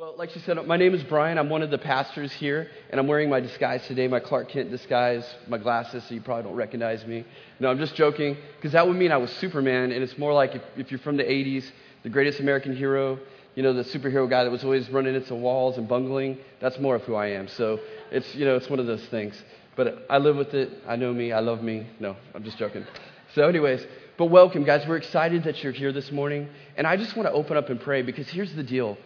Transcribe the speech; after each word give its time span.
Well, 0.00 0.14
like 0.16 0.30
she 0.30 0.38
said, 0.38 0.56
my 0.66 0.78
name 0.78 0.94
is 0.94 1.02
Brian. 1.02 1.36
I'm 1.36 1.50
one 1.50 1.60
of 1.60 1.70
the 1.70 1.76
pastors 1.76 2.32
here, 2.32 2.70
and 2.88 2.98
I'm 2.98 3.06
wearing 3.06 3.28
my 3.28 3.38
disguise 3.38 3.86
today, 3.86 4.08
my 4.08 4.18
Clark 4.18 4.48
Kent 4.48 4.70
disguise, 4.70 5.26
my 5.46 5.58
glasses, 5.58 6.02
so 6.04 6.14
you 6.14 6.22
probably 6.22 6.44
don't 6.44 6.54
recognize 6.54 7.04
me. 7.04 7.26
No, 7.58 7.68
I'm 7.70 7.76
just 7.76 7.94
joking, 7.96 8.38
because 8.56 8.72
that 8.72 8.88
would 8.88 8.96
mean 8.96 9.12
I 9.12 9.18
was 9.18 9.30
Superman, 9.32 9.92
and 9.92 10.02
it's 10.02 10.16
more 10.16 10.32
like 10.32 10.54
if, 10.54 10.62
if 10.78 10.90
you're 10.90 11.00
from 11.00 11.18
the 11.18 11.24
80s, 11.24 11.70
the 12.02 12.08
greatest 12.08 12.40
American 12.40 12.74
hero, 12.74 13.18
you 13.54 13.62
know, 13.62 13.74
the 13.74 13.82
superhero 13.82 14.26
guy 14.26 14.42
that 14.42 14.50
was 14.50 14.64
always 14.64 14.88
running 14.88 15.14
into 15.14 15.34
walls 15.34 15.76
and 15.76 15.86
bungling, 15.86 16.38
that's 16.60 16.78
more 16.78 16.94
of 16.94 17.02
who 17.02 17.14
I 17.14 17.32
am. 17.32 17.46
So 17.46 17.78
it's, 18.10 18.34
you 18.34 18.46
know, 18.46 18.56
it's 18.56 18.70
one 18.70 18.78
of 18.78 18.86
those 18.86 19.04
things. 19.08 19.34
But 19.76 20.06
I 20.08 20.16
live 20.16 20.36
with 20.36 20.54
it. 20.54 20.70
I 20.88 20.96
know 20.96 21.12
me. 21.12 21.32
I 21.32 21.40
love 21.40 21.62
me. 21.62 21.86
No, 21.98 22.16
I'm 22.34 22.42
just 22.42 22.56
joking. 22.56 22.86
So, 23.34 23.46
anyways, 23.46 23.86
but 24.16 24.26
welcome, 24.26 24.64
guys. 24.64 24.86
We're 24.88 24.96
excited 24.96 25.44
that 25.44 25.62
you're 25.62 25.74
here 25.74 25.92
this 25.92 26.10
morning. 26.10 26.48
And 26.78 26.86
I 26.86 26.96
just 26.96 27.16
want 27.16 27.28
to 27.28 27.34
open 27.34 27.58
up 27.58 27.68
and 27.68 27.78
pray 27.78 28.00
because 28.00 28.30
here's 28.30 28.54
the 28.54 28.62
deal. 28.62 28.96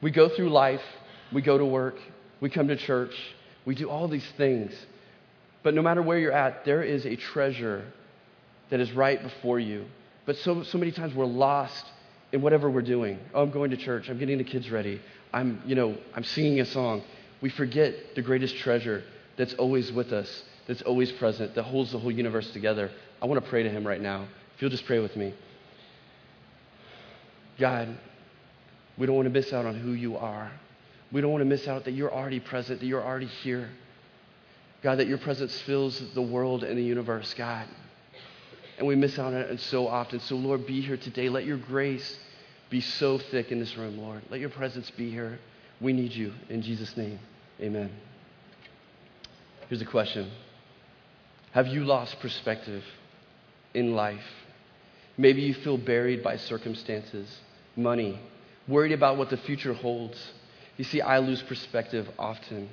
We 0.00 0.10
go 0.10 0.28
through 0.28 0.50
life, 0.50 0.82
we 1.32 1.42
go 1.42 1.58
to 1.58 1.64
work, 1.64 1.96
we 2.40 2.50
come 2.50 2.68
to 2.68 2.76
church, 2.76 3.14
we 3.64 3.74
do 3.74 3.90
all 3.90 4.08
these 4.08 4.26
things. 4.36 4.72
But 5.62 5.74
no 5.74 5.82
matter 5.82 6.02
where 6.02 6.18
you're 6.18 6.32
at, 6.32 6.64
there 6.64 6.82
is 6.82 7.04
a 7.04 7.16
treasure 7.16 7.84
that 8.70 8.80
is 8.80 8.92
right 8.92 9.22
before 9.22 9.58
you. 9.58 9.86
But 10.24 10.36
so, 10.36 10.62
so 10.62 10.78
many 10.78 10.92
times 10.92 11.14
we're 11.14 11.24
lost 11.24 11.84
in 12.32 12.42
whatever 12.42 12.70
we're 12.70 12.82
doing. 12.82 13.18
Oh, 13.34 13.42
I'm 13.42 13.50
going 13.50 13.70
to 13.70 13.76
church, 13.76 14.08
I'm 14.08 14.18
getting 14.18 14.38
the 14.38 14.44
kids 14.44 14.70
ready, 14.70 15.00
I'm, 15.32 15.62
you 15.66 15.74
know, 15.74 15.96
I'm 16.14 16.24
singing 16.24 16.60
a 16.60 16.64
song. 16.64 17.02
We 17.40 17.50
forget 17.50 18.14
the 18.14 18.22
greatest 18.22 18.56
treasure 18.56 19.04
that's 19.36 19.54
always 19.54 19.92
with 19.92 20.12
us, 20.12 20.44
that's 20.66 20.82
always 20.82 21.12
present, 21.12 21.54
that 21.54 21.62
holds 21.62 21.92
the 21.92 21.98
whole 21.98 22.10
universe 22.10 22.50
together. 22.50 22.90
I 23.22 23.26
want 23.26 23.42
to 23.42 23.48
pray 23.48 23.62
to 23.62 23.70
him 23.70 23.86
right 23.86 24.00
now. 24.00 24.26
If 24.54 24.62
you'll 24.62 24.70
just 24.70 24.86
pray 24.86 24.98
with 24.98 25.16
me. 25.16 25.34
God, 27.58 27.96
we 28.98 29.06
don't 29.06 29.14
want 29.14 29.26
to 29.26 29.32
miss 29.32 29.52
out 29.52 29.64
on 29.64 29.74
who 29.74 29.92
you 29.92 30.16
are. 30.16 30.50
We 31.12 31.20
don't 31.20 31.30
want 31.30 31.42
to 31.42 31.48
miss 31.48 31.66
out 31.68 31.84
that 31.84 31.92
you're 31.92 32.12
already 32.12 32.40
present, 32.40 32.80
that 32.80 32.86
you're 32.86 33.04
already 33.04 33.26
here. 33.26 33.68
God, 34.82 34.98
that 34.98 35.06
your 35.06 35.18
presence 35.18 35.58
fills 35.62 36.00
the 36.14 36.22
world 36.22 36.64
and 36.64 36.76
the 36.76 36.82
universe, 36.82 37.34
God. 37.34 37.66
And 38.76 38.86
we 38.86 38.94
miss 38.94 39.18
out 39.18 39.34
on 39.34 39.40
it 39.40 39.60
so 39.60 39.88
often. 39.88 40.20
So, 40.20 40.36
Lord, 40.36 40.66
be 40.66 40.80
here 40.80 40.96
today. 40.96 41.28
Let 41.28 41.44
your 41.44 41.56
grace 41.56 42.18
be 42.70 42.80
so 42.80 43.18
thick 43.18 43.50
in 43.50 43.58
this 43.58 43.76
room, 43.76 43.98
Lord. 43.98 44.22
Let 44.30 44.40
your 44.40 44.50
presence 44.50 44.90
be 44.90 45.10
here. 45.10 45.38
We 45.80 45.92
need 45.92 46.12
you. 46.12 46.32
In 46.48 46.62
Jesus' 46.62 46.96
name, 46.96 47.18
amen. 47.60 47.90
Here's 49.68 49.82
a 49.82 49.86
question 49.86 50.30
Have 51.52 51.66
you 51.66 51.84
lost 51.84 52.20
perspective 52.20 52.84
in 53.74 53.94
life? 53.94 54.24
Maybe 55.16 55.42
you 55.42 55.54
feel 55.54 55.76
buried 55.76 56.22
by 56.22 56.36
circumstances, 56.36 57.38
money, 57.74 58.20
worried 58.68 58.92
about 58.92 59.16
what 59.16 59.30
the 59.30 59.36
future 59.36 59.72
holds. 59.72 60.32
You 60.76 60.84
see, 60.84 61.00
I 61.00 61.18
lose 61.18 61.42
perspective 61.42 62.08
often. 62.18 62.68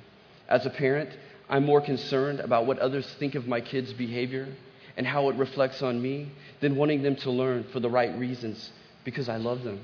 As 0.48 0.66
a 0.66 0.70
parent, 0.70 1.10
I'm 1.48 1.64
more 1.64 1.80
concerned 1.80 2.40
about 2.40 2.66
what 2.66 2.78
others 2.78 3.06
think 3.18 3.34
of 3.34 3.46
my 3.46 3.60
kids' 3.60 3.92
behavior 3.92 4.48
and 4.96 5.06
how 5.06 5.28
it 5.28 5.36
reflects 5.36 5.82
on 5.82 6.00
me 6.00 6.30
than 6.60 6.76
wanting 6.76 7.02
them 7.02 7.16
to 7.16 7.30
learn 7.30 7.64
for 7.72 7.80
the 7.80 7.90
right 7.90 8.16
reasons 8.18 8.70
because 9.04 9.28
I 9.28 9.36
love 9.36 9.62
them. 9.62 9.80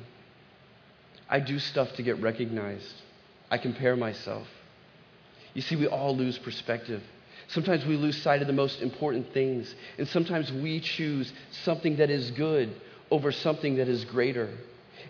I 1.28 1.40
do 1.40 1.58
stuff 1.58 1.94
to 1.94 2.02
get 2.02 2.20
recognized. 2.20 2.94
I 3.50 3.58
compare 3.58 3.96
myself. 3.96 4.46
You 5.54 5.62
see, 5.62 5.76
we 5.76 5.86
all 5.86 6.16
lose 6.16 6.38
perspective. 6.38 7.02
Sometimes 7.48 7.84
we 7.84 7.96
lose 7.96 8.20
sight 8.22 8.40
of 8.40 8.46
the 8.46 8.52
most 8.52 8.80
important 8.80 9.32
things, 9.34 9.74
and 9.98 10.08
sometimes 10.08 10.50
we 10.52 10.80
choose 10.80 11.32
something 11.64 11.96
that 11.96 12.10
is 12.10 12.30
good 12.30 12.74
over 13.10 13.30
something 13.30 13.76
that 13.76 13.88
is 13.88 14.04
greater. 14.06 14.48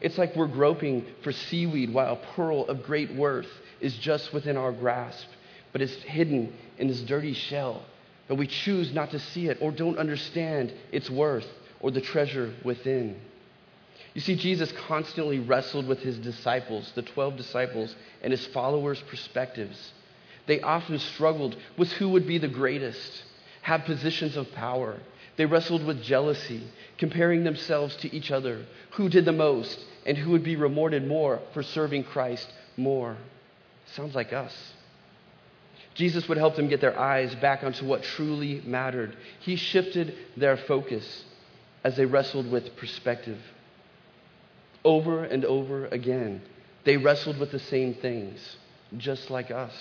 It's 0.03 0.19
like 0.19 0.35
we're 0.35 0.49
groping 0.49 1.07
for 1.23 1.31
seaweed 1.31 1.95
while 1.95 2.13
a 2.13 2.35
pearl 2.35 2.67
of 2.67 2.83
great 2.83 3.15
worth 3.15 3.49
is 3.81 3.97
just 3.97 4.33
within 4.33 4.57
our 4.57 4.73
grasp, 4.73 5.29
but 5.73 5.81
it's 5.81 5.95
hidden 5.95 6.53
in 6.77 6.89
this 6.89 7.01
dirty 7.03 7.35
shell. 7.35 7.85
But 8.27 8.35
we 8.35 8.49
choose 8.49 8.93
not 8.93 9.13
to 9.13 9.21
see 9.21 9.47
it 9.47 9.59
or 9.61 9.71
don't 9.71 9.99
understand 9.99 10.73
its 10.91 11.09
worth 11.09 11.47
or 11.81 11.93
the 11.93 12.01
treasure 12.01 12.53
within. 12.65 13.17
You 14.15 14.21
see, 14.21 14.35
Jesus 14.35 14.73
constantly 14.73 15.39
wrestled 15.39 15.87
with 15.87 16.01
his 16.01 16.19
disciples, 16.19 16.91
the 16.95 17.03
12 17.03 17.37
disciples, 17.37 17.95
and 18.23 18.33
his 18.33 18.45
followers' 18.49 19.03
perspectives. 19.09 19.93
They 20.47 20.61
often 20.61 20.99
struggled 20.99 21.57
with 21.79 21.93
who 21.93 22.09
would 22.11 22.27
be 22.27 22.39
the 22.39 22.49
greatest, 22.49 23.23
have 23.63 23.85
positions 23.85 24.37
of 24.37 24.51
power. 24.53 24.99
They 25.37 25.47
wrestled 25.47 25.85
with 25.85 26.03
jealousy, 26.03 26.63
comparing 26.99 27.45
themselves 27.45 27.97
to 27.97 28.15
each 28.15 28.31
other, 28.31 28.67
who 28.93 29.09
did 29.09 29.25
the 29.25 29.33
most, 29.33 29.79
and 30.05 30.17
who 30.17 30.31
would 30.33 30.45
be 30.45 30.57
rewarded 30.57 31.07
more 31.07 31.41
for 31.55 31.63
serving 31.63 32.05
Christ 32.05 32.49
more. 32.77 33.17
Sounds 33.87 34.15
like 34.15 34.33
us. 34.33 34.55
Jesus 35.95 36.29
would 36.29 36.39
help 36.39 36.57
them 36.57 36.69
get 36.69 36.81
their 36.81 36.99
eyes 36.99 37.35
back 37.37 37.63
onto 37.63 37.87
what 37.87 38.03
truly 38.03 38.63
mattered. 38.65 39.17
He 39.41 39.57
shifted 39.57 40.15
their 40.37 40.57
focus 40.57 41.25
as 41.85 41.97
they 41.97 42.07
wrestled 42.07 42.51
with 42.51 42.77
perspective. 42.77 43.39
Over 44.85 45.25
and 45.25 45.45
over 45.45 45.87
again, 45.87 46.43
they 46.85 46.97
wrestled 46.97 47.39
with 47.39 47.53
the 47.53 47.59
same 47.59 47.95
things, 47.95 48.57
just 48.97 49.31
like 49.31 49.51
us. 49.51 49.73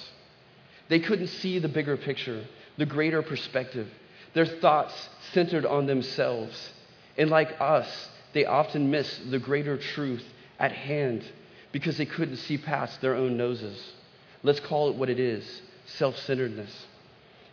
They 0.90 1.00
couldn't 1.00 1.28
see 1.28 1.60
the 1.60 1.70
bigger 1.70 1.98
picture, 1.98 2.46
the 2.78 2.86
greater 2.86 3.22
perspective. 3.22 3.90
Their 4.34 4.46
thoughts 4.46 4.94
centered 5.34 5.66
on 5.66 5.86
themselves. 5.86 6.72
And 7.18 7.30
like 7.30 7.60
us, 7.60 8.10
they 8.34 8.46
often 8.46 8.92
miss 8.92 9.20
the 9.30 9.40
greater 9.40 9.78
truth 9.78 10.24
at 10.60 10.72
hand 10.72 11.24
because 11.72 11.98
they 11.98 12.06
couldn't 12.06 12.38
see 12.38 12.58
past 12.58 13.02
their 13.02 13.16
own 13.16 13.38
noses. 13.38 13.94
Let's 14.44 14.60
call 14.60 14.90
it 14.90 14.96
what 14.96 15.10
it 15.10 15.20
is 15.20 15.62
self 15.86 16.18
centeredness. 16.18 16.72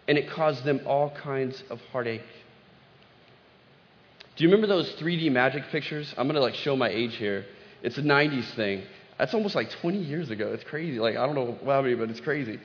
And 0.07 0.17
it 0.17 0.31
caused 0.31 0.65
them 0.65 0.81
all 0.87 1.11
kinds 1.11 1.63
of 1.69 1.81
heartache. 1.93 2.23
Do 4.37 4.45
you 4.45 4.49
remember 4.49 4.69
those 4.69 4.91
3D 4.95 5.33
magic 5.33 5.65
pictures? 5.71 6.15
I'm 6.17 6.29
to 6.29 6.41
like 6.41 6.55
show 6.55 6.77
my 6.77 6.89
age 6.89 7.17
here. 7.17 7.45
It's 7.83 7.99
a 7.99 8.03
90s 8.03 8.55
thing. 8.55 8.85
That's 9.19 9.35
almost 9.35 9.57
like 9.57 9.71
20 9.71 9.99
years 9.99 10.31
ago. 10.31 10.53
It's 10.53 10.63
crazy. 10.65 11.01
Like, 11.01 11.17
I 11.17 11.27
don't 11.27 11.35
know 11.35 11.59
many, 11.65 11.95
but 11.97 12.09
it's 12.09 12.21
crazy 12.21 12.61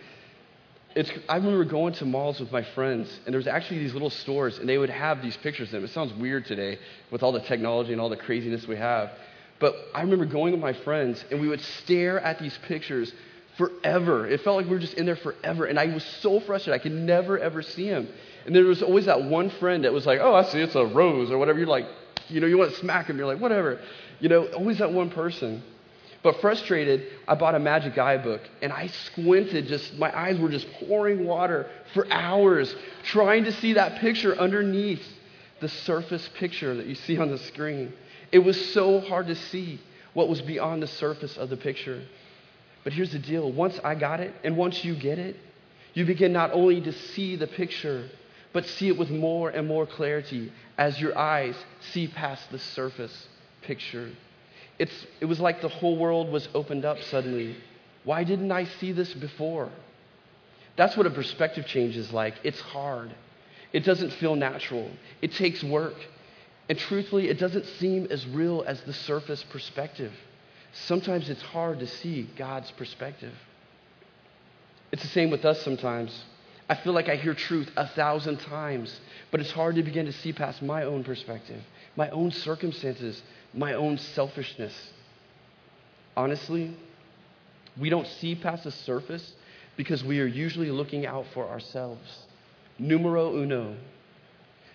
it's, 0.96 1.12
I 1.28 1.38
remember 1.38 1.66
going 1.66 1.94
to 1.96 2.06
malls 2.06 2.40
with 2.40 2.52
my 2.52 2.64
friends, 2.64 3.10
and 3.26 3.34
there 3.34 3.40
was 3.40 3.48
actually 3.48 3.80
these 3.80 3.94
little 3.94 4.10
stores, 4.10 4.60
and 4.60 4.70
they 4.70 4.78
would 4.78 4.90
have 4.90 5.22
these 5.22 5.36
pictures 5.38 5.70
in 5.70 5.78
them. 5.78 5.84
It 5.86 5.92
sounds 5.92 6.14
weird 6.14 6.46
today 6.46 6.78
with 7.12 7.24
all 7.24 7.32
the 7.32 7.42
technology 7.42 7.92
and 7.92 8.02
all 8.02 8.10
the 8.10 8.18
craziness 8.18 8.68
we 8.68 8.76
have. 8.76 9.12
But 9.60 9.76
I 9.96 10.02
remember 10.02 10.26
going 10.26 10.52
with 10.52 10.62
my 10.62 10.74
friends, 10.74 11.24
and 11.32 11.42
we 11.42 11.48
would 11.48 11.62
stare 11.62 12.20
at 12.20 12.40
these 12.40 12.58
pictures 12.68 13.12
forever. 13.58 14.28
It 14.28 14.42
felt 14.42 14.58
like 14.58 14.66
we 14.66 14.72
were 14.72 14.80
just 14.80 14.96
in 14.96 15.06
there 15.06 15.16
forever, 15.16 15.66
and 15.66 15.80
I 15.80 15.86
was 15.88 16.04
so 16.04 16.40
frustrated. 16.40 16.80
I 16.80 16.84
could 16.84 16.92
never, 16.92 17.40
ever 17.40 17.62
see 17.62 17.90
them. 17.90 18.08
And 18.46 18.56
there 18.56 18.64
was 18.66 18.84
always 18.84 19.06
that 19.06 19.24
one 19.24 19.50
friend 19.50 19.86
that 19.86 19.94
was 19.94 20.06
like, 20.06 20.20
oh, 20.22 20.36
I 20.36 20.44
see, 20.44 20.60
it's 20.60 20.76
a 20.76 20.86
rose, 20.86 21.32
or 21.32 21.38
whatever. 21.38 21.60
You're 21.60 21.68
like, 21.68 21.88
you 22.28 22.40
know, 22.40 22.48
you 22.48 22.58
want 22.58 22.72
to 22.72 22.78
smack 22.78 23.08
him. 23.08 23.18
You're 23.18 23.28
like, 23.28 23.40
whatever. 23.40 23.80
You 24.20 24.30
know, 24.30 24.46
always 24.48 24.78
that 24.80 24.92
one 24.92 25.10
person. 25.10 25.64
But 26.24 26.40
frustrated, 26.40 27.06
I 27.28 27.36
bought 27.36 27.54
a 27.54 27.60
Magic 27.60 27.98
Eye 27.98 28.18
book 28.18 28.42
and 28.62 28.72
I 28.72 28.88
squinted, 28.88 29.68
just 29.68 29.98
my 29.98 30.18
eyes 30.18 30.40
were 30.40 30.50
just 30.50 30.72
pouring 30.74 31.26
water 31.26 31.70
for 31.94 32.12
hours 32.12 32.74
trying 33.04 33.44
to 33.44 33.52
see 33.52 33.74
that 33.74 34.00
picture 34.00 34.34
underneath 34.38 35.04
the 35.60 35.68
surface 35.68 36.28
picture 36.40 36.76
that 36.76 36.86
you 36.86 36.96
see 36.96 37.18
on 37.18 37.30
the 37.30 37.38
screen. 37.38 37.92
It 38.32 38.40
was 38.40 38.74
so 38.74 39.02
hard 39.02 39.28
to 39.28 39.36
see 39.36 39.82
what 40.14 40.30
was 40.30 40.42
beyond 40.42 40.82
the 40.82 40.88
surface 40.88 41.38
of 41.38 41.50
the 41.50 41.58
picture. 41.58 42.02
But 42.86 42.94
here's 42.94 43.12
the 43.12 43.20
deal 43.20 43.52
once 43.52 43.80
I 43.84 43.96
got 43.96 44.20
it, 44.20 44.34
and 44.44 44.56
once 44.58 44.84
you 44.84 44.96
get 44.96 45.20
it, 45.20 45.36
you 45.94 46.06
begin 46.06 46.34
not 46.34 46.52
only 46.54 46.82
to 46.82 46.92
see 46.92 47.36
the 47.36 47.48
picture, 47.48 48.10
but 48.52 48.66
see 48.66 48.88
it 48.88 48.98
with 48.98 49.10
more 49.10 49.50
and 49.50 49.68
more 49.68 49.86
clarity 49.86 50.52
as 50.78 51.00
your 51.00 51.18
eyes 51.18 51.56
see 51.92 52.08
past 52.08 52.50
the 52.52 52.60
surface 52.60 53.28
picture. 53.62 54.12
It's, 54.80 55.06
it 55.20 55.26
was 55.26 55.40
like 55.40 55.62
the 55.62 55.70
whole 55.70 55.98
world 55.98 56.32
was 56.32 56.48
opened 56.54 56.86
up 56.86 57.00
suddenly. 57.00 57.56
Why 58.04 58.24
didn't 58.24 58.52
I 58.52 58.66
see 58.66 58.92
this 58.92 59.14
before? 59.14 59.70
That's 60.76 60.98
what 60.98 61.06
a 61.06 61.12
perspective 61.12 61.66
change 61.66 61.96
is 61.96 62.12
like. 62.12 62.36
It's 62.44 62.60
hard. 62.60 63.14
It 63.72 63.82
doesn't 63.86 64.12
feel 64.14 64.36
natural. 64.36 64.90
It 65.22 65.34
takes 65.34 65.64
work. 65.64 65.96
And 66.70 66.78
truthfully, 66.78 67.30
it 67.30 67.40
doesn't 67.40 67.66
seem 67.66 68.08
as 68.10 68.26
real 68.28 68.64
as 68.66 68.82
the 68.82 68.94
surface 68.94 69.44
perspective. 69.44 70.14
Sometimes 70.74 71.30
it's 71.30 71.42
hard 71.42 71.80
to 71.80 71.88
see 71.88 72.30
God's 72.36 72.72
perspective. 72.72 73.34
It's 74.92 75.04
the 75.04 75.10
same 75.10 75.30
with 75.30 75.46
us 75.46 75.62
sometimes. 75.62 76.24
I 76.70 76.76
feel 76.76 76.94
like 76.94 77.10
I 77.10 77.16
hear 77.16 77.34
truth 77.34 77.70
a 77.76 77.88
thousand 77.88 78.38
times, 78.38 79.00
but 79.32 79.40
it's 79.40 79.52
hard 79.52 79.76
to 79.76 79.84
begin 79.84 80.06
to 80.06 80.14
see 80.14 80.32
past 80.34 80.62
my 80.62 80.84
own 80.84 81.04
perspective, 81.04 81.62
my 81.96 82.10
own 82.10 82.32
circumstances, 82.32 83.22
my 83.54 83.74
own 83.74 83.98
selfishness. 83.98 84.74
Honestly, 86.16 86.76
we 87.80 87.90
don't 87.90 88.08
see 88.08 88.36
past 88.36 88.64
the 88.64 88.72
surface 88.72 89.34
because 89.78 90.04
we 90.04 90.20
are 90.20 90.28
usually 90.28 90.72
looking 90.72 91.06
out 91.06 91.26
for 91.34 91.48
ourselves. 91.48 92.26
Numero 92.78 93.36
uno. 93.36 93.76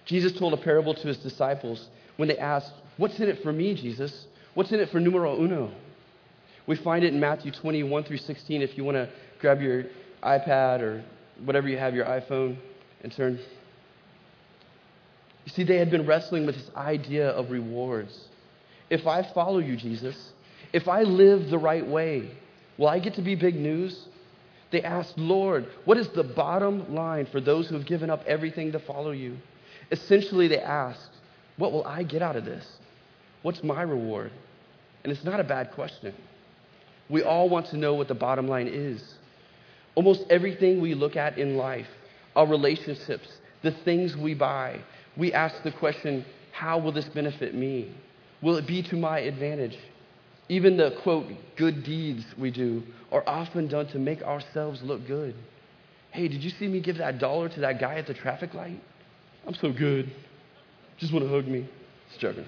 Jesus 0.05 0.33
told 0.33 0.53
a 0.53 0.57
parable 0.57 0.95
to 0.95 1.09
his 1.09 1.19
disciples 1.19 1.89
when 2.17 2.29
they 2.29 2.39
asked, 2.39 2.73
What's 2.97 3.19
in 3.21 3.29
it 3.29 3.43
for 3.43 3.53
me, 3.53 3.75
Jesus? 3.75 4.27
What's 4.55 4.73
in 4.73 4.81
it 4.81 4.91
for 4.91 4.99
numero 4.99 5.41
uno? 5.41 5.73
We 6.67 6.77
find 6.77 7.05
it 7.05 7.15
in 7.15 7.21
Matthew 7.21 7.53
21 7.53 8.05
through 8.05 8.19
16 8.19 8.63
if 8.63 8.77
you 8.77 8.85
want 8.85 8.97
to 8.97 9.09
grab 9.41 9.61
your 9.61 9.85
iPad 10.23 10.81
or 10.81 11.05
whatever 11.45 11.69
you 11.69 11.79
have, 11.79 11.95
your 11.95 12.05
iPhone, 12.05 12.59
and 13.03 13.13
turn. 13.13 13.39
You 15.45 15.53
see, 15.53 15.63
they 15.63 15.77
had 15.77 15.91
been 15.91 16.07
wrestling 16.07 16.45
with 16.45 16.57
this 16.57 16.71
idea 16.77 17.31
of 17.31 17.51
rewards. 17.51 18.27
If 18.91 19.07
I 19.07 19.23
follow 19.33 19.59
you, 19.59 19.77
Jesus, 19.77 20.33
if 20.73 20.89
I 20.89 21.03
live 21.03 21.51
the 21.51 21.59
right 21.59 21.87
way, 21.87 22.31
will 22.77 22.89
I 22.89 22.99
get 22.99 23.15
to 23.15 23.23
be 23.23 23.35
big 23.35 23.55
news? 23.55 24.07
They 24.71 24.83
asked, 24.83 25.17
Lord, 25.17 25.67
what 25.85 25.97
is 25.97 26.09
the 26.09 26.25
bottom 26.25 26.95
line 26.95 27.27
for 27.27 27.41
those 27.41 27.69
who 27.69 27.75
have 27.75 27.87
given 27.87 28.11
up 28.11 28.25
everything 28.27 28.73
to 28.73 28.79
follow 28.79 29.13
you? 29.13 29.37
Essentially, 29.91 30.49
they 30.49 30.61
asked, 30.61 31.11
What 31.57 31.73
will 31.73 31.87
I 31.87 32.03
get 32.03 32.23
out 32.23 32.37
of 32.37 32.45
this? 32.45 32.67
What's 33.43 33.63
my 33.63 33.83
reward? 33.83 34.33
And 35.05 35.13
it's 35.13 35.25
not 35.25 35.41
a 35.41 35.45
bad 35.45 35.73
question. 35.73 36.15
We 37.09 37.23
all 37.23 37.49
want 37.49 37.67
to 37.69 37.77
know 37.79 37.95
what 37.95 38.09
the 38.09 38.15
bottom 38.15 38.47
line 38.47 38.69
is. 38.69 39.03
Almost 39.95 40.25
everything 40.29 40.81
we 40.81 40.95
look 40.95 41.17
at 41.17 41.39
in 41.39 41.57
life, 41.57 41.89
our 42.37 42.47
relationships, 42.47 43.29
the 43.63 43.71
things 43.71 44.17
we 44.17 44.35
buy, 44.35 44.81
we 45.17 45.33
ask 45.33 45.63
the 45.63 45.73
question, 45.73 46.25
How 46.53 46.79
will 46.79 46.93
this 46.93 47.09
benefit 47.09 47.55
me? 47.55 47.95
Will 48.43 48.57
it 48.57 48.67
be 48.67 48.83
to 48.85 48.97
my 48.97 49.21
advantage? 49.21 49.77
Even 50.49 50.77
the 50.77 50.97
quote, 51.03 51.27
good 51.57 51.85
deeds 51.85 52.25
we 52.39 52.51
do 52.51 52.83
are 53.13 53.23
often 53.27 53.69
done 53.69 53.87
to 53.89 53.99
make 53.99 54.23
ourselves 54.23 54.81
look 54.83 55.07
good. 55.07 55.35
Hey, 56.11 56.29
did 56.29 56.43
you 56.43 56.51
see 56.51 56.67
me 56.67 56.81
give 56.81 56.99
that 56.99 57.19
dollar 57.19 57.49
to 57.49 57.61
that 57.61 57.81
guy 57.81 57.97
at 57.97 58.07
the 58.07 58.15
traffic 58.15 58.55
light? 58.55 58.81
I'm 59.47 59.55
so 59.55 59.73
good. 59.73 60.11
Just 60.99 61.13
want 61.13 61.25
to 61.25 61.31
hug 61.31 61.47
me. 61.47 61.69
It's 62.09 62.19
joking. 62.19 62.47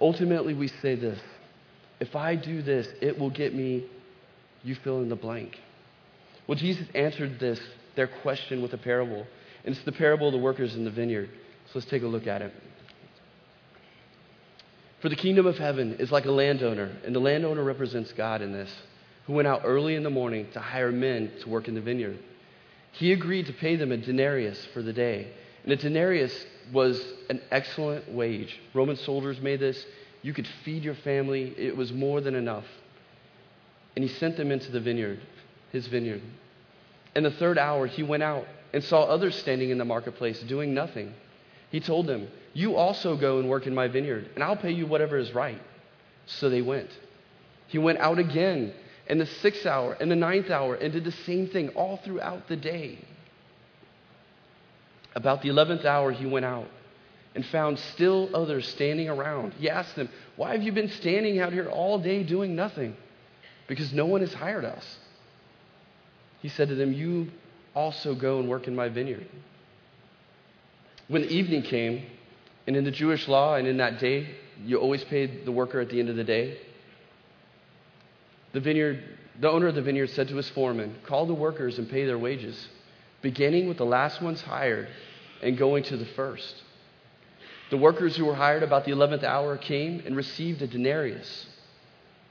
Ultimately, 0.00 0.54
we 0.54 0.68
say 0.68 0.94
this 0.94 1.18
if 1.98 2.14
I 2.14 2.36
do 2.36 2.62
this, 2.62 2.86
it 3.00 3.18
will 3.18 3.30
get 3.30 3.54
me, 3.54 3.86
you 4.62 4.74
fill 4.74 5.00
in 5.00 5.08
the 5.08 5.16
blank. 5.16 5.58
Well, 6.46 6.58
Jesus 6.58 6.86
answered 6.94 7.40
this, 7.40 7.58
their 7.96 8.06
question, 8.06 8.62
with 8.62 8.72
a 8.74 8.78
parable. 8.78 9.26
And 9.64 9.74
it's 9.74 9.84
the 9.84 9.92
parable 9.92 10.28
of 10.28 10.32
the 10.32 10.38
workers 10.38 10.74
in 10.74 10.84
the 10.84 10.90
vineyard. 10.90 11.30
So 11.66 11.72
let's 11.78 11.90
take 11.90 12.02
a 12.02 12.06
look 12.06 12.26
at 12.26 12.42
it. 12.42 12.52
For 15.00 15.08
the 15.08 15.16
kingdom 15.16 15.46
of 15.46 15.58
heaven 15.58 15.96
is 15.98 16.10
like 16.10 16.24
a 16.24 16.32
landowner, 16.32 16.90
and 17.04 17.14
the 17.14 17.20
landowner 17.20 17.62
represents 17.62 18.12
God 18.12 18.40
in 18.42 18.52
this, 18.52 18.70
who 19.26 19.34
went 19.34 19.48
out 19.48 19.62
early 19.64 19.94
in 19.94 20.02
the 20.02 20.10
morning 20.10 20.48
to 20.52 20.60
hire 20.60 20.92
men 20.92 21.32
to 21.40 21.48
work 21.48 21.68
in 21.68 21.74
the 21.74 21.80
vineyard. 21.80 22.18
He 22.92 23.12
agreed 23.12 23.46
to 23.46 23.52
pay 23.52 23.76
them 23.76 23.92
a 23.92 23.98
denarius 23.98 24.66
for 24.72 24.80
the 24.82 24.92
day. 24.92 25.28
And 25.64 25.72
a 25.72 25.76
denarius 25.76 26.46
was 26.72 27.04
an 27.28 27.42
excellent 27.50 28.10
wage. 28.10 28.58
Roman 28.72 28.96
soldiers 28.96 29.40
made 29.40 29.60
this. 29.60 29.84
You 30.22 30.32
could 30.32 30.48
feed 30.64 30.82
your 30.82 30.94
family, 30.94 31.54
it 31.58 31.76
was 31.76 31.92
more 31.92 32.20
than 32.20 32.34
enough. 32.34 32.64
And 33.94 34.02
he 34.02 34.08
sent 34.08 34.36
them 34.36 34.50
into 34.50 34.70
the 34.72 34.80
vineyard, 34.80 35.20
his 35.72 35.86
vineyard. 35.88 36.22
In 37.14 37.22
the 37.22 37.30
third 37.30 37.58
hour, 37.58 37.86
he 37.86 38.02
went 38.02 38.22
out 38.22 38.46
and 38.72 38.82
saw 38.82 39.04
others 39.04 39.36
standing 39.36 39.70
in 39.70 39.78
the 39.78 39.84
marketplace 39.84 40.40
doing 40.42 40.74
nothing. 40.74 41.14
He 41.76 41.80
told 41.80 42.06
them, 42.06 42.28
You 42.54 42.76
also 42.76 43.18
go 43.18 43.38
and 43.38 43.50
work 43.50 43.66
in 43.66 43.74
my 43.74 43.86
vineyard, 43.86 44.30
and 44.34 44.42
I'll 44.42 44.56
pay 44.56 44.70
you 44.70 44.86
whatever 44.86 45.18
is 45.18 45.34
right. 45.34 45.60
So 46.24 46.48
they 46.48 46.62
went. 46.62 46.88
He 47.66 47.76
went 47.76 47.98
out 47.98 48.18
again 48.18 48.72
in 49.08 49.18
the 49.18 49.26
sixth 49.26 49.66
hour 49.66 49.92
and 50.00 50.10
the 50.10 50.16
ninth 50.16 50.48
hour 50.48 50.74
and 50.76 50.90
did 50.90 51.04
the 51.04 51.12
same 51.12 51.48
thing 51.48 51.68
all 51.76 51.98
throughout 51.98 52.48
the 52.48 52.56
day. 52.56 53.04
About 55.14 55.42
the 55.42 55.50
eleventh 55.50 55.84
hour, 55.84 56.12
he 56.12 56.24
went 56.24 56.46
out 56.46 56.66
and 57.34 57.44
found 57.44 57.78
still 57.78 58.30
others 58.34 58.66
standing 58.68 59.10
around. 59.10 59.52
He 59.52 59.68
asked 59.68 59.96
them, 59.96 60.08
Why 60.36 60.52
have 60.52 60.62
you 60.62 60.72
been 60.72 60.88
standing 60.88 61.40
out 61.40 61.52
here 61.52 61.68
all 61.68 61.98
day 61.98 62.22
doing 62.22 62.56
nothing? 62.56 62.96
Because 63.66 63.92
no 63.92 64.06
one 64.06 64.22
has 64.22 64.32
hired 64.32 64.64
us. 64.64 64.96
He 66.40 66.48
said 66.48 66.70
to 66.70 66.74
them, 66.74 66.94
You 66.94 67.28
also 67.74 68.14
go 68.14 68.38
and 68.38 68.48
work 68.48 68.66
in 68.66 68.74
my 68.74 68.88
vineyard. 68.88 69.26
When 71.08 71.24
evening 71.24 71.62
came, 71.62 72.04
and 72.66 72.76
in 72.76 72.84
the 72.84 72.90
Jewish 72.90 73.28
law 73.28 73.54
and 73.54 73.68
in 73.68 73.76
that 73.76 74.00
day, 74.00 74.28
you 74.64 74.78
always 74.78 75.04
paid 75.04 75.44
the 75.44 75.52
worker 75.52 75.80
at 75.80 75.88
the 75.88 76.00
end 76.00 76.08
of 76.08 76.16
the 76.16 76.24
day. 76.24 76.58
The 78.52 78.60
vineyard, 78.60 79.02
the 79.40 79.50
owner 79.50 79.68
of 79.68 79.74
the 79.74 79.82
vineyard 79.82 80.10
said 80.10 80.28
to 80.28 80.36
his 80.36 80.48
foreman, 80.50 80.96
Call 81.06 81.26
the 81.26 81.34
workers 81.34 81.78
and 81.78 81.88
pay 81.88 82.06
their 82.06 82.18
wages, 82.18 82.68
beginning 83.22 83.68
with 83.68 83.76
the 83.76 83.84
last 83.84 84.20
ones 84.20 84.40
hired 84.40 84.88
and 85.42 85.56
going 85.56 85.84
to 85.84 85.96
the 85.96 86.06
first. 86.06 86.62
The 87.70 87.76
workers 87.76 88.16
who 88.16 88.24
were 88.24 88.34
hired 88.34 88.62
about 88.62 88.84
the 88.84 88.92
11th 88.92 89.24
hour 89.24 89.56
came 89.56 90.02
and 90.06 90.16
received 90.16 90.62
a 90.62 90.66
denarius. 90.66 91.46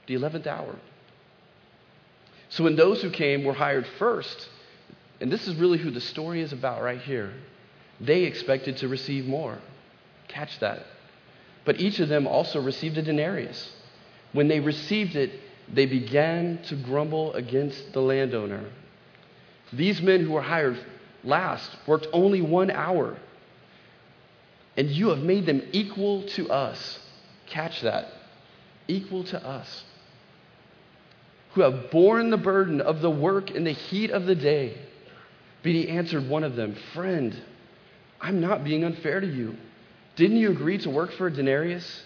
The 0.06 0.14
11th 0.14 0.46
hour. 0.46 0.76
So 2.48 2.64
when 2.64 2.76
those 2.76 3.02
who 3.02 3.10
came 3.10 3.44
were 3.44 3.52
hired 3.52 3.86
first, 3.98 4.48
and 5.20 5.30
this 5.30 5.46
is 5.46 5.56
really 5.56 5.78
who 5.78 5.90
the 5.90 6.00
story 6.00 6.40
is 6.40 6.52
about 6.52 6.82
right 6.82 7.00
here, 7.00 7.32
they 8.00 8.24
expected 8.24 8.78
to 8.78 8.88
receive 8.88 9.26
more. 9.26 9.58
Catch 10.28 10.58
that. 10.60 10.84
But 11.64 11.80
each 11.80 11.98
of 12.00 12.08
them 12.08 12.26
also 12.26 12.60
received 12.60 12.98
a 12.98 13.02
denarius. 13.02 13.72
When 14.32 14.48
they 14.48 14.60
received 14.60 15.16
it, 15.16 15.32
they 15.72 15.86
began 15.86 16.62
to 16.64 16.76
grumble 16.76 17.32
against 17.34 17.92
the 17.92 18.00
landowner. 18.00 18.64
These 19.72 20.00
men 20.00 20.24
who 20.24 20.32
were 20.32 20.42
hired 20.42 20.78
last 21.24 21.70
worked 21.86 22.06
only 22.12 22.40
one 22.40 22.70
hour, 22.70 23.16
and 24.76 24.88
you 24.90 25.08
have 25.08 25.18
made 25.18 25.46
them 25.46 25.62
equal 25.72 26.22
to 26.30 26.50
us. 26.50 27.00
Catch 27.46 27.80
that. 27.80 28.12
Equal 28.88 29.24
to 29.24 29.44
us. 29.44 29.84
Who 31.54 31.62
have 31.62 31.90
borne 31.90 32.30
the 32.30 32.36
burden 32.36 32.80
of 32.80 33.00
the 33.00 33.10
work 33.10 33.50
in 33.50 33.64
the 33.64 33.72
heat 33.72 34.10
of 34.10 34.26
the 34.26 34.34
day. 34.34 34.78
But 35.62 35.72
he 35.72 35.88
answered 35.88 36.28
one 36.28 36.44
of 36.44 36.54
them, 36.54 36.76
Friend, 36.92 37.34
I'm 38.26 38.40
not 38.40 38.64
being 38.64 38.82
unfair 38.82 39.20
to 39.20 39.26
you. 39.26 39.54
Didn't 40.16 40.38
you 40.38 40.50
agree 40.50 40.78
to 40.78 40.90
work 40.90 41.12
for 41.12 41.28
a 41.28 41.32
denarius? 41.32 42.02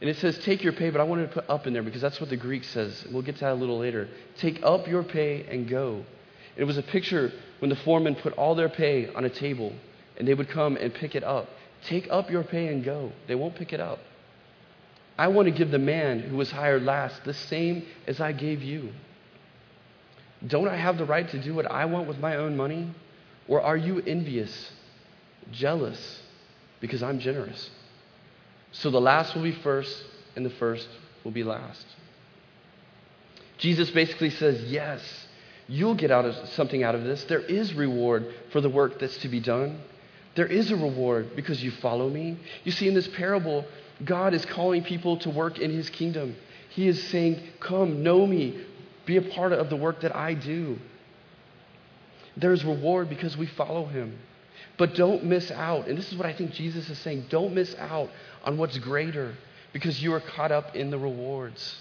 And 0.00 0.10
it 0.10 0.16
says, 0.16 0.36
take 0.38 0.64
your 0.64 0.72
pay, 0.72 0.90
but 0.90 1.00
I 1.00 1.04
wanted 1.04 1.28
to 1.28 1.34
put 1.34 1.48
up 1.48 1.68
in 1.68 1.72
there 1.72 1.84
because 1.84 2.00
that's 2.00 2.20
what 2.20 2.28
the 2.28 2.36
Greek 2.36 2.64
says. 2.64 3.06
We'll 3.08 3.22
get 3.22 3.36
to 3.36 3.42
that 3.42 3.52
a 3.52 3.54
little 3.54 3.78
later. 3.78 4.08
Take 4.38 4.64
up 4.64 4.88
your 4.88 5.04
pay 5.04 5.46
and 5.48 5.68
go. 5.68 6.04
It 6.56 6.64
was 6.64 6.76
a 6.76 6.82
picture 6.82 7.30
when 7.60 7.68
the 7.68 7.76
foreman 7.76 8.16
put 8.16 8.32
all 8.32 8.56
their 8.56 8.68
pay 8.68 9.14
on 9.14 9.24
a 9.24 9.30
table 9.30 9.72
and 10.18 10.26
they 10.26 10.34
would 10.34 10.48
come 10.48 10.76
and 10.76 10.92
pick 10.92 11.14
it 11.14 11.22
up. 11.22 11.48
Take 11.84 12.08
up 12.10 12.28
your 12.28 12.42
pay 12.42 12.66
and 12.66 12.84
go. 12.84 13.12
They 13.28 13.36
won't 13.36 13.54
pick 13.54 13.72
it 13.72 13.78
up. 13.78 14.00
I 15.16 15.28
want 15.28 15.46
to 15.46 15.52
give 15.52 15.70
the 15.70 15.78
man 15.78 16.18
who 16.18 16.36
was 16.36 16.50
hired 16.50 16.82
last 16.82 17.22
the 17.24 17.34
same 17.34 17.86
as 18.08 18.20
I 18.20 18.32
gave 18.32 18.60
you. 18.60 18.90
Don't 20.44 20.66
I 20.66 20.76
have 20.76 20.98
the 20.98 21.04
right 21.04 21.28
to 21.28 21.40
do 21.40 21.54
what 21.54 21.70
I 21.70 21.84
want 21.84 22.08
with 22.08 22.18
my 22.18 22.34
own 22.38 22.56
money? 22.56 22.90
Or 23.46 23.60
are 23.62 23.76
you 23.76 24.00
envious 24.00 24.72
jealous 25.50 26.20
because 26.80 27.02
I'm 27.02 27.18
generous. 27.18 27.70
So 28.72 28.90
the 28.90 29.00
last 29.00 29.34
will 29.34 29.42
be 29.42 29.52
first, 29.52 30.04
and 30.34 30.44
the 30.44 30.50
first 30.50 30.88
will 31.24 31.30
be 31.30 31.44
last. 31.44 31.86
Jesus 33.58 33.90
basically 33.90 34.30
says, 34.30 34.64
Yes, 34.64 35.02
you'll 35.68 35.94
get 35.94 36.10
out 36.10 36.24
of 36.24 36.48
something 36.50 36.82
out 36.82 36.94
of 36.94 37.04
this. 37.04 37.24
There 37.24 37.40
is 37.40 37.74
reward 37.74 38.34
for 38.50 38.60
the 38.60 38.68
work 38.68 38.98
that's 38.98 39.16
to 39.18 39.28
be 39.28 39.40
done. 39.40 39.80
There 40.34 40.46
is 40.46 40.70
a 40.70 40.76
reward 40.76 41.36
because 41.36 41.62
you 41.62 41.70
follow 41.70 42.08
me. 42.08 42.38
You 42.64 42.72
see, 42.72 42.88
in 42.88 42.94
this 42.94 43.08
parable, 43.08 43.66
God 44.04 44.34
is 44.34 44.44
calling 44.46 44.82
people 44.82 45.18
to 45.18 45.30
work 45.30 45.58
in 45.58 45.70
his 45.70 45.90
kingdom. 45.90 46.34
He 46.70 46.88
is 46.88 47.02
saying, 47.08 47.40
Come, 47.60 48.02
know 48.02 48.26
me, 48.26 48.64
be 49.04 49.18
a 49.18 49.22
part 49.22 49.52
of 49.52 49.68
the 49.68 49.76
work 49.76 50.00
that 50.00 50.16
I 50.16 50.34
do. 50.34 50.78
There's 52.36 52.64
reward 52.64 53.10
because 53.10 53.36
we 53.36 53.46
follow 53.46 53.84
him. 53.84 54.18
But 54.78 54.94
don't 54.94 55.24
miss 55.24 55.50
out. 55.50 55.86
And 55.86 55.98
this 55.98 56.10
is 56.10 56.18
what 56.18 56.26
I 56.26 56.32
think 56.32 56.52
Jesus 56.52 56.88
is 56.88 56.98
saying 56.98 57.26
don't 57.28 57.54
miss 57.54 57.74
out 57.76 58.10
on 58.44 58.56
what's 58.56 58.78
greater 58.78 59.34
because 59.72 60.02
you 60.02 60.12
are 60.14 60.20
caught 60.20 60.52
up 60.52 60.74
in 60.74 60.90
the 60.90 60.98
rewards. 60.98 61.76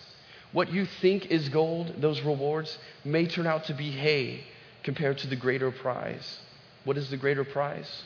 What 0.51 0.71
you 0.71 0.85
think 0.85 1.27
is 1.27 1.49
gold, 1.49 1.93
those 1.97 2.21
rewards, 2.21 2.77
may 3.05 3.25
turn 3.25 3.47
out 3.47 3.65
to 3.65 3.73
be 3.73 3.91
hay 3.91 4.43
compared 4.83 5.17
to 5.19 5.27
the 5.27 5.35
greater 5.35 5.71
prize. 5.71 6.39
What 6.83 6.97
is 6.97 7.09
the 7.09 7.17
greater 7.17 7.43
prize? 7.43 8.03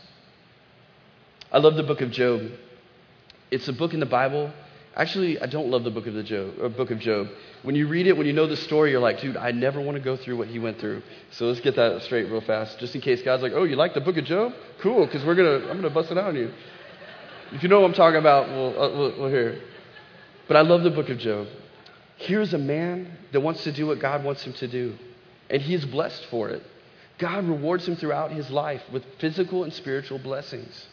I 1.52 1.58
love 1.58 1.76
the 1.76 1.84
book 1.84 2.02
of 2.02 2.12
Job. 2.12 2.52
It's 3.50 3.68
a 3.68 3.74
book 3.74 3.94
in 3.94 4.00
the 4.00 4.06
Bible 4.06 4.52
Actually, 4.98 5.38
I 5.42 5.46
don't 5.46 5.70
love 5.70 5.84
the 5.84 5.92
book 5.92 6.08
of 6.08 6.14
the 6.14 6.24
Job, 6.24 6.54
or 6.62 6.70
book 6.70 6.90
of 6.90 7.00
Job. 7.00 7.28
When 7.64 7.76
you 7.76 7.88
read 7.88 8.08
it, 8.08 8.16
when 8.16 8.28
you 8.28 8.32
know 8.32 8.48
the 8.48 8.56
story, 8.56 8.92
you're 8.92 9.02
like, 9.02 9.20
dude, 9.20 9.36
I 9.36 9.52
never 9.52 9.82
want 9.82 9.98
to 9.98 10.02
go 10.04 10.16
through 10.16 10.38
what 10.38 10.48
he 10.48 10.58
went 10.58 10.80
through. 10.80 11.02
So 11.32 11.48
let's 11.48 11.60
get 11.60 11.76
that 11.76 12.02
straight 12.04 12.32
real 12.32 12.40
fast, 12.40 12.80
just 12.80 12.96
in 12.96 13.02
case 13.02 13.22
God's 13.22 13.44
like, 13.44 13.52
oh, 13.54 13.66
you 13.66 13.76
like 13.76 13.94
the 13.94 14.00
book 14.00 14.16
of 14.16 14.24
Job? 14.24 14.54
Cool, 14.82 15.06
because 15.06 15.26
we're 15.26 15.36
gonna, 15.36 15.70
I'm 15.70 15.76
gonna 15.76 15.90
bust 15.90 16.12
it 16.12 16.18
out 16.18 16.30
on 16.30 16.36
you. 16.38 16.50
If 17.52 17.62
you 17.62 17.68
know 17.68 17.82
what 17.82 17.88
I'm 17.88 17.94
talking 17.94 18.20
about, 18.20 18.48
we'll, 18.48 18.82
uh, 18.82 18.98
we'll, 18.98 19.20
we'll 19.20 19.30
hear. 19.30 19.62
But 20.48 20.56
I 20.56 20.62
love 20.62 20.84
the 20.84 20.92
book 20.92 21.10
of 21.10 21.18
Job. 21.18 21.48
Here's 22.16 22.54
a 22.54 22.58
man 22.58 23.18
that 23.34 23.42
wants 23.42 23.66
to 23.66 23.74
do 23.74 23.88
what 23.88 24.00
God 24.00 24.24
wants 24.24 24.44
him 24.44 24.54
to 24.54 24.68
do, 24.68 24.96
and 25.50 25.62
he 25.62 25.74
is 25.74 25.84
blessed 25.84 26.26
for 26.28 26.50
it. 26.50 26.64
God 27.18 27.44
rewards 27.44 27.86
him 27.86 27.98
throughout 27.98 28.32
his 28.32 28.50
life 28.50 28.82
with 28.94 29.04
physical 29.20 29.66
and 29.66 29.74
spiritual 29.74 30.20
blessings. 30.20 30.88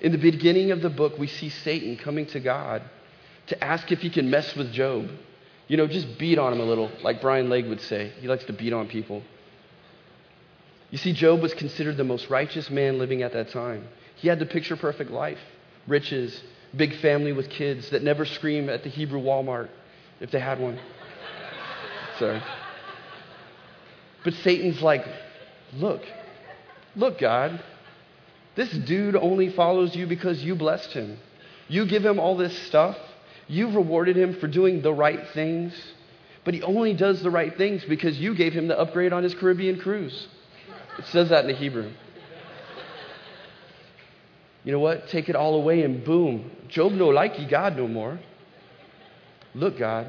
In 0.00 0.12
the 0.12 0.18
beginning 0.18 0.70
of 0.70 0.82
the 0.82 0.90
book, 0.90 1.18
we 1.18 1.26
see 1.26 1.48
Satan 1.48 1.96
coming 1.96 2.26
to 2.26 2.38
God 2.38 2.82
to 3.50 3.62
ask 3.62 3.92
if 3.92 4.00
he 4.00 4.10
can 4.10 4.30
mess 4.30 4.56
with 4.56 4.72
Job. 4.72 5.08
You 5.68 5.76
know, 5.76 5.86
just 5.86 6.18
beat 6.18 6.38
on 6.38 6.52
him 6.52 6.60
a 6.60 6.64
little, 6.64 6.90
like 7.02 7.20
Brian 7.20 7.48
Legg 7.48 7.68
would 7.68 7.80
say. 7.80 8.12
He 8.20 8.26
likes 8.26 8.44
to 8.44 8.52
beat 8.52 8.72
on 8.72 8.88
people. 8.88 9.22
You 10.90 10.98
see, 10.98 11.12
Job 11.12 11.40
was 11.40 11.54
considered 11.54 11.96
the 11.96 12.04
most 12.04 12.28
righteous 12.30 12.70
man 12.70 12.98
living 12.98 13.22
at 13.22 13.32
that 13.34 13.50
time. 13.50 13.86
He 14.16 14.28
had 14.28 14.38
the 14.38 14.46
picture 14.46 14.76
perfect 14.76 15.10
life 15.10 15.38
riches, 15.86 16.40
big 16.76 16.94
family 16.96 17.32
with 17.32 17.48
kids 17.50 17.90
that 17.90 18.02
never 18.02 18.24
scream 18.24 18.68
at 18.68 18.82
the 18.82 18.88
Hebrew 18.88 19.20
Walmart 19.20 19.68
if 20.20 20.30
they 20.30 20.38
had 20.38 20.60
one. 20.60 20.78
Sorry. 22.18 22.42
But 24.24 24.34
Satan's 24.34 24.82
like, 24.82 25.04
look, 25.72 26.02
look, 26.94 27.18
God, 27.18 27.62
this 28.54 28.70
dude 28.70 29.16
only 29.16 29.50
follows 29.50 29.96
you 29.96 30.06
because 30.06 30.42
you 30.42 30.54
blessed 30.54 30.92
him. 30.92 31.18
You 31.68 31.86
give 31.86 32.04
him 32.04 32.20
all 32.20 32.36
this 32.36 32.56
stuff. 32.66 32.96
You've 33.50 33.74
rewarded 33.74 34.16
him 34.16 34.34
for 34.34 34.46
doing 34.46 34.80
the 34.80 34.94
right 34.94 35.26
things. 35.34 35.74
But 36.44 36.54
he 36.54 36.62
only 36.62 36.94
does 36.94 37.20
the 37.20 37.30
right 37.30 37.54
things 37.58 37.84
because 37.84 38.16
you 38.16 38.36
gave 38.36 38.52
him 38.52 38.68
the 38.68 38.78
upgrade 38.78 39.12
on 39.12 39.24
his 39.24 39.34
Caribbean 39.34 39.80
cruise. 39.80 40.28
It 40.98 41.06
says 41.06 41.30
that 41.30 41.44
in 41.44 41.48
the 41.48 41.56
Hebrew. 41.56 41.90
You 44.62 44.72
know 44.72 44.78
what? 44.78 45.08
Take 45.08 45.28
it 45.28 45.34
all 45.34 45.56
away 45.56 45.82
and 45.82 46.04
boom. 46.04 46.48
Job 46.68 46.92
no 46.92 47.08
like 47.08 47.40
you 47.40 47.48
God 47.48 47.76
no 47.76 47.88
more. 47.88 48.20
Look, 49.52 49.78
God. 49.78 50.06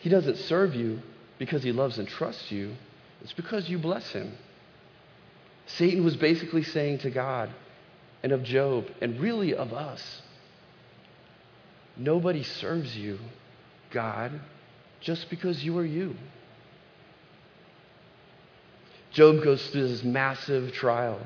He 0.00 0.08
doesn't 0.08 0.38
serve 0.38 0.74
you 0.74 0.98
because 1.38 1.62
he 1.62 1.70
loves 1.70 1.98
and 1.98 2.08
trusts 2.08 2.50
you. 2.50 2.74
It's 3.20 3.34
because 3.34 3.68
you 3.68 3.78
bless 3.78 4.10
him. 4.10 4.32
Satan 5.66 6.02
was 6.02 6.16
basically 6.16 6.64
saying 6.64 6.98
to 6.98 7.10
God 7.10 7.50
and 8.24 8.32
of 8.32 8.42
Job, 8.42 8.86
and 9.00 9.20
really 9.20 9.54
of 9.54 9.72
us, 9.72 10.21
nobody 11.96 12.42
serves 12.42 12.96
you, 12.96 13.18
God, 13.90 14.40
just 15.00 15.28
because 15.30 15.64
you 15.64 15.78
are 15.78 15.84
you. 15.84 16.16
Job 19.10 19.42
goes 19.44 19.66
through 19.68 19.88
this 19.88 20.02
massive 20.02 20.72
trial 20.72 21.20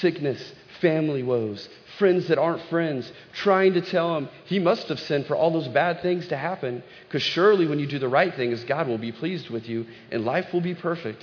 sickness, 0.00 0.52
family 0.80 1.22
woes, 1.22 1.68
friends 1.98 2.28
that 2.28 2.38
aren't 2.38 2.62
friends, 2.68 3.10
trying 3.32 3.74
to 3.74 3.80
tell 3.80 4.16
him 4.16 4.28
he 4.46 4.58
must 4.58 4.88
have 4.88 5.00
sinned 5.00 5.26
for 5.26 5.36
all 5.36 5.52
those 5.52 5.68
bad 5.68 6.00
things 6.02 6.26
to 6.28 6.36
happen, 6.36 6.82
because 7.06 7.22
surely 7.22 7.66
when 7.66 7.78
you 7.78 7.86
do 7.86 7.98
the 7.98 8.08
right 8.08 8.34
things, 8.34 8.64
God 8.64 8.88
will 8.88 8.98
be 8.98 9.12
pleased 9.12 9.50
with 9.50 9.68
you 9.68 9.86
and 10.10 10.24
life 10.24 10.52
will 10.52 10.60
be 10.60 10.74
perfect. 10.74 11.22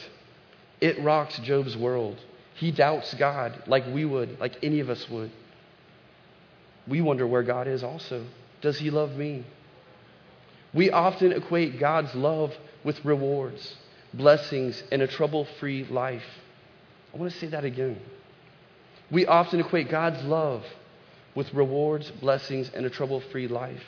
It 0.81 1.01
rocks 1.01 1.38
Job's 1.39 1.75
world. 1.75 2.19
He 2.55 2.71
doubts 2.71 3.13
God 3.13 3.63
like 3.67 3.85
we 3.88 4.05
would, 4.05 4.39
like 4.39 4.57
any 4.63 4.79
of 4.81 4.89
us 4.89 5.09
would. 5.09 5.31
We 6.88 7.01
wonder 7.01 7.25
where 7.25 7.43
God 7.43 7.67
is 7.67 7.83
also. 7.83 8.25
Does 8.61 8.77
he 8.77 8.89
love 8.89 9.11
me? 9.11 9.45
We 10.73 10.91
often 10.91 11.31
equate 11.31 11.79
God's 11.79 12.13
love 12.13 12.53
with 12.83 13.03
rewards, 13.03 13.75
blessings, 14.13 14.81
and 14.91 15.01
a 15.01 15.07
trouble 15.07 15.47
free 15.59 15.85
life. 15.85 16.25
I 17.13 17.17
want 17.17 17.31
to 17.31 17.39
say 17.39 17.47
that 17.47 17.65
again. 17.65 17.99
We 19.11 19.25
often 19.25 19.59
equate 19.59 19.89
God's 19.89 20.23
love 20.23 20.63
with 21.33 21.51
rewards, 21.53 22.11
blessings, 22.11 22.69
and 22.73 22.85
a 22.85 22.89
trouble 22.89 23.21
free 23.31 23.47
life. 23.47 23.83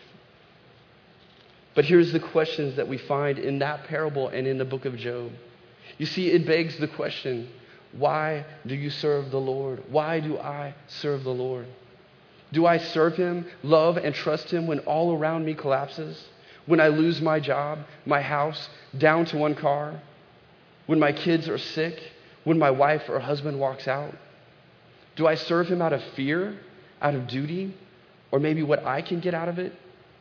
But 1.76 1.86
here's 1.86 2.12
the 2.12 2.20
questions 2.20 2.76
that 2.76 2.88
we 2.88 2.98
find 2.98 3.40
in 3.40 3.60
that 3.60 3.86
parable 3.86 4.28
and 4.30 4.48
in 4.48 4.58
the 4.58 4.66
book 4.66 4.86
of 4.86 4.98
Job. 4.98 5.32
You 5.98 6.06
see, 6.06 6.32
it 6.32 6.46
begs 6.46 6.78
the 6.78 6.88
question 6.88 7.50
why 7.94 8.46
do 8.66 8.74
you 8.74 8.90
serve 8.90 9.32
the 9.32 9.40
Lord? 9.40 9.84
Why 9.90 10.22
do 10.22 10.38
I 10.38 10.74
serve 10.88 11.24
the 11.24 11.34
Lord? 11.34 11.68
Do 12.52 12.66
I 12.66 12.78
serve 12.78 13.16
Him, 13.16 13.46
love, 13.64 13.98
and 13.98 14.14
trust 14.14 14.52
Him 14.52 14.68
when 14.68 14.80
all 14.80 15.16
around 15.16 15.46
me 15.46 15.54
collapses? 15.54 16.28
When 16.66 16.80
I 16.80 16.90
lose 16.90 17.22
my 17.22 17.40
job, 17.40 17.80
my 18.06 18.22
house, 18.22 18.70
down 18.98 19.26
to 19.26 19.38
one 19.38 19.56
car? 19.56 20.00
When 20.86 21.00
my 21.00 21.12
kids 21.12 21.48
are 21.48 21.58
sick? 21.58 21.98
When 22.44 22.60
my 22.60 22.72
wife 22.72 23.04
or 23.08 23.20
husband 23.20 23.60
walks 23.60 23.88
out? 23.88 24.14
Do 25.16 25.28
I 25.28 25.36
serve 25.36 25.68
Him 25.68 25.82
out 25.82 25.94
of 25.94 26.04
fear, 26.16 26.58
out 27.02 27.16
of 27.16 27.28
duty, 27.28 27.76
or 28.32 28.40
maybe 28.40 28.64
what 28.64 28.86
I 28.86 29.02
can 29.02 29.20
get 29.20 29.34
out 29.34 29.48
of 29.48 29.58
it? 29.58 29.74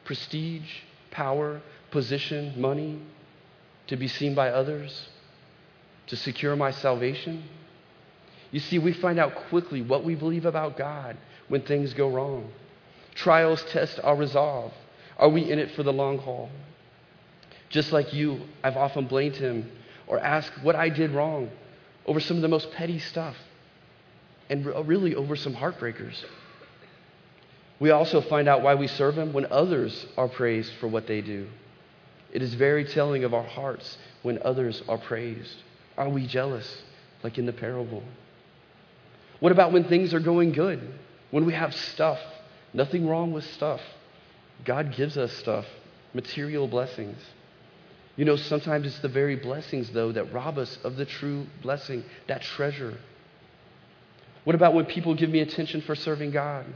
Prestige, 0.05 0.69
power, 1.11 1.61
position, 1.91 2.61
money, 2.61 3.01
to 3.89 3.97
be 3.97 4.07
seen 4.07 4.35
by 4.35 4.51
others, 4.51 5.09
to 6.07 6.17
secure 6.17 6.55
my 6.55 6.71
salvation? 6.71 7.45
You 8.53 8.61
see, 8.61 8.79
we 8.79 8.93
find 8.93 9.19
out 9.19 9.35
quickly 9.49 9.83
what 9.83 10.05
we 10.05 10.15
believe 10.15 10.45
about 10.45 10.77
God 10.77 11.17
when 11.51 11.63
things 11.63 11.93
go 11.95 12.09
wrong. 12.09 12.49
Trials 13.17 13.63
test 13.65 13.99
our 14.05 14.15
resolve. 14.15 14.73
Are 15.19 15.29
we 15.29 15.51
in 15.51 15.59
it 15.59 15.73
for 15.73 15.83
the 15.83 15.93
long 15.93 16.19
haul? 16.19 16.49
Just 17.69 17.93
like 17.93 18.15
you, 18.15 18.41
I've 18.63 18.77
often 18.77 19.07
blamed 19.07 19.37
him 19.37 19.71
or 20.07 20.21
asked 20.21 20.63
what 20.63 20.77
I 20.77 20.89
did 20.89 21.11
wrong 21.11 21.51
over 22.07 22.21
some 22.21 22.37
of 22.37 22.43
the 22.43 22.49
most 22.49 22.71
petty 22.71 23.01
stuff 23.01 23.37
and 24.49 24.65
really 24.65 25.15
over 25.17 25.35
some 25.35 25.55
heartbreakers. 25.55 26.25
We 27.81 27.91
also 27.91 28.21
find 28.21 28.49
out 28.49 28.63
why 28.63 28.77
we 28.77 28.87
serve 28.87 29.19
him 29.19 29.33
when 29.33 29.47
others 29.51 30.07
are 30.17 30.29
praised 30.29 30.73
for 30.75 30.87
what 30.87 31.09
they 31.09 31.21
do. 31.21 31.49
It 32.33 32.43
is 32.43 32.55
very 32.55 32.85
telling 32.85 33.25
of 33.25 33.35
our 33.35 33.43
hearts 33.43 33.99
when 34.23 34.39
others 34.43 34.83
are 34.89 34.99
praised. 34.99 35.57
Are 35.99 36.09
we 36.09 36.29
jealous, 36.29 36.83
like 37.25 37.39
in 37.39 37.47
the 37.47 37.53
parable? 37.53 38.05
What 39.41 39.51
about 39.51 39.73
when 39.73 39.85
things 39.85 40.15
are 40.15 40.21
going 40.21 40.53
good? 40.53 40.81
When 41.31 41.45
we 41.45 41.53
have 41.53 41.75
stuff? 41.75 42.19
Nothing 42.73 43.09
wrong 43.09 43.33
with 43.33 43.45
stuff. 43.45 43.81
God 44.65 44.95
gives 44.95 45.17
us 45.17 45.33
stuff, 45.33 45.67
material 46.15 46.69
blessings. 46.69 47.19
You 48.17 48.25
know, 48.25 48.37
sometimes 48.37 48.87
it's 48.87 48.99
the 48.99 49.09
very 49.09 49.37
blessings, 49.37 49.91
though, 49.91 50.13
that 50.13 50.33
rob 50.33 50.59
us 50.59 50.79
of 50.85 50.97
the 50.97 51.07
true 51.07 51.47
blessing, 51.63 52.05
that 52.29 52.43
treasure. 52.43 52.99
What 54.45 54.57
about 54.57 54.75
when 54.75 54.87
people 54.87 55.15
give 55.15 55.31
me 55.31 55.41
attention 55.41 55.81
for 55.83 55.95
serving 55.95 56.33
God? 56.33 56.67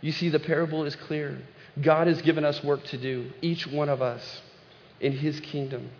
You 0.00 0.12
see, 0.12 0.28
the 0.28 0.40
parable 0.40 0.84
is 0.84 0.96
clear. 0.96 1.38
God 1.80 2.06
has 2.06 2.22
given 2.22 2.44
us 2.44 2.62
work 2.62 2.84
to 2.84 2.98
do, 2.98 3.30
each 3.42 3.66
one 3.66 3.88
of 3.88 4.02
us, 4.02 4.42
in 5.00 5.12
His 5.12 5.40
kingdom. 5.40 5.90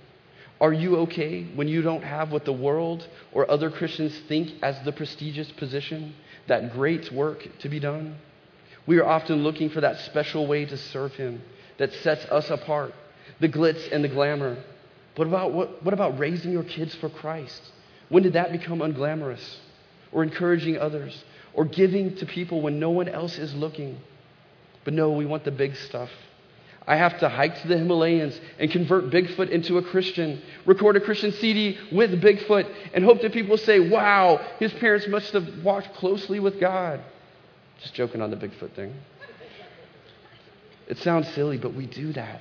Are 0.61 0.73
you 0.73 0.97
okay 1.01 1.45
when 1.55 1.69
you 1.69 1.83
don't 1.83 2.03
have 2.03 2.33
what 2.33 2.45
the 2.45 2.53
world 2.53 3.07
or 3.33 3.51
other 3.51 3.71
Christians 3.71 4.19
think 4.27 4.63
as 4.63 4.81
the 4.85 4.93
prestigious 4.93 5.51
position, 5.53 6.15
that 6.49 6.73
great 6.73 7.13
work 7.13 7.47
to 7.61 7.69
be 7.69 7.81
done? 7.81 8.17
We 8.87 8.99
are 8.99 9.07
often 9.07 9.43
looking 9.43 9.71
for 9.71 9.81
that 9.83 9.99
special 10.01 10.47
way 10.47 10.65
to 10.65 10.77
serve 10.77 11.13
Him 11.15 11.43
that 11.79 11.93
sets 11.95 12.25
us 12.27 12.51
apart, 12.51 12.95
the 13.41 13.49
glitz 13.49 13.93
and 13.93 14.03
the 14.03 14.09
glamour. 14.09 14.57
What 15.17 15.29
about, 15.29 15.53
what, 15.53 15.83
what 15.83 15.95
about 15.95 16.19
raising 16.19 16.53
your 16.53 16.65
kids 16.65 16.95
for 16.95 17.09
Christ? 17.09 17.61
When 18.09 18.23
did 18.23 18.35
that 18.35 18.53
become 18.53 18.81
unglamorous? 18.81 19.57
Or 20.13 20.23
encouraging 20.23 20.79
others? 20.79 21.25
Or 21.55 21.65
giving 21.65 22.17
to 22.17 22.27
people 22.27 22.63
when 22.63 22.79
no 22.79 22.91
one 22.91 23.09
else 23.09 23.37
is 23.39 23.55
looking? 23.55 23.99
But 24.85 24.95
no, 24.95 25.11
we 25.13 25.27
want 25.27 25.45
the 25.45 25.51
big 25.51 25.77
stuff. 25.77 26.11
I 26.89 26.97
have 26.97 27.21
to 27.21 27.29
hike 27.29 27.61
to 27.61 27.69
the 27.69 27.77
Himalayas 27.77 28.41
and 28.59 28.71
convert 28.71 29.11
Bigfoot 29.11 29.51
into 29.51 29.77
a 29.77 29.83
Christian, 29.83 30.41
record 30.65 30.97
a 30.97 31.01
Christian 31.01 31.33
CD 31.33 31.77
with 31.93 32.19
Bigfoot, 32.23 32.67
and 32.95 33.05
hope 33.05 33.21
that 33.21 33.35
people 33.35 33.59
say, 33.59 33.79
wow, 33.79 34.41
his 34.59 34.73
parents 34.73 35.07
must 35.07 35.35
have 35.35 35.63
walked 35.63 35.93
closely 35.97 36.41
with 36.41 36.59
God. 36.59 37.03
Just 37.83 37.93
joking 37.93 38.23
on 38.23 38.31
the 38.31 38.39
Bigfoot 38.39 38.73
thing. 38.73 38.95
It 40.87 40.97
sounds 40.97 41.29
silly, 41.35 41.59
but 41.59 41.75
we 41.75 41.85
do 41.85 42.15
that. 42.15 42.41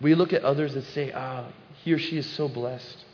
We 0.00 0.14
look 0.14 0.32
at 0.32 0.42
others 0.42 0.74
and 0.74 0.82
say, 0.82 1.12
ah, 1.12 1.44
oh, 1.46 1.52
he 1.84 1.92
or 1.92 1.98
she 1.98 2.16
is 2.16 2.26
so 2.26 2.48
blessed. 2.48 3.04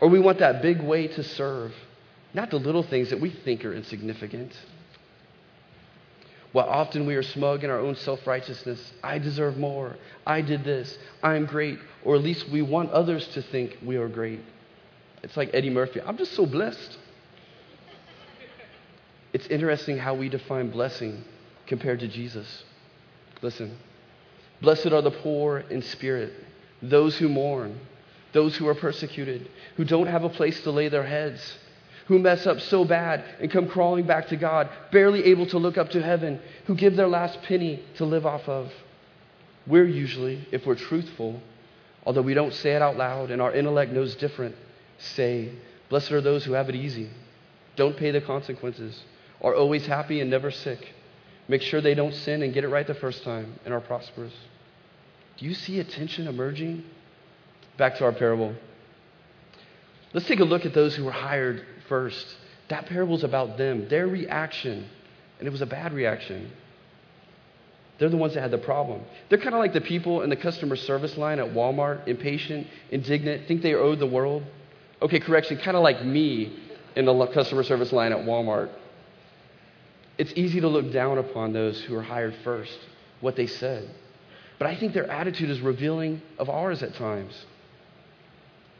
Or 0.00 0.08
we 0.08 0.20
want 0.20 0.38
that 0.38 0.62
big 0.62 0.80
way 0.80 1.08
to 1.08 1.24
serve, 1.24 1.74
not 2.34 2.50
the 2.50 2.58
little 2.58 2.84
things 2.84 3.10
that 3.10 3.20
we 3.20 3.30
think 3.30 3.64
are 3.64 3.74
insignificant. 3.74 4.52
While 6.52 6.68
often 6.68 7.06
we 7.06 7.14
are 7.14 7.22
smug 7.22 7.62
in 7.62 7.70
our 7.70 7.78
own 7.78 7.94
self 7.96 8.26
righteousness, 8.26 8.92
I 9.02 9.18
deserve 9.18 9.58
more, 9.58 9.96
I 10.26 10.40
did 10.40 10.64
this, 10.64 10.96
I'm 11.22 11.44
great, 11.46 11.78
or 12.04 12.16
at 12.16 12.22
least 12.22 12.48
we 12.48 12.62
want 12.62 12.90
others 12.90 13.26
to 13.28 13.42
think 13.42 13.78
we 13.84 13.96
are 13.96 14.08
great. 14.08 14.40
It's 15.22 15.36
like 15.36 15.50
Eddie 15.52 15.70
Murphy 15.70 16.00
I'm 16.00 16.16
just 16.16 16.32
so 16.32 16.46
blessed. 16.46 16.96
It's 19.32 19.46
interesting 19.48 19.98
how 19.98 20.14
we 20.14 20.30
define 20.30 20.70
blessing 20.70 21.22
compared 21.66 22.00
to 22.00 22.08
Jesus. 22.08 22.64
Listen, 23.42 23.76
blessed 24.62 24.86
are 24.86 25.02
the 25.02 25.10
poor 25.10 25.58
in 25.58 25.82
spirit, 25.82 26.32
those 26.80 27.18
who 27.18 27.28
mourn, 27.28 27.78
those 28.32 28.56
who 28.56 28.66
are 28.68 28.74
persecuted, 28.74 29.50
who 29.76 29.84
don't 29.84 30.06
have 30.06 30.24
a 30.24 30.30
place 30.30 30.62
to 30.62 30.70
lay 30.70 30.88
their 30.88 31.04
heads 31.04 31.58
who 32.08 32.18
mess 32.18 32.46
up 32.46 32.58
so 32.58 32.84
bad 32.86 33.22
and 33.38 33.50
come 33.50 33.68
crawling 33.68 34.06
back 34.06 34.28
to 34.28 34.36
God, 34.36 34.68
barely 34.90 35.24
able 35.26 35.46
to 35.46 35.58
look 35.58 35.76
up 35.76 35.90
to 35.90 36.02
heaven, 36.02 36.40
who 36.66 36.74
give 36.74 36.96
their 36.96 37.06
last 37.06 37.40
penny 37.42 37.84
to 37.96 38.04
live 38.06 38.24
off 38.24 38.48
of. 38.48 38.72
We're 39.66 39.86
usually, 39.86 40.48
if 40.50 40.66
we're 40.66 40.74
truthful, 40.74 41.40
although 42.06 42.22
we 42.22 42.32
don't 42.32 42.54
say 42.54 42.70
it 42.72 42.80
out 42.80 42.96
loud 42.96 43.30
and 43.30 43.42
our 43.42 43.52
intellect 43.52 43.92
knows 43.92 44.16
different, 44.16 44.56
say, 44.98 45.52
Blessed 45.90 46.12
are 46.12 46.22
those 46.22 46.44
who 46.46 46.52
have 46.52 46.70
it 46.70 46.74
easy, 46.74 47.10
don't 47.76 47.96
pay 47.96 48.10
the 48.10 48.22
consequences, 48.22 49.04
are 49.42 49.54
always 49.54 49.86
happy 49.86 50.22
and 50.22 50.30
never 50.30 50.50
sick, 50.50 50.94
make 51.46 51.60
sure 51.60 51.82
they 51.82 51.94
don't 51.94 52.14
sin 52.14 52.42
and 52.42 52.54
get 52.54 52.64
it 52.64 52.68
right 52.68 52.86
the 52.86 52.94
first 52.94 53.22
time 53.22 53.58
and 53.66 53.74
are 53.74 53.80
prosperous. 53.80 54.34
Do 55.36 55.44
you 55.44 55.52
see 55.52 55.78
a 55.78 55.84
tension 55.84 56.26
emerging? 56.26 56.84
Back 57.76 57.96
to 57.98 58.04
our 58.04 58.12
parable. 58.12 58.54
Let's 60.14 60.26
take 60.26 60.40
a 60.40 60.44
look 60.44 60.64
at 60.64 60.72
those 60.72 60.96
who 60.96 61.04
were 61.04 61.12
hired 61.12 61.64
first. 61.88 62.36
That 62.68 62.86
parable's 62.86 63.24
about 63.24 63.56
them, 63.56 63.88
their 63.88 64.06
reaction, 64.06 64.86
and 65.38 65.48
it 65.48 65.50
was 65.50 65.62
a 65.62 65.66
bad 65.66 65.92
reaction. 65.92 66.50
They're 67.98 68.08
the 68.08 68.16
ones 68.16 68.34
that 68.34 68.42
had 68.42 68.50
the 68.50 68.58
problem. 68.58 69.02
They're 69.28 69.38
kind 69.38 69.54
of 69.54 69.58
like 69.58 69.72
the 69.72 69.80
people 69.80 70.22
in 70.22 70.30
the 70.30 70.36
customer 70.36 70.76
service 70.76 71.16
line 71.16 71.40
at 71.40 71.46
Walmart, 71.46 72.06
impatient, 72.06 72.66
indignant, 72.90 73.48
think 73.48 73.62
they 73.62 73.74
owe 73.74 73.96
the 73.96 74.06
world. 74.06 74.44
Okay, 75.02 75.18
correction, 75.18 75.58
kind 75.58 75.76
of 75.76 75.82
like 75.82 76.04
me 76.04 76.58
in 76.94 77.06
the 77.06 77.26
customer 77.28 77.62
service 77.62 77.92
line 77.92 78.12
at 78.12 78.18
Walmart. 78.18 78.70
It's 80.16 80.32
easy 80.36 80.60
to 80.60 80.68
look 80.68 80.92
down 80.92 81.18
upon 81.18 81.52
those 81.52 81.80
who 81.82 81.94
are 81.96 82.02
hired 82.02 82.34
first, 82.44 82.76
what 83.20 83.36
they 83.36 83.46
said. 83.46 83.88
But 84.58 84.66
I 84.66 84.76
think 84.76 84.92
their 84.92 85.08
attitude 85.08 85.50
is 85.50 85.60
revealing 85.60 86.20
of 86.38 86.50
ours 86.50 86.82
at 86.82 86.94
times. 86.94 87.46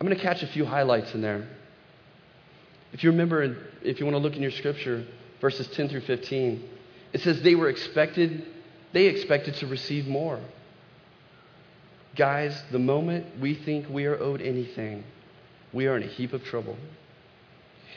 I'm 0.00 0.06
going 0.06 0.16
to 0.16 0.22
catch 0.22 0.42
a 0.42 0.48
few 0.48 0.64
highlights 0.64 1.14
in 1.14 1.22
there. 1.22 1.46
If 2.92 3.04
you 3.04 3.10
remember, 3.10 3.56
if 3.82 4.00
you 4.00 4.06
want 4.06 4.16
to 4.16 4.22
look 4.22 4.36
in 4.36 4.42
your 4.42 4.50
scripture, 4.50 5.04
verses 5.40 5.68
10 5.68 5.88
through 5.88 6.00
15, 6.02 6.68
it 7.12 7.20
says 7.20 7.42
they 7.42 7.54
were 7.54 7.68
expected, 7.68 8.46
they 8.92 9.06
expected 9.06 9.54
to 9.56 9.66
receive 9.66 10.06
more. 10.06 10.40
Guys, 12.16 12.60
the 12.72 12.78
moment 12.78 13.26
we 13.40 13.54
think 13.54 13.88
we 13.88 14.06
are 14.06 14.18
owed 14.18 14.40
anything, 14.40 15.04
we 15.72 15.86
are 15.86 15.96
in 15.96 16.02
a 16.02 16.06
heap 16.06 16.32
of 16.32 16.44
trouble. 16.44 16.76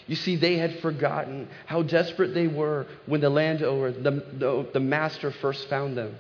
You 0.08 0.16
see, 0.16 0.36
they 0.36 0.58
had 0.58 0.80
forgotten 0.80 1.48
how 1.66 1.84
desperate 1.84 2.34
they 2.34 2.48
were 2.48 2.88
when 3.06 3.22
the 3.22 3.30
landowner, 3.30 3.92
the, 3.92 4.12
the, 4.12 4.70
the 4.74 4.80
master, 4.80 5.32
first 5.32 5.70
found 5.70 5.98
them. 5.98 6.16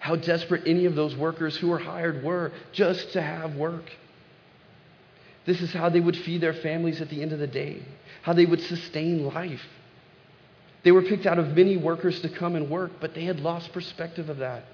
How 0.00 0.16
desperate 0.16 0.64
any 0.66 0.84
of 0.84 0.94
those 0.94 1.16
workers 1.16 1.56
who 1.56 1.68
were 1.68 1.78
hired 1.78 2.22
were 2.24 2.52
just 2.72 3.12
to 3.12 3.22
have 3.22 3.54
work. 3.54 3.90
This 5.46 5.60
is 5.60 5.72
how 5.72 5.88
they 5.88 6.00
would 6.00 6.16
feed 6.16 6.40
their 6.40 6.54
families 6.54 7.00
at 7.00 7.08
the 7.08 7.22
end 7.22 7.32
of 7.32 7.38
the 7.38 7.46
day, 7.46 7.82
how 8.22 8.32
they 8.32 8.46
would 8.46 8.60
sustain 8.62 9.24
life. 9.26 9.62
They 10.84 10.92
were 10.92 11.02
picked 11.02 11.26
out 11.26 11.38
of 11.38 11.56
many 11.56 11.76
workers 11.76 12.20
to 12.20 12.28
come 12.28 12.56
and 12.56 12.70
work, 12.70 12.92
but 13.00 13.14
they 13.14 13.24
had 13.24 13.40
lost 13.40 13.72
perspective 13.72 14.28
of 14.28 14.38
that. 14.38 14.64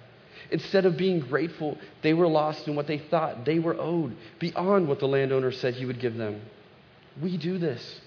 Instead 0.51 0.87
of 0.87 0.97
being 0.97 1.21
grateful, 1.21 1.77
they 2.03 2.15
were 2.15 2.29
lost 2.29 2.69
in 2.69 2.75
what 2.75 2.87
they 2.87 2.99
thought 2.99 3.45
they 3.45 3.59
were 3.59 3.79
owed 3.79 4.17
beyond 4.39 4.89
what 4.89 5.01
the 5.01 5.09
landowner 5.09 5.53
said 5.53 5.75
he 5.75 5.85
would 5.85 6.01
give 6.01 6.15
them. 6.15 6.41
We 7.21 7.37
do 7.37 7.59
this. 7.59 8.01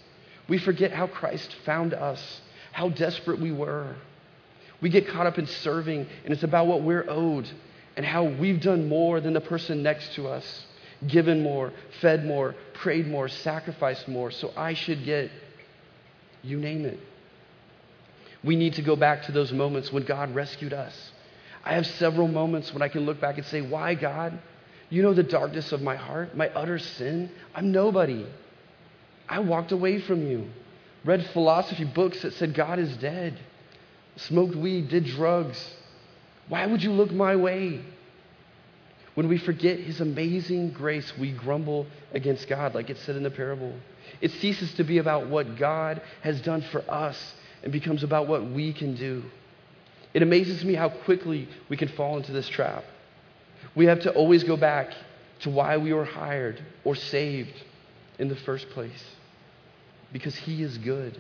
We 0.47 0.57
forget 0.57 0.91
how 0.91 1.07
Christ 1.07 1.55
found 1.65 1.93
us, 1.93 2.41
how 2.71 2.89
desperate 2.89 3.39
we 3.39 3.51
were. 3.51 3.95
We 4.81 4.89
get 4.89 5.07
caught 5.07 5.27
up 5.27 5.37
in 5.37 5.45
serving, 5.45 6.07
and 6.23 6.33
it's 6.33 6.43
about 6.43 6.65
what 6.65 6.81
we're 6.81 7.07
owed 7.07 7.47
and 7.95 8.05
how 8.05 8.23
we've 8.23 8.61
done 8.61 8.87
more 8.89 9.19
than 9.21 9.33
the 9.33 9.41
person 9.41 9.83
next 9.83 10.13
to 10.15 10.27
us 10.27 10.65
given 11.07 11.41
more, 11.41 11.71
fed 11.99 12.25
more, 12.25 12.55
prayed 12.73 13.07
more, 13.07 13.27
sacrificed 13.27 14.07
more, 14.07 14.31
so 14.31 14.51
I 14.55 14.73
should 14.73 15.03
get, 15.03 15.31
you 16.43 16.57
name 16.57 16.85
it. 16.85 16.99
We 18.43 18.55
need 18.55 18.75
to 18.75 18.81
go 18.81 18.95
back 18.95 19.23
to 19.23 19.31
those 19.31 19.51
moments 19.51 19.91
when 19.91 20.03
God 20.03 20.33
rescued 20.33 20.73
us. 20.73 21.11
I 21.63 21.73
have 21.75 21.85
several 21.85 22.27
moments 22.27 22.73
when 22.73 22.81
I 22.81 22.87
can 22.87 23.05
look 23.05 23.21
back 23.21 23.37
and 23.37 23.45
say, 23.45 23.61
Why, 23.61 23.93
God? 23.93 24.39
You 24.89 25.03
know 25.03 25.13
the 25.13 25.23
darkness 25.23 25.71
of 25.71 25.81
my 25.81 25.95
heart, 25.95 26.35
my 26.35 26.49
utter 26.49 26.79
sin. 26.79 27.31
I'm 27.55 27.71
nobody. 27.71 28.25
I 29.29 29.39
walked 29.39 29.71
away 29.71 30.01
from 30.01 30.27
you, 30.27 30.49
read 31.05 31.25
philosophy 31.27 31.85
books 31.85 32.21
that 32.23 32.33
said 32.33 32.53
God 32.53 32.79
is 32.79 32.97
dead, 32.97 33.39
smoked 34.17 34.55
weed, 34.55 34.89
did 34.89 35.05
drugs. 35.05 35.73
Why 36.49 36.65
would 36.65 36.83
you 36.83 36.91
look 36.91 37.11
my 37.11 37.37
way? 37.37 37.81
When 39.13 39.27
we 39.27 39.37
forget 39.37 39.79
his 39.79 39.99
amazing 39.99 40.71
grace, 40.71 41.11
we 41.17 41.31
grumble 41.31 41.85
against 42.13 42.47
God, 42.47 42.73
like 42.73 42.89
it 42.89 42.97
said 42.99 43.15
in 43.15 43.23
the 43.23 43.31
parable. 43.31 43.73
It 44.21 44.31
ceases 44.31 44.73
to 44.75 44.83
be 44.83 44.99
about 44.99 45.27
what 45.27 45.57
God 45.57 46.01
has 46.21 46.39
done 46.41 46.61
for 46.71 46.89
us 46.89 47.33
and 47.63 47.71
becomes 47.71 48.03
about 48.03 48.27
what 48.27 48.49
we 48.49 48.73
can 48.73 48.95
do. 48.95 49.23
It 50.13 50.21
amazes 50.21 50.63
me 50.63 50.75
how 50.75 50.89
quickly 50.89 51.47
we 51.69 51.77
can 51.77 51.89
fall 51.89 52.17
into 52.17 52.31
this 52.31 52.47
trap. 52.47 52.83
We 53.75 53.85
have 53.85 54.01
to 54.01 54.11
always 54.11 54.43
go 54.43 54.57
back 54.57 54.93
to 55.41 55.49
why 55.49 55.77
we 55.77 55.93
were 55.93 56.05
hired 56.05 56.63
or 56.83 56.95
saved 56.95 57.53
in 58.19 58.27
the 58.27 58.35
first 58.35 58.69
place 58.69 59.03
because 60.11 60.35
He 60.35 60.61
is 60.63 60.77
good. 60.77 61.19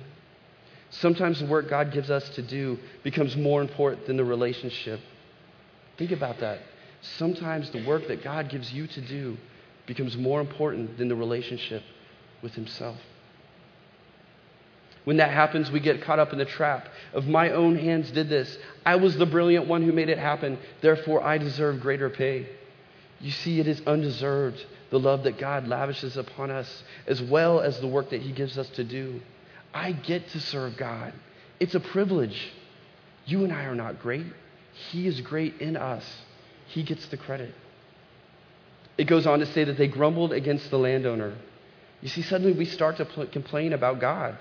Sometimes 0.89 1.39
the 1.39 1.45
work 1.45 1.69
God 1.69 1.91
gives 1.91 2.09
us 2.09 2.27
to 2.29 2.41
do 2.41 2.77
becomes 3.03 3.37
more 3.37 3.61
important 3.61 4.07
than 4.07 4.17
the 4.17 4.25
relationship. 4.25 4.99
Think 5.97 6.11
about 6.11 6.39
that. 6.39 6.59
Sometimes 7.01 7.69
the 7.71 7.83
work 7.83 8.07
that 8.07 8.23
God 8.23 8.49
gives 8.49 8.71
you 8.71 8.87
to 8.87 9.01
do 9.01 9.37
becomes 9.87 10.15
more 10.15 10.39
important 10.39 10.97
than 10.97 11.07
the 11.07 11.15
relationship 11.15 11.83
with 12.41 12.53
Himself. 12.53 12.97
When 15.03 15.17
that 15.17 15.31
happens, 15.31 15.71
we 15.71 15.79
get 15.79 16.03
caught 16.03 16.19
up 16.19 16.31
in 16.31 16.37
the 16.37 16.45
trap 16.45 16.87
of 17.13 17.27
my 17.27 17.49
own 17.49 17.75
hands 17.75 18.11
did 18.11 18.29
this. 18.29 18.55
I 18.85 18.97
was 18.97 19.17
the 19.17 19.25
brilliant 19.25 19.67
one 19.67 19.81
who 19.81 19.91
made 19.91 20.09
it 20.09 20.19
happen. 20.19 20.59
Therefore, 20.81 21.23
I 21.23 21.39
deserve 21.39 21.81
greater 21.81 22.09
pay. 22.09 22.47
You 23.19 23.31
see, 23.31 23.59
it 23.59 23.67
is 23.67 23.81
undeserved, 23.87 24.63
the 24.91 24.99
love 24.99 25.23
that 25.23 25.39
God 25.39 25.67
lavishes 25.67 26.17
upon 26.17 26.51
us, 26.51 26.83
as 27.07 27.19
well 27.21 27.61
as 27.61 27.79
the 27.79 27.87
work 27.87 28.11
that 28.11 28.21
He 28.21 28.31
gives 28.31 28.59
us 28.59 28.69
to 28.71 28.83
do. 28.83 29.21
I 29.73 29.91
get 29.91 30.29
to 30.29 30.39
serve 30.39 30.77
God. 30.77 31.13
It's 31.59 31.75
a 31.75 31.79
privilege. 31.79 32.51
You 33.25 33.43
and 33.43 33.51
I 33.51 33.63
are 33.65 33.75
not 33.75 33.99
great, 33.99 34.27
He 34.91 35.07
is 35.07 35.19
great 35.21 35.61
in 35.61 35.77
us 35.77 36.05
he 36.73 36.83
gets 36.83 37.05
the 37.07 37.17
credit. 37.17 37.53
It 38.97 39.05
goes 39.05 39.25
on 39.25 39.39
to 39.39 39.45
say 39.45 39.63
that 39.63 39.77
they 39.77 39.87
grumbled 39.87 40.33
against 40.33 40.69
the 40.69 40.77
landowner. 40.77 41.33
You 42.01 42.09
see, 42.09 42.21
suddenly 42.21 42.53
we 42.53 42.65
start 42.65 42.97
to 42.97 43.05
pl- 43.05 43.27
complain 43.27 43.73
about 43.73 43.99
God. 43.99 44.37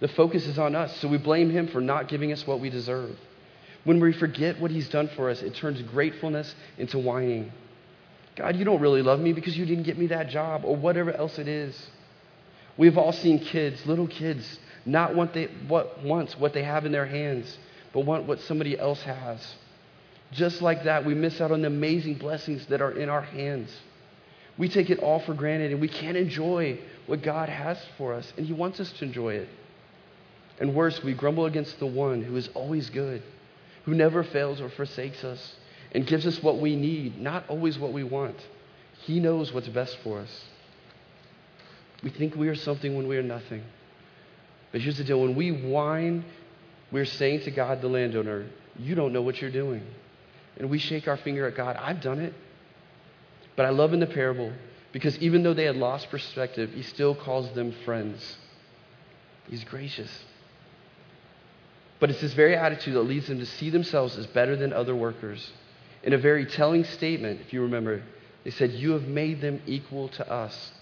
The 0.00 0.08
focus 0.08 0.46
is 0.46 0.58
on 0.58 0.74
us, 0.74 0.96
so 0.98 1.08
we 1.08 1.18
blame 1.18 1.50
Him 1.50 1.68
for 1.68 1.80
not 1.80 2.08
giving 2.08 2.32
us 2.32 2.46
what 2.46 2.60
we 2.60 2.70
deserve. 2.70 3.16
When 3.84 4.00
we 4.00 4.12
forget 4.12 4.60
what 4.60 4.70
He's 4.70 4.88
done 4.88 5.08
for 5.16 5.30
us, 5.30 5.42
it 5.42 5.54
turns 5.54 5.82
gratefulness 5.82 6.54
into 6.78 6.98
whining. 6.98 7.52
God, 8.36 8.56
you 8.56 8.64
don't 8.64 8.80
really 8.80 9.02
love 9.02 9.20
me 9.20 9.32
because 9.32 9.56
you 9.56 9.66
didn't 9.66 9.84
get 9.84 9.98
me 9.98 10.06
that 10.08 10.28
job 10.28 10.64
or 10.64 10.76
whatever 10.76 11.12
else 11.12 11.38
it 11.38 11.48
is. 11.48 11.90
We've 12.78 12.96
all 12.96 13.12
seen 13.12 13.40
kids, 13.40 13.84
little 13.84 14.06
kids, 14.06 14.58
not 14.86 15.14
want 15.14 15.34
they, 15.34 15.46
what 15.68 16.02
wants 16.02 16.38
what 16.38 16.54
they 16.54 16.62
have 16.62 16.86
in 16.86 16.92
their 16.92 17.06
hands, 17.06 17.58
but 17.92 18.06
want 18.06 18.24
what 18.24 18.40
somebody 18.40 18.78
else 18.78 19.02
has. 19.02 19.54
Just 20.32 20.62
like 20.62 20.84
that, 20.84 21.04
we 21.04 21.14
miss 21.14 21.40
out 21.40 21.50
on 21.50 21.62
the 21.62 21.66
amazing 21.66 22.14
blessings 22.14 22.66
that 22.66 22.80
are 22.80 22.92
in 22.92 23.08
our 23.08 23.22
hands. 23.22 23.74
We 24.56 24.68
take 24.68 24.90
it 24.90 25.00
all 25.00 25.20
for 25.20 25.34
granted 25.34 25.72
and 25.72 25.80
we 25.80 25.88
can't 25.88 26.16
enjoy 26.16 26.78
what 27.06 27.22
God 27.22 27.48
has 27.48 27.78
for 27.98 28.14
us, 28.14 28.32
and 28.36 28.46
He 28.46 28.52
wants 28.52 28.78
us 28.78 28.92
to 28.92 29.04
enjoy 29.04 29.34
it. 29.34 29.48
And 30.60 30.74
worse, 30.74 31.02
we 31.02 31.14
grumble 31.14 31.46
against 31.46 31.78
the 31.80 31.86
one 31.86 32.22
who 32.22 32.36
is 32.36 32.48
always 32.54 32.90
good, 32.90 33.22
who 33.84 33.94
never 33.94 34.22
fails 34.22 34.60
or 34.60 34.68
forsakes 34.68 35.24
us, 35.24 35.56
and 35.92 36.06
gives 36.06 36.26
us 36.26 36.40
what 36.42 36.60
we 36.60 36.76
need, 36.76 37.20
not 37.20 37.44
always 37.48 37.78
what 37.78 37.92
we 37.92 38.04
want. 38.04 38.36
He 39.00 39.18
knows 39.18 39.52
what's 39.52 39.68
best 39.68 39.96
for 40.04 40.20
us. 40.20 40.44
We 42.02 42.10
think 42.10 42.36
we 42.36 42.48
are 42.48 42.54
something 42.54 42.94
when 42.94 43.08
we 43.08 43.16
are 43.16 43.22
nothing. 43.22 43.64
But 44.70 44.82
here's 44.82 44.98
the 44.98 45.04
deal 45.04 45.20
when 45.20 45.34
we 45.34 45.50
whine, 45.50 46.24
we're 46.92 47.06
saying 47.06 47.40
to 47.42 47.50
God, 47.50 47.80
the 47.80 47.88
landowner, 47.88 48.46
You 48.78 48.94
don't 48.94 49.12
know 49.12 49.22
what 49.22 49.40
you're 49.40 49.50
doing 49.50 49.82
and 50.60 50.68
we 50.68 50.78
shake 50.78 51.08
our 51.08 51.16
finger 51.16 51.48
at 51.48 51.56
God. 51.56 51.76
I've 51.76 52.02
done 52.02 52.20
it. 52.20 52.34
But 53.56 53.64
I 53.64 53.70
love 53.70 53.94
in 53.94 54.00
the 54.00 54.06
parable 54.06 54.52
because 54.92 55.18
even 55.18 55.42
though 55.42 55.54
they 55.54 55.64
had 55.64 55.76
lost 55.76 56.10
perspective, 56.10 56.72
he 56.74 56.82
still 56.82 57.14
calls 57.14 57.50
them 57.54 57.72
friends. 57.86 58.36
He's 59.48 59.64
gracious. 59.64 60.10
But 61.98 62.10
it's 62.10 62.20
this 62.20 62.34
very 62.34 62.56
attitude 62.56 62.94
that 62.94 63.00
leads 63.00 63.26
them 63.26 63.38
to 63.38 63.46
see 63.46 63.70
themselves 63.70 64.18
as 64.18 64.26
better 64.26 64.54
than 64.54 64.74
other 64.74 64.94
workers. 64.94 65.50
In 66.02 66.12
a 66.12 66.18
very 66.18 66.44
telling 66.44 66.84
statement, 66.84 67.40
if 67.40 67.54
you 67.54 67.62
remember, 67.62 68.02
they 68.44 68.50
said, 68.50 68.72
You 68.72 68.92
have 68.92 69.04
made 69.04 69.40
them 69.40 69.62
equal 69.66 70.08
to 70.10 70.30
us. 70.30 70.72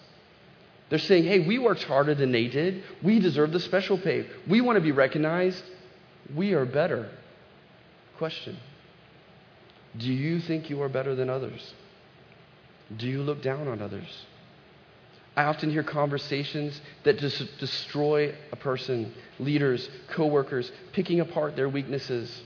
They're 0.91 0.99
saying, 0.99 1.23
Hey, 1.23 1.47
we 1.47 1.61
worked 1.61 1.85
harder 1.85 2.17
than 2.17 2.33
they 2.33 2.49
did. 2.49 2.83
We 3.01 3.21
deserve 3.21 3.53
the 3.53 3.61
special 3.61 3.97
pay. 3.97 4.27
We 4.49 4.61
want 4.61 4.77
to 4.77 4.81
be 4.81 4.93
recognized. 4.93 5.63
We 6.35 6.55
are 6.55 6.65
better. 6.65 7.11
Question 8.17 8.59
do 9.99 10.13
you 10.13 10.41
think 10.41 10.71
you 10.71 10.81
are 10.83 10.89
better 10.89 11.15
than 11.15 11.29
others? 11.29 11.75
Do 12.97 13.07
you 13.07 13.23
look 13.23 13.43
down 13.43 13.69
on 13.69 13.83
others? 13.83 14.27
I 15.37 15.45
often 15.45 15.71
hear 15.71 15.83
conversations 15.83 16.81
that 17.05 17.19
just 17.19 17.59
destroy 17.59 18.35
a 18.51 18.57
person, 18.57 19.13
leaders, 19.39 19.89
coworkers, 20.09 20.73
picking 20.93 21.21
apart 21.21 21.55
their 21.55 21.69
weaknesses. 21.69 22.43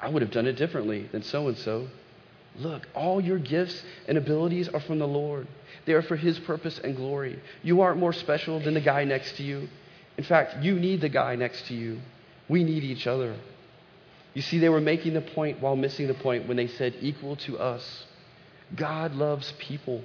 I 0.00 0.08
would 0.08 0.22
have 0.22 0.32
done 0.32 0.46
it 0.46 0.54
differently 0.54 1.08
than 1.12 1.22
so 1.22 1.48
and 1.48 1.56
so. 1.58 1.86
Look, 2.56 2.88
all 2.94 3.20
your 3.20 3.38
gifts 3.38 3.82
and 4.08 4.18
abilities 4.18 4.68
are 4.68 4.80
from 4.80 4.98
the 4.98 5.06
Lord. 5.06 5.46
They 5.86 5.92
are 5.92 6.02
for 6.02 6.16
His 6.16 6.38
purpose 6.40 6.80
and 6.82 6.96
glory. 6.96 7.40
You 7.62 7.80
aren't 7.80 7.98
more 7.98 8.12
special 8.12 8.60
than 8.60 8.74
the 8.74 8.80
guy 8.80 9.04
next 9.04 9.36
to 9.36 9.42
you. 9.42 9.68
In 10.16 10.24
fact, 10.24 10.62
you 10.62 10.78
need 10.78 11.00
the 11.00 11.08
guy 11.08 11.36
next 11.36 11.66
to 11.66 11.74
you. 11.74 12.00
We 12.48 12.62
need 12.64 12.84
each 12.84 13.06
other. 13.06 13.36
You 14.34 14.42
see, 14.42 14.58
they 14.58 14.68
were 14.68 14.80
making 14.80 15.14
the 15.14 15.20
point 15.20 15.60
while 15.60 15.76
missing 15.76 16.08
the 16.08 16.14
point 16.14 16.46
when 16.46 16.56
they 16.56 16.66
said, 16.66 16.94
equal 17.00 17.36
to 17.36 17.58
us. 17.58 18.04
God 18.74 19.14
loves 19.14 19.52
people. 19.58 20.02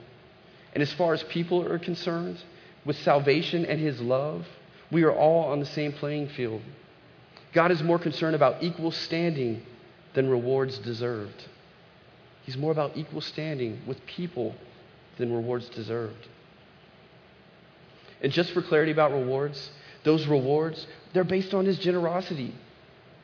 And 0.73 0.83
as 0.83 0.93
far 0.93 1.13
as 1.13 1.23
people 1.23 1.67
are 1.67 1.79
concerned, 1.79 2.37
with 2.85 2.97
salvation 2.99 3.65
and 3.65 3.79
his 3.79 3.99
love, 3.99 4.47
we 4.91 5.03
are 5.03 5.11
all 5.11 5.51
on 5.51 5.59
the 5.59 5.65
same 5.65 5.91
playing 5.93 6.29
field. 6.29 6.61
God 7.53 7.71
is 7.71 7.81
more 7.81 7.99
concerned 7.99 8.35
about 8.35 8.63
equal 8.63 8.91
standing 8.91 9.63
than 10.13 10.29
rewards 10.29 10.77
deserved. 10.79 11.45
He's 12.43 12.57
more 12.57 12.71
about 12.71 12.95
equal 12.95 13.21
standing 13.21 13.81
with 13.85 14.03
people 14.05 14.55
than 15.17 15.33
rewards 15.33 15.69
deserved. 15.69 16.27
And 18.21 18.31
just 18.31 18.51
for 18.51 18.61
clarity 18.61 18.91
about 18.91 19.11
rewards, 19.11 19.71
those 20.03 20.27
rewards, 20.27 20.87
they're 21.13 21.23
based 21.23 21.53
on 21.53 21.65
his 21.65 21.79
generosity, 21.79 22.53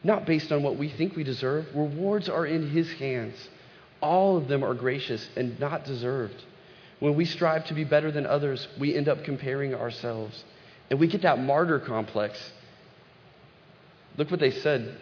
not 0.05 0.27
based 0.27 0.51
on 0.51 0.61
what 0.61 0.77
we 0.77 0.87
think 0.87 1.15
we 1.15 1.23
deserve. 1.23 1.65
Rewards 1.73 2.29
are 2.29 2.45
in 2.45 2.69
his 2.69 2.91
hands. 2.93 3.35
All 4.01 4.37
of 4.37 4.47
them 4.47 4.63
are 4.63 4.75
gracious 4.75 5.27
and 5.35 5.59
not 5.59 5.83
deserved. 5.83 6.45
When 6.99 7.15
we 7.15 7.25
strive 7.25 7.65
to 7.65 7.73
be 7.73 7.83
better 7.83 8.11
than 8.11 8.27
others, 8.27 8.67
we 8.79 8.95
end 8.95 9.09
up 9.09 9.23
comparing 9.23 9.73
ourselves. 9.73 10.45
And 10.91 10.99
we 10.99 11.07
get 11.07 11.23
that 11.23 11.39
martyr 11.39 11.79
complex. 11.79 12.39
Look 14.15 14.29
what 14.29 14.39
they 14.39 14.51
said. 14.51 14.95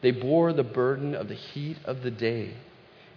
They 0.00 0.10
bore 0.10 0.54
the 0.54 0.64
burden 0.64 1.14
of 1.14 1.28
the 1.28 1.34
heat 1.34 1.76
of 1.84 2.02
the 2.02 2.10
day. 2.10 2.54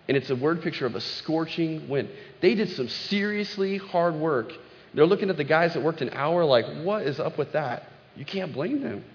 And 0.10 0.18
it's 0.18 0.30
a 0.30 0.36
word 0.36 0.62
picture 0.62 0.86
of 0.86 0.96
a 0.96 1.02
scorching 1.02 1.88
wind. 1.88 2.10
They 2.42 2.54
did 2.54 2.70
some 2.72 2.90
seriously 2.90 3.78
hard 3.78 4.16
work. 4.16 4.52
They're 4.94 5.06
looking 5.06 5.30
at 5.30 5.38
the 5.38 5.44
guys 5.46 5.74
that 5.74 5.84
worked 5.84 6.02
an 6.02 6.10
hour 6.12 6.44
like, 6.44 6.66
what 6.84 7.04
is 7.04 7.18
up 7.20 7.38
with 7.38 7.54
that? 7.54 7.84
You 8.16 8.26
can't 8.26 8.54
blame 8.54 8.82
them. 8.82 9.06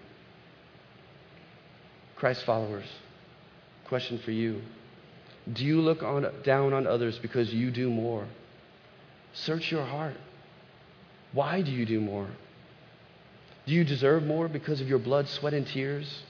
Christ 2.22 2.44
followers, 2.44 2.84
question 3.88 4.16
for 4.20 4.30
you. 4.30 4.62
Do 5.52 5.64
you 5.64 5.80
look 5.80 6.04
on, 6.04 6.24
down 6.44 6.72
on 6.72 6.86
others 6.86 7.18
because 7.18 7.52
you 7.52 7.72
do 7.72 7.90
more? 7.90 8.28
Search 9.32 9.72
your 9.72 9.84
heart. 9.84 10.14
Why 11.32 11.62
do 11.62 11.72
you 11.72 11.84
do 11.84 12.00
more? 12.00 12.28
Do 13.66 13.74
you 13.74 13.82
deserve 13.82 14.22
more 14.22 14.46
because 14.46 14.80
of 14.80 14.88
your 14.88 15.00
blood, 15.00 15.28
sweat, 15.30 15.52
and 15.52 15.66
tears? 15.66 16.22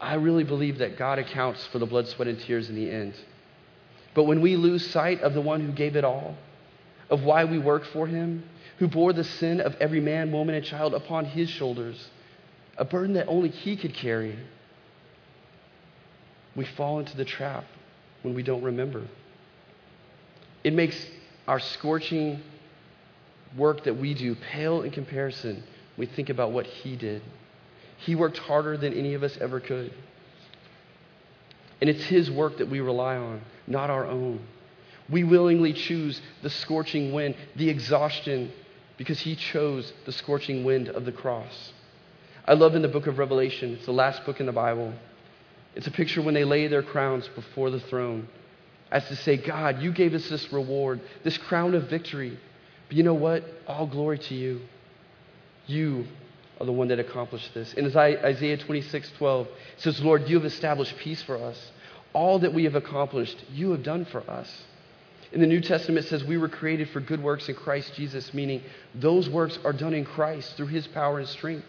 I 0.00 0.14
really 0.14 0.42
believe 0.42 0.78
that 0.78 0.98
God 0.98 1.20
accounts 1.20 1.64
for 1.66 1.78
the 1.78 1.86
blood, 1.86 2.08
sweat, 2.08 2.26
and 2.26 2.40
tears 2.40 2.68
in 2.68 2.74
the 2.74 2.90
end. 2.90 3.14
But 4.14 4.24
when 4.24 4.40
we 4.40 4.56
lose 4.56 4.90
sight 4.90 5.20
of 5.20 5.34
the 5.34 5.40
one 5.40 5.60
who 5.60 5.70
gave 5.70 5.94
it 5.94 6.02
all, 6.02 6.36
of 7.10 7.22
why 7.22 7.44
we 7.44 7.60
work 7.60 7.84
for 7.84 8.08
him, 8.08 8.42
who 8.80 8.88
bore 8.88 9.12
the 9.12 9.22
sin 9.22 9.60
of 9.60 9.76
every 9.76 10.00
man, 10.00 10.32
woman, 10.32 10.56
and 10.56 10.64
child 10.64 10.94
upon 10.94 11.26
his 11.26 11.48
shoulders, 11.48 12.08
a 12.76 12.84
burden 12.84 13.14
that 13.14 13.28
only 13.28 13.50
he 13.50 13.76
could 13.76 13.94
carry, 13.94 14.36
we 16.54 16.64
fall 16.64 16.98
into 16.98 17.16
the 17.16 17.24
trap 17.24 17.64
when 18.22 18.34
we 18.34 18.42
don't 18.42 18.62
remember. 18.62 19.02
It 20.64 20.72
makes 20.72 21.06
our 21.48 21.58
scorching 21.58 22.40
work 23.56 23.84
that 23.84 23.94
we 23.94 24.14
do 24.14 24.34
pale 24.34 24.82
in 24.82 24.90
comparison 24.90 25.62
we 25.96 26.06
think 26.06 26.30
about 26.30 26.52
what 26.52 26.66
he 26.66 26.96
did. 26.96 27.22
He 27.98 28.14
worked 28.14 28.38
harder 28.38 28.76
than 28.76 28.94
any 28.94 29.14
of 29.14 29.22
us 29.22 29.36
ever 29.40 29.60
could. 29.60 29.92
And 31.80 31.90
it's 31.90 32.04
his 32.04 32.30
work 32.30 32.58
that 32.58 32.68
we 32.68 32.80
rely 32.80 33.16
on, 33.16 33.40
not 33.66 33.90
our 33.90 34.06
own. 34.06 34.40
We 35.10 35.24
willingly 35.24 35.72
choose 35.72 36.20
the 36.42 36.50
scorching 36.50 37.12
wind, 37.12 37.36
the 37.56 37.68
exhaustion, 37.68 38.52
because 38.96 39.20
he 39.20 39.34
chose 39.34 39.92
the 40.06 40.12
scorching 40.12 40.64
wind 40.64 40.88
of 40.88 41.04
the 41.04 41.12
cross. 41.12 41.72
I 42.46 42.54
love 42.54 42.74
in 42.74 42.82
the 42.82 42.88
book 42.88 43.06
of 43.06 43.18
Revelation, 43.18 43.74
it's 43.74 43.86
the 43.86 43.92
last 43.92 44.24
book 44.24 44.40
in 44.40 44.46
the 44.46 44.52
Bible. 44.52 44.92
It's 45.74 45.86
a 45.86 45.90
picture 45.90 46.22
when 46.22 46.34
they 46.34 46.44
lay 46.44 46.66
their 46.66 46.82
crowns 46.82 47.28
before 47.28 47.70
the 47.70 47.80
throne 47.80 48.28
as 48.90 49.06
to 49.08 49.16
say, 49.16 49.38
God, 49.38 49.80
you 49.80 49.90
gave 49.90 50.12
us 50.12 50.28
this 50.28 50.52
reward, 50.52 51.00
this 51.24 51.38
crown 51.38 51.74
of 51.74 51.88
victory. 51.88 52.38
But 52.88 52.96
you 52.96 53.02
know 53.02 53.14
what? 53.14 53.42
All 53.66 53.86
glory 53.86 54.18
to 54.18 54.34
you. 54.34 54.60
You 55.66 56.04
are 56.60 56.66
the 56.66 56.72
one 56.72 56.88
that 56.88 56.98
accomplished 56.98 57.54
this. 57.54 57.72
In 57.72 57.86
Isaiah 57.96 58.58
26, 58.58 59.12
12, 59.16 59.48
says, 59.78 60.00
Lord, 60.02 60.28
you 60.28 60.36
have 60.36 60.44
established 60.44 60.94
peace 60.98 61.22
for 61.22 61.36
us. 61.38 61.72
All 62.12 62.38
that 62.40 62.52
we 62.52 62.64
have 62.64 62.74
accomplished, 62.74 63.42
you 63.50 63.70
have 63.70 63.82
done 63.82 64.04
for 64.04 64.28
us. 64.30 64.62
In 65.32 65.40
the 65.40 65.46
New 65.46 65.62
Testament, 65.62 66.04
it 66.04 66.08
says 66.10 66.22
we 66.22 66.36
were 66.36 66.50
created 66.50 66.90
for 66.90 67.00
good 67.00 67.22
works 67.22 67.48
in 67.48 67.54
Christ 67.54 67.94
Jesus, 67.94 68.34
meaning 68.34 68.60
those 68.94 69.30
works 69.30 69.58
are 69.64 69.72
done 69.72 69.94
in 69.94 70.04
Christ 70.04 70.58
through 70.58 70.66
his 70.66 70.86
power 70.86 71.18
and 71.18 71.28
strength. 71.28 71.64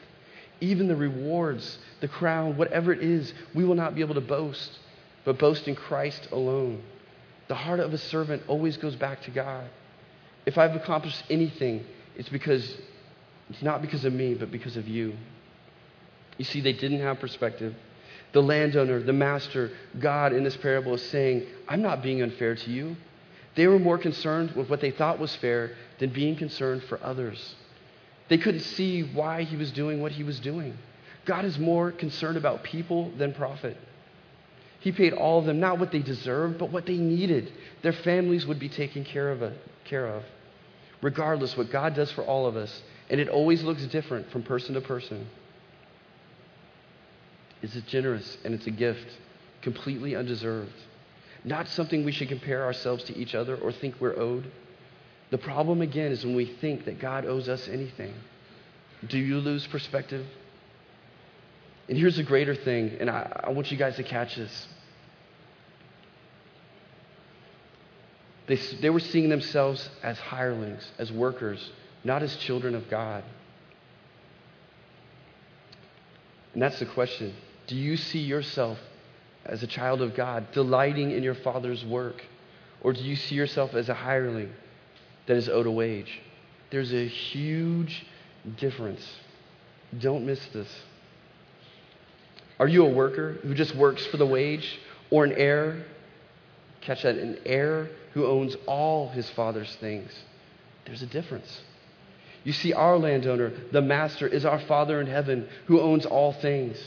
Even 0.63 0.87
the 0.87 0.95
rewards, 0.95 1.77
the 1.99 2.07
crown, 2.07 2.55
whatever 2.55 2.93
it 2.93 3.03
is, 3.03 3.33
we 3.53 3.65
will 3.65 3.75
not 3.75 3.95
be 3.95 4.01
able 4.01 4.15
to 4.15 4.21
boast, 4.21 4.79
but 5.25 5.37
boast 5.37 5.67
in 5.67 5.75
Christ 5.75 6.29
alone. 6.31 6.81
The 7.49 7.55
heart 7.55 7.81
of 7.81 7.93
a 7.93 7.97
servant 7.97 8.43
always 8.47 8.77
goes 8.77 8.95
back 8.95 9.21
to 9.23 9.31
God. 9.31 9.69
If 10.45 10.57
I've 10.57 10.73
accomplished 10.73 11.21
anything, 11.29 11.83
it's 12.15 12.29
because 12.29 12.77
it's 13.49 13.61
not 13.61 13.81
because 13.81 14.05
of 14.05 14.13
me, 14.13 14.35
but 14.35 14.51
because 14.51 14.77
of 14.77 14.87
you. 14.87 15.17
You 16.37 16.45
see, 16.45 16.61
they 16.61 16.71
didn't 16.71 17.01
have 17.01 17.19
perspective. 17.19 17.75
The 18.31 18.41
landowner, 18.41 19.03
the 19.03 19.11
master, 19.11 19.69
God 19.99 20.31
in 20.31 20.45
this 20.45 20.55
parable 20.55 20.93
is 20.93 21.01
saying, 21.09 21.45
I'm 21.67 21.81
not 21.81 22.01
being 22.01 22.21
unfair 22.21 22.55
to 22.55 22.71
you. 22.71 22.95
They 23.55 23.67
were 23.67 23.79
more 23.79 23.97
concerned 23.97 24.51
with 24.51 24.69
what 24.69 24.79
they 24.79 24.91
thought 24.91 25.19
was 25.19 25.35
fair 25.35 25.75
than 25.99 26.11
being 26.11 26.37
concerned 26.37 26.83
for 26.83 27.03
others. 27.03 27.55
They 28.29 28.37
couldn't 28.37 28.61
see 28.61 29.01
why 29.01 29.43
he 29.43 29.55
was 29.55 29.71
doing 29.71 30.01
what 30.01 30.11
he 30.13 30.23
was 30.23 30.39
doing. 30.39 30.77
God 31.25 31.45
is 31.45 31.57
more 31.57 31.91
concerned 31.91 32.37
about 32.37 32.63
people 32.63 33.11
than 33.17 33.33
profit. 33.33 33.77
He 34.79 34.91
paid 34.91 35.13
all 35.13 35.39
of 35.39 35.45
them 35.45 35.59
not 35.59 35.79
what 35.79 35.91
they 35.91 35.99
deserved, 35.99 36.57
but 36.57 36.69
what 36.69 36.85
they 36.85 36.97
needed. 36.97 37.51
Their 37.81 37.93
families 37.93 38.45
would 38.45 38.59
be 38.59 38.69
taken 38.69 39.05
care 39.05 39.31
of. 39.31 39.53
Care 39.85 40.07
of. 40.07 40.23
Regardless, 41.01 41.55
what 41.55 41.71
God 41.71 41.95
does 41.95 42.11
for 42.11 42.23
all 42.23 42.45
of 42.45 42.55
us, 42.57 42.81
and 43.09 43.19
it 43.19 43.29
always 43.29 43.63
looks 43.63 43.85
different 43.87 44.29
from 44.31 44.43
person 44.43 44.73
to 44.75 44.81
person, 44.81 45.27
is 47.61 47.75
it 47.75 47.87
generous 47.87 48.37
and 48.43 48.53
it's 48.53 48.67
a 48.67 48.71
gift, 48.71 49.07
completely 49.61 50.15
undeserved. 50.15 50.73
Not 51.45 51.67
something 51.69 52.05
we 52.05 52.11
should 52.11 52.29
compare 52.29 52.63
ourselves 52.63 53.03
to 53.05 53.17
each 53.17 53.35
other 53.35 53.55
or 53.55 53.71
think 53.71 53.95
we're 53.99 54.17
owed. 54.17 54.51
The 55.33 55.39
problem 55.39 55.81
again 55.81 56.11
is 56.11 56.23
when 56.23 56.35
we 56.35 56.45
think 56.45 56.85
that 56.85 56.99
God 56.99 57.25
owes 57.25 57.49
us 57.49 57.67
anything. 57.67 58.13
Do 59.07 59.17
you 59.17 59.39
lose 59.39 59.65
perspective? 59.65 60.27
And 61.89 61.97
here's 61.97 62.19
a 62.19 62.23
greater 62.23 62.53
thing, 62.53 62.97
and 62.99 63.09
I, 63.09 63.41
I 63.45 63.49
want 63.49 63.71
you 63.71 63.77
guys 63.77 63.95
to 63.95 64.03
catch 64.03 64.35
this. 64.35 64.67
They, 68.45 68.57
they 68.79 68.91
were 68.91 68.99
seeing 68.99 69.29
themselves 69.29 69.89
as 70.03 70.19
hirelings, 70.19 70.87
as 70.99 71.11
workers, 71.11 71.67
not 72.03 72.21
as 72.21 72.35
children 72.35 72.75
of 72.75 72.87
God. 72.87 73.23
And 76.53 76.61
that's 76.61 76.77
the 76.77 76.85
question. 76.85 77.33
Do 77.65 77.75
you 77.75 77.97
see 77.97 78.19
yourself 78.19 78.77
as 79.47 79.63
a 79.63 79.67
child 79.67 80.03
of 80.03 80.13
God, 80.13 80.51
delighting 80.51 81.09
in 81.09 81.23
your 81.23 81.33
Father's 81.33 81.83
work? 81.83 82.23
Or 82.81 82.93
do 82.93 83.01
you 83.01 83.15
see 83.15 83.33
yourself 83.33 83.73
as 83.73 83.89
a 83.89 83.95
hireling 83.95 84.53
that 85.27 85.37
is 85.37 85.49
owed 85.49 85.65
a 85.65 85.71
wage? 85.71 86.21
There's 86.69 86.93
a 86.93 87.07
huge 87.07 88.05
difference. 88.57 89.07
Don't 89.99 90.25
miss 90.25 90.43
this. 90.47 90.69
Are 92.59 92.67
you 92.67 92.85
a 92.85 92.89
worker 92.89 93.39
who 93.43 93.53
just 93.53 93.75
works 93.75 94.05
for 94.07 94.17
the 94.17 94.25
wage 94.25 94.79
or 95.09 95.25
an 95.25 95.33
heir? 95.33 95.85
Catch 96.81 97.03
that, 97.03 97.15
an 97.15 97.39
heir 97.45 97.89
who 98.13 98.25
owns 98.25 98.55
all 98.67 99.09
his 99.09 99.29
father's 99.31 99.73
things. 99.75 100.11
There's 100.85 101.01
a 101.01 101.07
difference. 101.07 101.61
You 102.43 102.51
see, 102.51 102.73
our 102.73 102.97
landowner, 102.97 103.53
the 103.71 103.81
master, 103.81 104.27
is 104.27 104.45
our 104.45 104.59
Father 104.59 104.99
in 104.99 105.07
heaven 105.07 105.47
who 105.65 105.79
owns 105.79 106.05
all 106.05 106.33
things. 106.33 106.77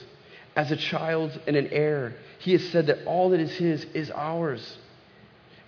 As 0.54 0.70
a 0.70 0.76
child 0.76 1.38
and 1.46 1.56
an 1.56 1.68
heir, 1.68 2.14
he 2.38 2.52
has 2.52 2.68
said 2.70 2.86
that 2.86 3.04
all 3.06 3.30
that 3.30 3.40
is 3.40 3.52
his 3.52 3.84
is 3.94 4.10
ours. 4.10 4.78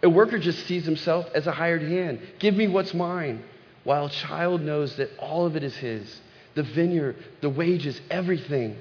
A 0.02 0.08
worker 0.08 0.38
just 0.38 0.66
sees 0.66 0.84
himself 0.84 1.26
as 1.34 1.46
a 1.46 1.52
hired 1.52 1.82
hand. 1.82 2.20
Give 2.38 2.54
me 2.54 2.68
what's 2.68 2.94
mine. 2.94 3.42
While 3.84 4.06
a 4.06 4.10
child 4.10 4.60
knows 4.60 4.96
that 4.96 5.10
all 5.18 5.46
of 5.46 5.56
it 5.56 5.64
is 5.64 5.76
his 5.76 6.20
the 6.54 6.62
vineyard, 6.64 7.16
the 7.40 7.48
wages, 7.48 8.00
everything. 8.10 8.76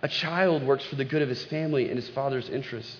A 0.00 0.08
child 0.08 0.62
works 0.62 0.84
for 0.86 0.96
the 0.96 1.04
good 1.04 1.20
of 1.20 1.28
his 1.28 1.44
family 1.44 1.88
and 1.88 1.96
his 1.96 2.08
father's 2.08 2.48
interests. 2.48 2.96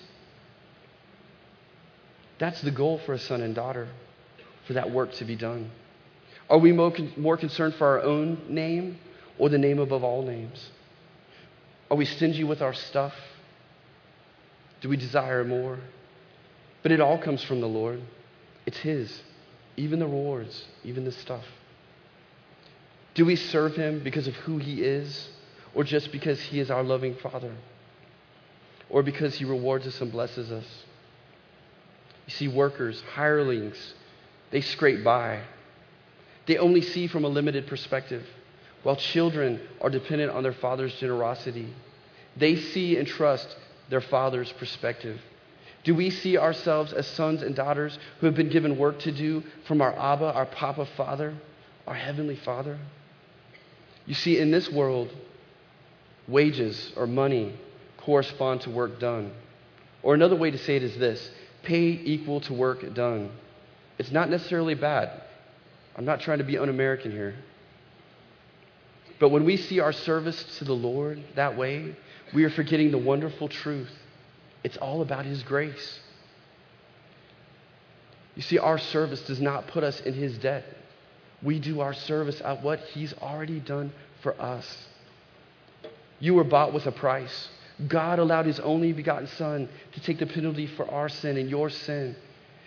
That's 2.37 2.61
the 2.61 2.69
goal 2.71 2.99
for 2.99 3.13
a 3.13 3.19
son 3.19 3.41
and 3.41 3.55
daughter, 3.55 3.87
for 4.67 4.73
that 4.73 4.91
work 4.91 5.13
to 5.13 5.25
be 5.25 5.35
done. 5.35 5.71
Are 6.49 6.59
we 6.59 6.71
more, 6.71 6.91
con- 6.91 7.13
more 7.17 7.35
concerned 7.35 7.73
for 7.75 7.87
our 7.87 8.01
own 8.01 8.41
name 8.47 8.99
or 9.39 9.49
the 9.49 9.57
name 9.57 9.79
above 9.79 10.03
all 10.03 10.21
names? 10.21 10.69
Are 11.89 11.97
we 11.97 12.05
stingy 12.05 12.43
with 12.43 12.61
our 12.61 12.73
stuff? 12.73 13.13
Do 14.81 14.89
we 14.89 14.97
desire 14.97 15.43
more? 15.43 15.79
But 16.83 16.91
it 16.91 17.01
all 17.01 17.17
comes 17.17 17.43
from 17.43 17.61
the 17.61 17.67
Lord. 17.67 18.01
It's 18.65 18.77
His, 18.77 19.21
even 19.77 19.99
the 19.99 20.05
rewards, 20.05 20.65
even 20.83 21.05
the 21.05 21.11
stuff. 21.11 21.45
Do 23.15 23.25
we 23.25 23.35
serve 23.35 23.75
Him 23.75 24.03
because 24.03 24.27
of 24.27 24.35
who 24.35 24.57
He 24.57 24.83
is 24.83 25.29
or 25.73 25.83
just 25.83 26.11
because 26.11 26.39
He 26.39 26.59
is 26.59 26.69
our 26.69 26.83
loving 26.83 27.15
Father? 27.15 27.53
or 28.93 29.01
because 29.01 29.35
he 29.35 29.43
rewards 29.43 29.87
us 29.87 29.99
and 29.99 30.11
blesses 30.11 30.51
us. 30.51 30.65
You 32.27 32.33
see, 32.33 32.47
workers, 32.47 33.01
hirelings, 33.15 33.95
they 34.51 34.61
scrape 34.61 35.03
by. 35.03 35.41
They 36.45 36.57
only 36.57 36.81
see 36.81 37.07
from 37.07 37.25
a 37.25 37.27
limited 37.27 37.65
perspective, 37.65 38.23
while 38.83 38.95
children 38.95 39.59
are 39.81 39.89
dependent 39.89 40.31
on 40.31 40.43
their 40.43 40.53
father's 40.53 40.93
generosity. 40.95 41.73
They 42.37 42.55
see 42.55 42.97
and 42.97 43.07
trust 43.07 43.55
their 43.89 44.01
father's 44.01 44.51
perspective. 44.53 45.19
Do 45.83 45.93
we 45.93 46.09
see 46.09 46.37
ourselves 46.37 46.93
as 46.93 47.07
sons 47.07 47.41
and 47.41 47.55
daughters 47.55 47.97
who 48.19 48.25
have 48.25 48.35
been 48.35 48.49
given 48.49 48.77
work 48.77 48.99
to 48.99 49.11
do 49.11 49.43
from 49.67 49.81
our 49.81 49.93
Abba, 49.97 50.33
our 50.33 50.45
Papa 50.45 50.87
Father, 50.97 51.33
our 51.85 51.95
Heavenly 51.95 52.37
Father? 52.37 52.79
You 54.05 54.13
see, 54.13 54.39
in 54.39 54.51
this 54.51 54.69
world, 54.69 55.13
wages 56.27 56.91
or 56.95 57.07
money 57.07 57.53
correspond 57.97 58.61
to 58.61 58.69
work 58.69 58.99
done. 58.99 59.31
Or 60.01 60.13
another 60.13 60.35
way 60.35 60.51
to 60.51 60.57
say 60.57 60.75
it 60.75 60.83
is 60.83 60.97
this 60.97 61.31
pay 61.63 61.91
equal 62.03 62.41
to 62.41 62.53
work 62.53 62.93
done. 62.93 63.31
It's 63.97 64.11
not 64.11 64.29
necessarily 64.29 64.75
bad. 64.75 65.21
I'm 65.95 66.05
not 66.05 66.19
trying 66.19 66.39
to 66.39 66.43
be 66.43 66.57
un 66.57 66.67
American 66.67 67.11
here. 67.11 67.35
But 69.19 69.29
when 69.29 69.45
we 69.45 69.55
see 69.55 69.79
our 69.79 69.93
service 69.93 70.57
to 70.57 70.65
the 70.65 70.73
Lord 70.73 71.23
that 71.35 71.57
way, 71.57 71.95
we 72.33 72.43
are 72.43 72.49
forgetting 72.49 72.91
the 72.91 72.97
wonderful 72.97 73.47
truth. 73.47 73.91
It's 74.63 74.77
all 74.77 75.01
about 75.01 75.25
His 75.25 75.43
grace. 75.43 75.99
You 78.35 78.41
see, 78.41 78.57
our 78.57 78.77
service 78.77 79.21
does 79.21 79.41
not 79.41 79.67
put 79.67 79.83
us 79.83 79.99
in 80.01 80.13
His 80.13 80.37
debt. 80.37 80.65
We 81.41 81.59
do 81.59 81.81
our 81.81 81.93
service 81.93 82.41
at 82.41 82.63
what 82.63 82.79
He's 82.79 83.13
already 83.21 83.59
done 83.59 83.91
for 84.21 84.39
us. 84.41 84.87
You 86.19 86.35
were 86.35 86.45
bought 86.45 86.73
with 86.73 86.85
a 86.85 86.91
price. 86.91 87.49
God 87.87 88.19
allowed 88.19 88.45
His 88.45 88.59
only 88.59 88.93
begotten 88.93 89.27
Son 89.27 89.67
to 89.93 89.99
take 90.01 90.19
the 90.19 90.25
penalty 90.25 90.67
for 90.67 90.89
our 90.89 91.09
sin 91.09 91.37
and 91.37 91.49
your 91.49 91.69
sin. 91.69 92.15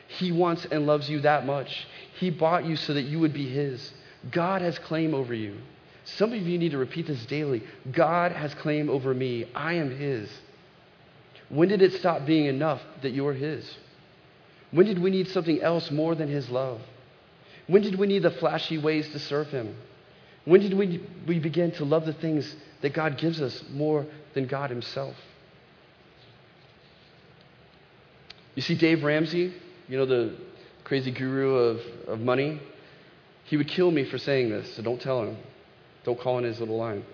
He 0.09 0.31
wants 0.31 0.67
and 0.71 0.87
loves 0.87 1.09
you 1.09 1.21
that 1.21 1.47
much. 1.47 1.87
He 2.19 2.31
bought 2.31 2.65
you 2.65 2.77
so 2.77 2.95
that 2.95 3.03
you 3.03 3.19
would 3.21 3.33
be 3.33 3.49
His. 3.49 3.93
God 4.31 4.63
has 4.63 4.79
claim 4.79 5.15
over 5.15 5.35
you. 5.35 5.57
Some 6.05 6.33
of 6.33 6.43
you 6.43 6.59
need 6.59 6.71
to 6.71 6.79
repeat 6.79 7.07
this 7.07 7.25
daily. 7.27 7.65
God 7.91 8.31
has 8.33 8.55
claim 8.55 8.89
over 8.89 9.13
me. 9.13 9.47
I 9.55 9.75
am 9.75 9.97
His. 9.97 10.29
When 11.49 11.69
did 11.69 11.83
it 11.83 11.93
stop 11.95 12.27
being 12.27 12.47
enough 12.47 12.81
that 13.03 13.11
you're 13.11 13.33
His? 13.33 13.77
When 14.71 14.87
did 14.87 14.99
we 14.99 15.11
need 15.11 15.29
something 15.29 15.61
else 15.61 15.91
more 15.91 16.15
than 16.15 16.29
His 16.29 16.51
love? 16.51 16.81
When 17.67 17.83
did 17.83 17.99
we 17.99 18.07
need 18.07 18.23
the 18.23 18.31
flashy 18.31 18.79
ways 18.79 19.09
to 19.11 19.19
serve 19.19 19.49
Him? 19.49 19.77
When 20.45 20.61
did 20.61 20.75
we, 20.75 21.03
we 21.27 21.39
begin 21.39 21.73
to 21.73 21.85
love 21.85 22.07
the 22.07 22.13
things 22.13 22.55
that 22.83 22.93
God 22.93 23.19
gives 23.19 23.41
us 23.41 23.65
more 23.73 24.07
than 24.35 24.47
God 24.47 24.71
Himself? 24.71 25.17
You 28.55 28.63
see, 28.63 28.75
Dave 28.75 29.05
Ramsey, 29.05 29.53
you 29.87 29.99
know, 29.99 30.07
the 30.07 30.35
crazy 30.85 31.11
guru 31.11 31.55
of, 31.55 31.81
of 32.09 32.21
money, 32.21 32.61
he 33.45 33.57
would 33.57 33.69
kill 33.69 33.91
me 33.91 34.05
for 34.05 34.19
saying 34.19 34.51
this, 34.51 34.75
so 34.75 34.83
don't 34.83 35.01
tell 35.01 35.23
him. 35.23 35.37
Don't 36.05 36.19
call 36.19 36.39
in 36.39 36.45
his 36.45 36.59
little 36.59 36.77
line. 36.77 37.05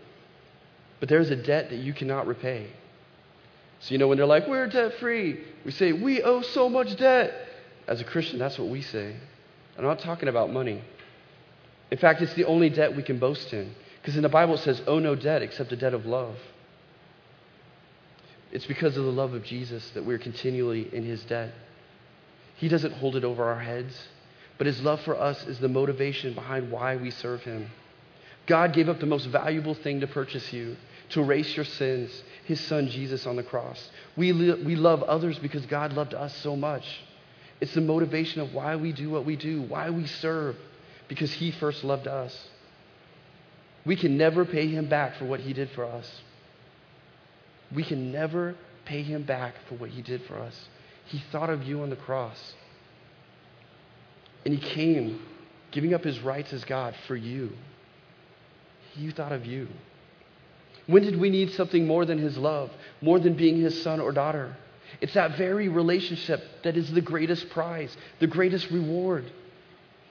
But 1.00 1.08
there's 1.08 1.30
a 1.30 1.36
debt 1.36 1.70
that 1.70 1.76
you 1.76 1.92
cannot 1.92 2.26
repay. 2.26 2.68
So, 3.82 3.92
you 3.92 3.98
know, 3.98 4.06
when 4.06 4.16
they're 4.16 4.26
like, 4.26 4.46
we're 4.46 4.68
debt 4.68 4.94
free, 5.00 5.40
we 5.64 5.72
say, 5.72 5.92
we 5.92 6.22
owe 6.22 6.42
so 6.42 6.68
much 6.68 6.96
debt. 6.96 7.34
As 7.88 8.00
a 8.00 8.04
Christian, 8.04 8.38
that's 8.38 8.56
what 8.56 8.68
we 8.68 8.80
say. 8.80 9.16
I'm 9.76 9.84
not 9.84 9.98
talking 9.98 10.28
about 10.28 10.52
money. 10.52 10.82
In 11.90 11.98
fact, 11.98 12.22
it's 12.22 12.34
the 12.34 12.44
only 12.44 12.70
debt 12.70 12.96
we 12.96 13.02
can 13.02 13.18
boast 13.18 13.52
in. 13.52 13.74
Because 14.00 14.16
in 14.16 14.22
the 14.22 14.28
Bible 14.28 14.54
it 14.54 14.60
says, 14.60 14.80
owe 14.86 15.00
no 15.00 15.16
debt 15.16 15.42
except 15.42 15.70
the 15.70 15.76
debt 15.76 15.94
of 15.94 16.06
love. 16.06 16.36
It's 18.52 18.66
because 18.66 18.96
of 18.96 19.04
the 19.04 19.10
love 19.10 19.34
of 19.34 19.42
Jesus 19.42 19.88
that 19.90 20.04
we're 20.04 20.18
continually 20.18 20.88
in 20.94 21.04
his 21.04 21.24
debt. 21.24 21.52
He 22.56 22.68
doesn't 22.68 22.92
hold 22.92 23.16
it 23.16 23.24
over 23.24 23.44
our 23.44 23.58
heads, 23.58 24.08
but 24.58 24.66
his 24.68 24.80
love 24.80 25.00
for 25.00 25.16
us 25.16 25.44
is 25.46 25.58
the 25.58 25.68
motivation 25.68 26.34
behind 26.34 26.70
why 26.70 26.94
we 26.96 27.10
serve 27.10 27.42
him. 27.42 27.68
God 28.46 28.72
gave 28.74 28.88
up 28.88 29.00
the 29.00 29.06
most 29.06 29.26
valuable 29.26 29.74
thing 29.74 30.00
to 30.00 30.06
purchase 30.06 30.52
you, 30.52 30.76
to 31.12 31.20
erase 31.20 31.54
your 31.56 31.64
sins, 31.64 32.10
his 32.44 32.60
son 32.60 32.88
Jesus 32.88 33.26
on 33.26 33.36
the 33.36 33.42
cross. 33.42 33.90
We, 34.16 34.32
li- 34.32 34.62
we 34.64 34.76
love 34.76 35.02
others 35.02 35.38
because 35.38 35.64
God 35.66 35.92
loved 35.92 36.14
us 36.14 36.34
so 36.38 36.56
much. 36.56 36.84
It's 37.60 37.74
the 37.74 37.80
motivation 37.80 38.40
of 38.40 38.52
why 38.52 38.76
we 38.76 38.92
do 38.92 39.10
what 39.10 39.24
we 39.24 39.36
do, 39.36 39.62
why 39.62 39.90
we 39.90 40.06
serve, 40.06 40.56
because 41.08 41.32
he 41.32 41.50
first 41.52 41.84
loved 41.84 42.08
us. 42.08 42.48
We 43.84 43.96
can 43.96 44.16
never 44.16 44.44
pay 44.44 44.68
him 44.68 44.88
back 44.88 45.16
for 45.16 45.24
what 45.26 45.40
he 45.40 45.52
did 45.52 45.70
for 45.70 45.84
us. 45.84 46.22
We 47.74 47.84
can 47.84 48.12
never 48.12 48.54
pay 48.84 49.02
him 49.02 49.22
back 49.22 49.54
for 49.68 49.76
what 49.76 49.90
he 49.90 50.02
did 50.02 50.22
for 50.26 50.38
us. 50.38 50.54
He 51.06 51.22
thought 51.30 51.50
of 51.50 51.62
you 51.62 51.82
on 51.82 51.90
the 51.90 51.96
cross. 51.96 52.54
And 54.44 54.54
he 54.54 54.60
came 54.60 55.20
giving 55.70 55.94
up 55.94 56.04
his 56.04 56.20
rights 56.20 56.52
as 56.52 56.64
God 56.64 56.94
for 57.06 57.16
you. 57.16 57.50
He 58.92 59.10
thought 59.10 59.32
of 59.32 59.46
you. 59.46 59.68
When 60.86 61.02
did 61.02 61.18
we 61.18 61.30
need 61.30 61.52
something 61.52 61.86
more 61.86 62.04
than 62.04 62.18
his 62.18 62.36
love, 62.36 62.70
more 63.00 63.18
than 63.18 63.34
being 63.34 63.60
his 63.60 63.82
son 63.82 64.00
or 64.00 64.12
daughter? 64.12 64.56
It's 65.00 65.14
that 65.14 65.36
very 65.36 65.68
relationship 65.68 66.42
that 66.64 66.76
is 66.76 66.90
the 66.92 67.00
greatest 67.00 67.50
prize, 67.50 67.96
the 68.20 68.26
greatest 68.26 68.70
reward. 68.70 69.30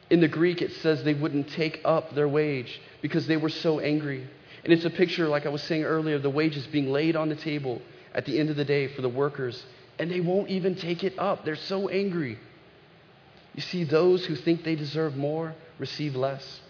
In 0.10 0.19
the 0.19 0.27
Greek, 0.27 0.62
it 0.62 0.73
says 0.73 1.03
they 1.03 1.13
wouldn't 1.13 1.49
take 1.49 1.81
up 1.86 2.15
their 2.15 2.27
wage 2.27 2.81
because 3.01 3.27
they 3.27 3.38
were 3.38 3.49
so 3.49 3.79
angry. 3.79 4.27
And 4.63 4.73
it's 4.73 4.86
a 4.86 4.89
picture, 4.89 5.27
like 5.27 5.45
I 5.45 5.49
was 5.49 5.63
saying 5.63 5.84
earlier, 5.84 6.19
the 6.19 6.29
wages 6.29 6.67
being 6.67 6.91
laid 6.91 7.15
on 7.15 7.29
the 7.29 7.36
table 7.36 7.81
at 8.13 8.25
the 8.25 8.39
end 8.39 8.49
of 8.49 8.55
the 8.55 8.65
day 8.65 8.88
for 8.88 9.01
the 9.01 9.10
workers, 9.10 9.63
and 9.97 10.12
they 10.12 10.19
won't 10.19 10.49
even 10.49 10.75
take 10.75 11.03
it 11.03 11.17
up. 11.17 11.45
They're 11.45 11.55
so 11.55 11.88
angry. 11.88 12.38
You 13.55 13.62
see, 13.62 13.84
those 13.84 14.25
who 14.25 14.36
think 14.36 14.63
they 14.63 14.75
deserve 14.75 15.15
more 15.15 15.55
receive 15.79 16.15
less 16.15 16.61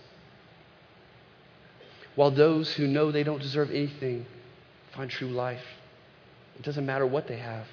while 2.15 2.32
those 2.32 2.74
who 2.74 2.88
know 2.88 3.12
they 3.12 3.24
don't 3.24 3.41
deserve 3.41 3.69
anything 3.69 4.26
find 4.93 5.10
true 5.10 5.30
life. 5.30 5.63
It 6.58 6.63
doesn't 6.63 6.86
matter 6.86 7.06
what 7.06 7.28
they 7.28 7.38
have. 7.38 7.65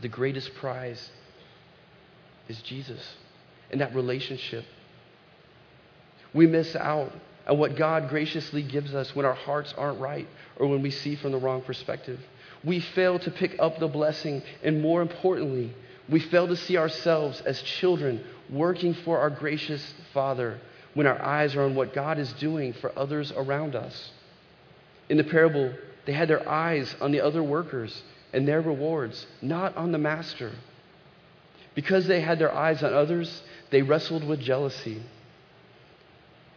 The 0.00 0.08
greatest 0.08 0.54
prize 0.54 1.10
is 2.48 2.60
Jesus 2.62 3.16
and 3.70 3.80
that 3.80 3.94
relationship. 3.94 4.64
We 6.32 6.46
miss 6.46 6.76
out 6.76 7.12
on 7.46 7.58
what 7.58 7.76
God 7.76 8.08
graciously 8.08 8.62
gives 8.62 8.94
us 8.94 9.14
when 9.14 9.26
our 9.26 9.34
hearts 9.34 9.74
aren't 9.76 10.00
right 10.00 10.28
or 10.56 10.66
when 10.66 10.82
we 10.82 10.90
see 10.90 11.16
from 11.16 11.32
the 11.32 11.38
wrong 11.38 11.62
perspective. 11.62 12.20
We 12.62 12.80
fail 12.80 13.18
to 13.20 13.30
pick 13.30 13.56
up 13.58 13.78
the 13.78 13.88
blessing, 13.88 14.42
and 14.62 14.82
more 14.82 15.00
importantly, 15.00 15.74
we 16.08 16.20
fail 16.20 16.46
to 16.48 16.56
see 16.56 16.76
ourselves 16.76 17.40
as 17.40 17.62
children 17.62 18.22
working 18.50 18.94
for 18.94 19.18
our 19.18 19.30
gracious 19.30 19.94
Father 20.12 20.60
when 20.94 21.06
our 21.06 21.20
eyes 21.22 21.54
are 21.54 21.62
on 21.62 21.74
what 21.74 21.94
God 21.94 22.18
is 22.18 22.32
doing 22.34 22.72
for 22.72 22.96
others 22.98 23.32
around 23.32 23.74
us. 23.74 24.10
In 25.08 25.16
the 25.16 25.24
parable, 25.24 25.72
they 26.06 26.12
had 26.12 26.28
their 26.28 26.48
eyes 26.48 26.94
on 27.00 27.12
the 27.12 27.20
other 27.20 27.42
workers 27.42 28.02
and 28.32 28.46
their 28.46 28.60
rewards, 28.60 29.26
not 29.42 29.76
on 29.76 29.92
the 29.92 29.98
master. 29.98 30.52
Because 31.74 32.06
they 32.06 32.20
had 32.20 32.38
their 32.38 32.54
eyes 32.54 32.82
on 32.82 32.92
others, 32.92 33.42
they 33.70 33.82
wrestled 33.82 34.24
with 34.24 34.40
jealousy 34.40 35.02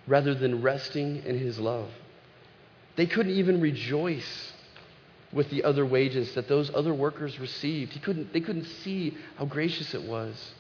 rather 0.07 0.33
than 0.33 0.61
resting 0.61 1.23
in 1.25 1.37
his 1.37 1.59
love. 1.59 1.89
They 2.95 3.05
couldn't 3.05 3.33
even 3.33 3.61
rejoice 3.61 4.51
with 5.31 5.49
the 5.49 5.63
other 5.63 5.85
wages 5.85 6.33
that 6.35 6.47
those 6.47 6.71
other 6.75 6.93
workers 6.93 7.39
received. 7.39 7.93
He 7.93 7.99
couldn't, 7.99 8.33
they 8.33 8.41
couldn't 8.41 8.65
see 8.65 9.17
how 9.37 9.45
gracious 9.45 9.93
it 9.93 10.03
was. 10.03 10.53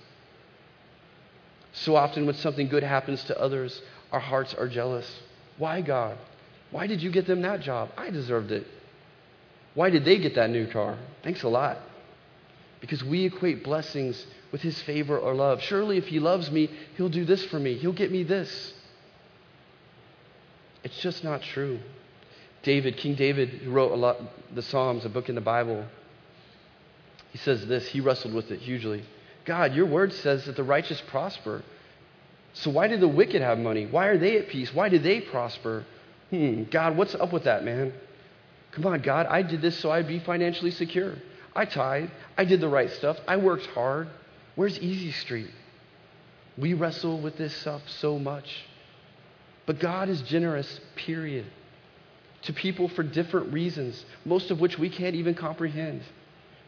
So 1.73 1.95
often, 1.95 2.25
when 2.25 2.35
something 2.35 2.69
good 2.69 2.83
happens 2.83 3.23
to 3.25 3.39
others, 3.39 3.81
our 4.11 4.19
hearts 4.19 4.53
are 4.53 4.67
jealous. 4.67 5.21
Why, 5.57 5.81
God? 5.81 6.17
Why 6.71 6.87
did 6.87 7.01
you 7.01 7.11
get 7.11 7.27
them 7.27 7.41
that 7.41 7.61
job? 7.61 7.89
I 7.97 8.09
deserved 8.09 8.51
it. 8.51 8.65
Why 9.73 9.89
did 9.89 10.05
they 10.05 10.17
get 10.19 10.35
that 10.35 10.49
new 10.49 10.67
car? 10.67 10.97
Thanks 11.23 11.43
a 11.43 11.49
lot. 11.49 11.79
Because 12.79 13.03
we 13.03 13.25
equate 13.25 13.63
blessings 13.63 14.25
with 14.51 14.61
his 14.61 14.79
favor 14.83 15.17
or 15.17 15.33
love. 15.33 15.61
Surely, 15.61 15.97
if 15.97 16.07
he 16.07 16.19
loves 16.19 16.51
me, 16.51 16.69
he'll 16.95 17.09
do 17.09 17.25
this 17.25 17.43
for 17.45 17.59
me, 17.59 17.75
he'll 17.75 17.93
get 17.93 18.11
me 18.11 18.23
this. 18.23 18.73
It's 20.83 20.99
just 20.99 21.23
not 21.23 21.41
true. 21.41 21.79
David, 22.61 22.97
King 22.97 23.15
David, 23.15 23.49
who 23.49 23.71
wrote 23.71 23.91
a 23.91 23.95
lot 23.95 24.17
the 24.53 24.61
Psalms, 24.61 25.05
a 25.05 25.09
book 25.09 25.29
in 25.29 25.35
the 25.35 25.41
Bible, 25.41 25.85
he 27.31 27.37
says 27.39 27.65
this. 27.67 27.87
He 27.87 27.99
wrestled 27.99 28.33
with 28.33 28.51
it 28.51 28.59
hugely. 28.59 29.03
God, 29.45 29.73
your 29.73 29.85
word 29.85 30.13
says 30.13 30.45
that 30.45 30.55
the 30.55 30.63
righteous 30.63 31.01
prosper. 31.07 31.63
So 32.53 32.69
why 32.69 32.87
do 32.87 32.97
the 32.97 33.07
wicked 33.07 33.41
have 33.41 33.57
money? 33.59 33.85
Why 33.85 34.07
are 34.07 34.17
they 34.17 34.37
at 34.37 34.49
peace? 34.49 34.73
Why 34.73 34.89
do 34.89 34.99
they 34.99 35.21
prosper? 35.21 35.85
Hmm, 36.29 36.63
God, 36.63 36.97
what's 36.97 37.15
up 37.15 37.33
with 37.33 37.43
that, 37.45 37.63
man? 37.63 37.93
Come 38.71 38.85
on, 38.85 39.01
God, 39.01 39.27
I 39.27 39.41
did 39.41 39.61
this 39.61 39.77
so 39.79 39.91
I'd 39.91 40.07
be 40.07 40.19
financially 40.19 40.71
secure. 40.71 41.15
I 41.55 41.65
tithe. 41.65 42.09
I 42.37 42.45
did 42.45 42.61
the 42.61 42.69
right 42.69 42.89
stuff. 42.91 43.17
I 43.27 43.37
worked 43.37 43.67
hard. 43.67 44.07
Where's 44.55 44.79
Easy 44.79 45.11
Street? 45.11 45.51
We 46.57 46.73
wrestle 46.73 47.19
with 47.19 47.37
this 47.37 47.55
stuff 47.55 47.81
so 47.87 48.17
much. 48.19 48.65
But 49.65 49.79
God 49.79 50.09
is 50.09 50.21
generous, 50.23 50.79
period. 50.95 51.45
to 52.43 52.53
people 52.53 52.89
for 52.89 53.03
different 53.03 53.53
reasons, 53.53 54.05
most 54.25 54.51
of 54.51 54.59
which 54.59 54.77
we 54.77 54.89
can't 54.89 55.15
even 55.15 55.33
comprehend. 55.33 56.01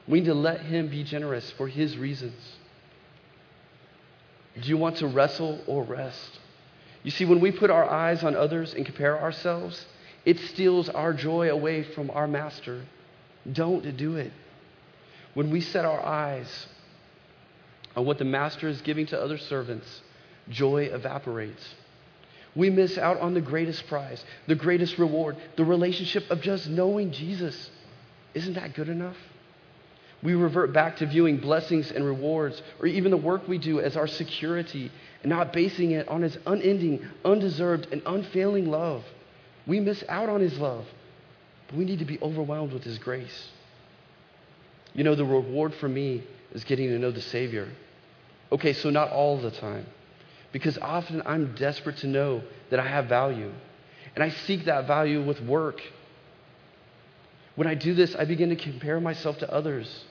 We 0.08 0.20
need 0.20 0.28
to 0.28 0.34
let 0.34 0.62
Him 0.62 0.90
be 0.90 1.04
generous 1.04 1.52
for 1.52 1.68
His 1.68 1.98
reasons. 1.98 2.36
Do 4.62 4.70
you 4.70 4.78
want 4.78 4.98
to 4.98 5.08
wrestle 5.08 5.60
or 5.68 5.84
rest? 5.84 6.40
You 7.04 7.12
see, 7.12 7.26
when 7.26 7.40
we 7.40 7.52
put 7.52 7.70
our 7.70 7.90
eyes 7.90 8.24
on 8.24 8.36
others 8.36 8.74
and 8.74 8.86
compare 8.86 9.22
ourselves, 9.22 9.86
it 10.26 10.40
steals 10.40 10.90
our 10.90 11.14
joy 11.14 11.50
away 11.50 11.84
from 11.84 12.10
our 12.10 12.28
Master. 12.28 12.84
Don't 13.52 13.96
do 13.96 14.16
it. 14.16 14.32
When 15.34 15.52
we 15.52 15.62
set 15.62 15.86
our 15.86 16.04
eyes 16.04 16.68
on 17.96 18.06
what 18.06 18.18
the 18.18 18.26
Master 18.26 18.68
is 18.68 18.82
giving 18.82 19.06
to 19.08 19.22
other 19.22 19.38
servants, 19.38 20.02
joy 20.50 20.86
evaporates. 20.86 21.76
We 22.56 22.70
miss 22.70 22.98
out 22.98 23.20
on 23.20 23.34
the 23.34 23.42
greatest 23.42 23.86
prize, 23.88 24.24
the 24.48 24.56
greatest 24.56 24.98
reward, 24.98 25.36
the 25.58 25.66
relationship 25.66 26.30
of 26.32 26.42
just 26.42 26.68
knowing 26.70 27.12
Jesus. 27.12 27.70
Isn't 28.34 28.54
that 28.54 28.74
good 28.74 28.90
enough? 28.90 29.18
We 30.24 30.34
revert 30.34 30.74
back 30.74 30.98
to 30.98 31.06
viewing 31.06 31.38
blessings 31.38 31.92
and 31.92 32.06
rewards, 32.06 32.62
or 32.80 32.88
even 32.88 33.12
the 33.12 33.18
work 33.18 33.48
we 33.48 33.58
do, 33.58 33.80
as 33.80 33.96
our 33.96 34.08
security 34.08 34.92
and 35.22 35.30
not 35.30 35.54
basing 35.54 35.92
it 35.92 36.08
on 36.08 36.22
His 36.22 36.38
unending, 36.46 37.06
undeserved, 37.24 37.88
and 37.92 38.02
unfailing 38.06 38.70
love. 38.70 39.04
We 39.68 39.80
miss 39.80 40.04
out 40.08 40.30
on 40.30 40.42
His 40.42 40.58
love, 40.58 40.86
but 41.68 41.78
we 41.78 41.86
need 41.86 42.00
to 42.00 42.06
be 42.06 42.20
overwhelmed 42.22 42.74
with 42.74 42.84
His 42.84 42.98
grace. 42.98 43.50
You 44.94 45.04
know, 45.04 45.16
the 45.16 45.26
reward 45.26 45.74
for 45.76 45.90
me 45.90 46.24
is 46.54 46.64
getting 46.64 46.88
to 46.90 46.98
know 46.98 47.12
the 47.12 47.22
Savior. 47.22 47.68
Okay, 48.52 48.74
so 48.74 48.90
not 48.90 49.10
all 49.10 49.40
the 49.40 49.52
time, 49.52 49.86
because 50.52 50.78
often 50.78 51.22
I'm 51.26 51.54
desperate 51.56 51.98
to 51.98 52.08
know 52.08 52.42
that 52.70 52.80
I 52.80 52.88
have 52.88 53.08
value, 53.08 53.52
and 54.16 54.24
I 54.24 54.30
seek 54.30 54.66
that 54.66 54.88
value 54.88 55.24
with 55.24 55.42
work. 55.42 55.82
When 57.56 57.68
I 57.68 57.76
do 57.76 57.94
this, 57.94 58.16
I 58.16 58.26
begin 58.26 58.50
to 58.50 58.56
compare 58.56 59.00
myself 59.00 59.38
to 59.40 59.52
others. 59.52 60.06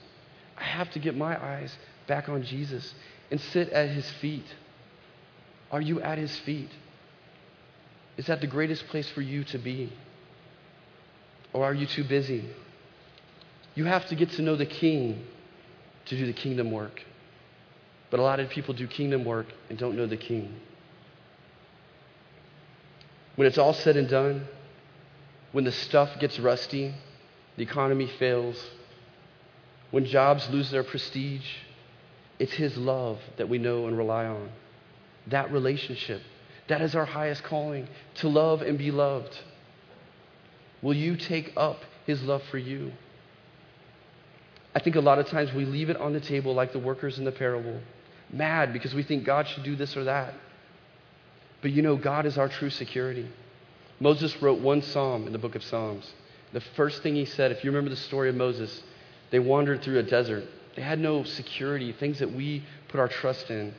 I 0.57 0.65
have 0.65 0.91
to 0.93 0.99
get 0.99 1.17
my 1.17 1.43
eyes 1.43 1.77
back 2.07 2.29
on 2.29 2.43
Jesus 2.43 2.95
and 3.31 3.41
sit 3.41 3.69
at 3.71 3.91
his 3.91 4.09
feet. 4.13 4.47
Are 5.71 5.81
you 5.81 6.01
at 6.01 6.19
his 6.19 6.37
feet? 6.39 6.71
Is 8.17 8.27
that 8.27 8.41
the 8.41 8.47
greatest 8.47 8.87
place 8.89 9.09
for 9.11 9.21
you 9.21 9.45
to 9.45 9.59
be? 9.59 9.93
Or 11.53 11.65
are 11.65 11.75
you 11.75 11.87
too 11.87 12.05
busy? 12.05 12.49
You 13.75 13.85
have 13.85 14.07
to 14.07 14.15
get 14.15 14.31
to 14.33 14.43
know 14.43 14.57
the 14.57 14.67
king 14.67 15.25
to 16.07 16.17
do 16.17 16.27
the 16.27 16.33
kingdom 16.33 16.71
work. 16.71 17.03
But 18.11 18.21
a 18.21 18.23
lot 18.23 18.41
of 18.41 18.49
people 18.49 18.75
do 18.75 18.87
kingdom 18.87 19.25
work 19.25 19.47
and 19.69 19.79
don't 19.79 19.97
know 19.97 20.07
the 20.07 20.17
king. 20.17 20.55
When 23.37 23.49
it's 23.49 23.59
all 23.59 23.75
said 23.75 23.97
and 23.97 24.09
done, 24.09 24.47
when 25.51 25.65
the 25.65 25.73
stuff 25.73 26.21
gets 26.21 26.39
rusty, 26.39 26.95
the 27.57 27.63
economy 27.63 28.07
fails, 28.19 28.63
when 29.91 30.05
jobs 30.05 30.49
lose 30.51 30.71
their 30.71 30.83
prestige, 30.83 31.47
it's 32.39 32.53
His 32.53 32.77
love 32.77 33.21
that 33.37 33.49
we 33.49 33.59
know 33.59 33.87
and 33.87 33.97
rely 33.97 34.27
on. 34.27 34.51
That 35.29 35.53
relationship. 35.53 36.21
That 36.69 36.81
is 36.81 36.95
our 36.95 37.05
highest 37.05 37.45
calling 37.45 37.89
to 38.17 38.29
love 38.29 38.63
and 38.63 38.77
be 38.77 38.91
loved. 38.91 39.39
Will 40.83 40.95
you 40.95 41.17
take 41.17 41.53
up 41.57 41.83
His 42.07 42.23
love 42.23 42.43
for 42.51 42.59
you? 42.59 42.93
I 44.75 44.81
think 44.81 44.97
a 44.97 45.01
lot 45.01 45.19
of 45.19 45.29
times 45.29 45.53
we 45.53 45.65
leave 45.65 45.91
it 45.91 45.97
on 45.97 46.13
the 46.13 46.21
table 46.21 46.55
like 46.55 46.73
the 46.73 46.81
workers 46.81 47.19
in 47.19 47.25
the 47.25 47.33
parable, 47.33 47.81
mad 48.33 48.73
because 48.73 48.93
we 48.93 49.05
think 49.05 49.25
God 49.25 49.47
should 49.47 49.63
do 49.63 49.77
this 49.77 49.97
or 49.97 50.05
that. 50.05 50.35
But 51.63 51.71
you 51.71 51.83
know, 51.83 51.97
God 51.97 52.27
is 52.27 52.37
our 52.37 52.49
true 52.49 52.71
security. 52.71 53.29
Moses 54.01 54.43
wrote 54.43 54.61
one 54.61 54.83
psalm 54.83 55.27
in 55.27 55.33
the 55.33 55.39
book 55.39 55.55
of 55.55 55.63
Psalms. 55.63 56.13
The 56.55 56.61
first 56.61 57.03
thing 57.03 57.17
he 57.17 57.25
said, 57.25 57.51
if 57.51 57.65
you 57.65 57.71
remember 57.71 57.91
the 57.91 57.97
story 57.97 58.29
of 58.29 58.37
Moses, 58.37 58.83
they 59.31 59.41
wandered 59.41 59.83
through 59.83 59.99
a 59.99 60.05
desert. 60.05 60.45
They 60.77 60.83
had 60.83 61.01
no 61.01 61.25
security, 61.25 61.93
things 61.93 62.21
that 62.21 62.33
we 62.33 62.63
put 62.89 63.01
our 63.01 63.09
trust 63.09 63.51
in. 63.51 63.75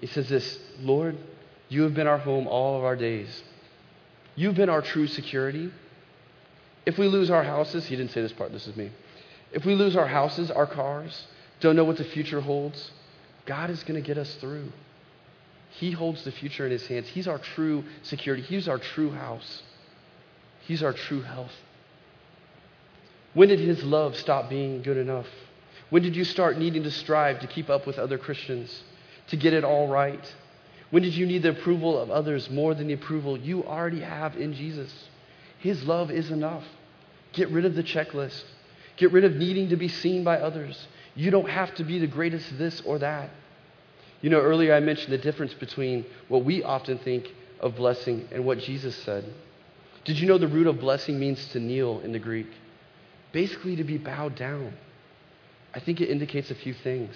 He 0.00 0.08
says 0.08 0.28
this 0.28 0.58
Lord, 0.80 1.16
you 1.68 1.82
have 1.82 1.94
been 1.94 2.08
our 2.08 2.18
home 2.18 2.48
all 2.48 2.76
of 2.76 2.84
our 2.84 2.96
days. 2.96 3.44
You've 4.34 4.56
been 4.56 4.68
our 4.68 4.82
true 4.82 5.06
security. 5.06 5.70
If 6.84 6.98
we 6.98 7.06
lose 7.06 7.30
our 7.30 7.44
houses, 7.44 7.86
he 7.86 7.94
didn't 7.94 8.10
say 8.10 8.20
this 8.20 8.32
part, 8.32 8.50
this 8.50 8.66
is 8.66 8.76
me. 8.76 8.90
If 9.52 9.64
we 9.64 9.76
lose 9.76 9.94
our 9.94 10.08
houses, 10.08 10.50
our 10.50 10.66
cars, 10.66 11.26
don't 11.60 11.76
know 11.76 11.84
what 11.84 11.98
the 11.98 12.04
future 12.04 12.40
holds, 12.40 12.90
God 13.46 13.70
is 13.70 13.84
going 13.84 14.00
to 14.00 14.06
get 14.06 14.18
us 14.18 14.34
through. 14.36 14.72
He 15.70 15.92
holds 15.92 16.24
the 16.24 16.32
future 16.32 16.66
in 16.66 16.72
his 16.72 16.86
hands. 16.88 17.06
He's 17.06 17.28
our 17.28 17.38
true 17.38 17.84
security. 18.02 18.42
He's 18.42 18.68
our 18.68 18.78
true 18.78 19.10
house. 19.10 19.62
He's 20.68 20.82
our 20.82 20.92
true 20.92 21.22
health. 21.22 21.54
When 23.32 23.48
did 23.48 23.58
his 23.58 23.82
love 23.82 24.16
stop 24.16 24.50
being 24.50 24.82
good 24.82 24.98
enough? 24.98 25.26
When 25.88 26.02
did 26.02 26.14
you 26.14 26.24
start 26.24 26.58
needing 26.58 26.82
to 26.82 26.90
strive 26.90 27.40
to 27.40 27.46
keep 27.46 27.70
up 27.70 27.86
with 27.86 27.98
other 27.98 28.18
Christians, 28.18 28.82
to 29.28 29.38
get 29.38 29.54
it 29.54 29.64
all 29.64 29.88
right? 29.88 30.34
When 30.90 31.02
did 31.02 31.14
you 31.14 31.24
need 31.24 31.42
the 31.42 31.50
approval 31.50 31.98
of 31.98 32.10
others 32.10 32.50
more 32.50 32.74
than 32.74 32.88
the 32.88 32.92
approval 32.92 33.38
you 33.38 33.64
already 33.64 34.00
have 34.00 34.36
in 34.36 34.52
Jesus? 34.52 34.92
His 35.58 35.84
love 35.84 36.10
is 36.10 36.30
enough. 36.30 36.64
Get 37.32 37.48
rid 37.48 37.64
of 37.64 37.74
the 37.74 37.82
checklist. 37.82 38.44
Get 38.98 39.10
rid 39.10 39.24
of 39.24 39.36
needing 39.36 39.70
to 39.70 39.76
be 39.76 39.88
seen 39.88 40.22
by 40.22 40.36
others. 40.36 40.86
You 41.14 41.30
don't 41.30 41.48
have 41.48 41.74
to 41.76 41.84
be 41.84 41.98
the 41.98 42.06
greatest 42.06 42.58
this 42.58 42.82
or 42.82 42.98
that. 42.98 43.30
You 44.20 44.28
know, 44.28 44.40
earlier 44.40 44.74
I 44.74 44.80
mentioned 44.80 45.14
the 45.14 45.18
difference 45.18 45.54
between 45.54 46.04
what 46.28 46.44
we 46.44 46.62
often 46.62 46.98
think 46.98 47.26
of 47.58 47.74
blessing 47.74 48.28
and 48.30 48.44
what 48.44 48.58
Jesus 48.58 48.94
said. 48.96 49.24
Did 50.08 50.18
you 50.18 50.26
know 50.26 50.38
the 50.38 50.48
root 50.48 50.66
of 50.66 50.80
blessing 50.80 51.20
means 51.20 51.48
to 51.48 51.60
kneel 51.60 52.00
in 52.00 52.12
the 52.12 52.18
Greek? 52.18 52.46
Basically, 53.30 53.76
to 53.76 53.84
be 53.84 53.98
bowed 53.98 54.36
down. 54.36 54.72
I 55.74 55.80
think 55.80 56.00
it 56.00 56.08
indicates 56.08 56.50
a 56.50 56.54
few 56.54 56.72
things. 56.72 57.14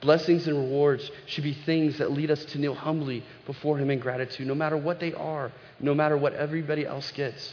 Blessings 0.00 0.48
and 0.48 0.56
rewards 0.56 1.10
should 1.26 1.44
be 1.44 1.52
things 1.52 1.98
that 1.98 2.12
lead 2.12 2.30
us 2.30 2.42
to 2.46 2.58
kneel 2.58 2.74
humbly 2.74 3.22
before 3.44 3.76
Him 3.76 3.90
in 3.90 3.98
gratitude, 3.98 4.46
no 4.46 4.54
matter 4.54 4.78
what 4.78 4.98
they 4.98 5.12
are, 5.12 5.52
no 5.78 5.94
matter 5.94 6.16
what 6.16 6.32
everybody 6.32 6.86
else 6.86 7.12
gets. 7.12 7.52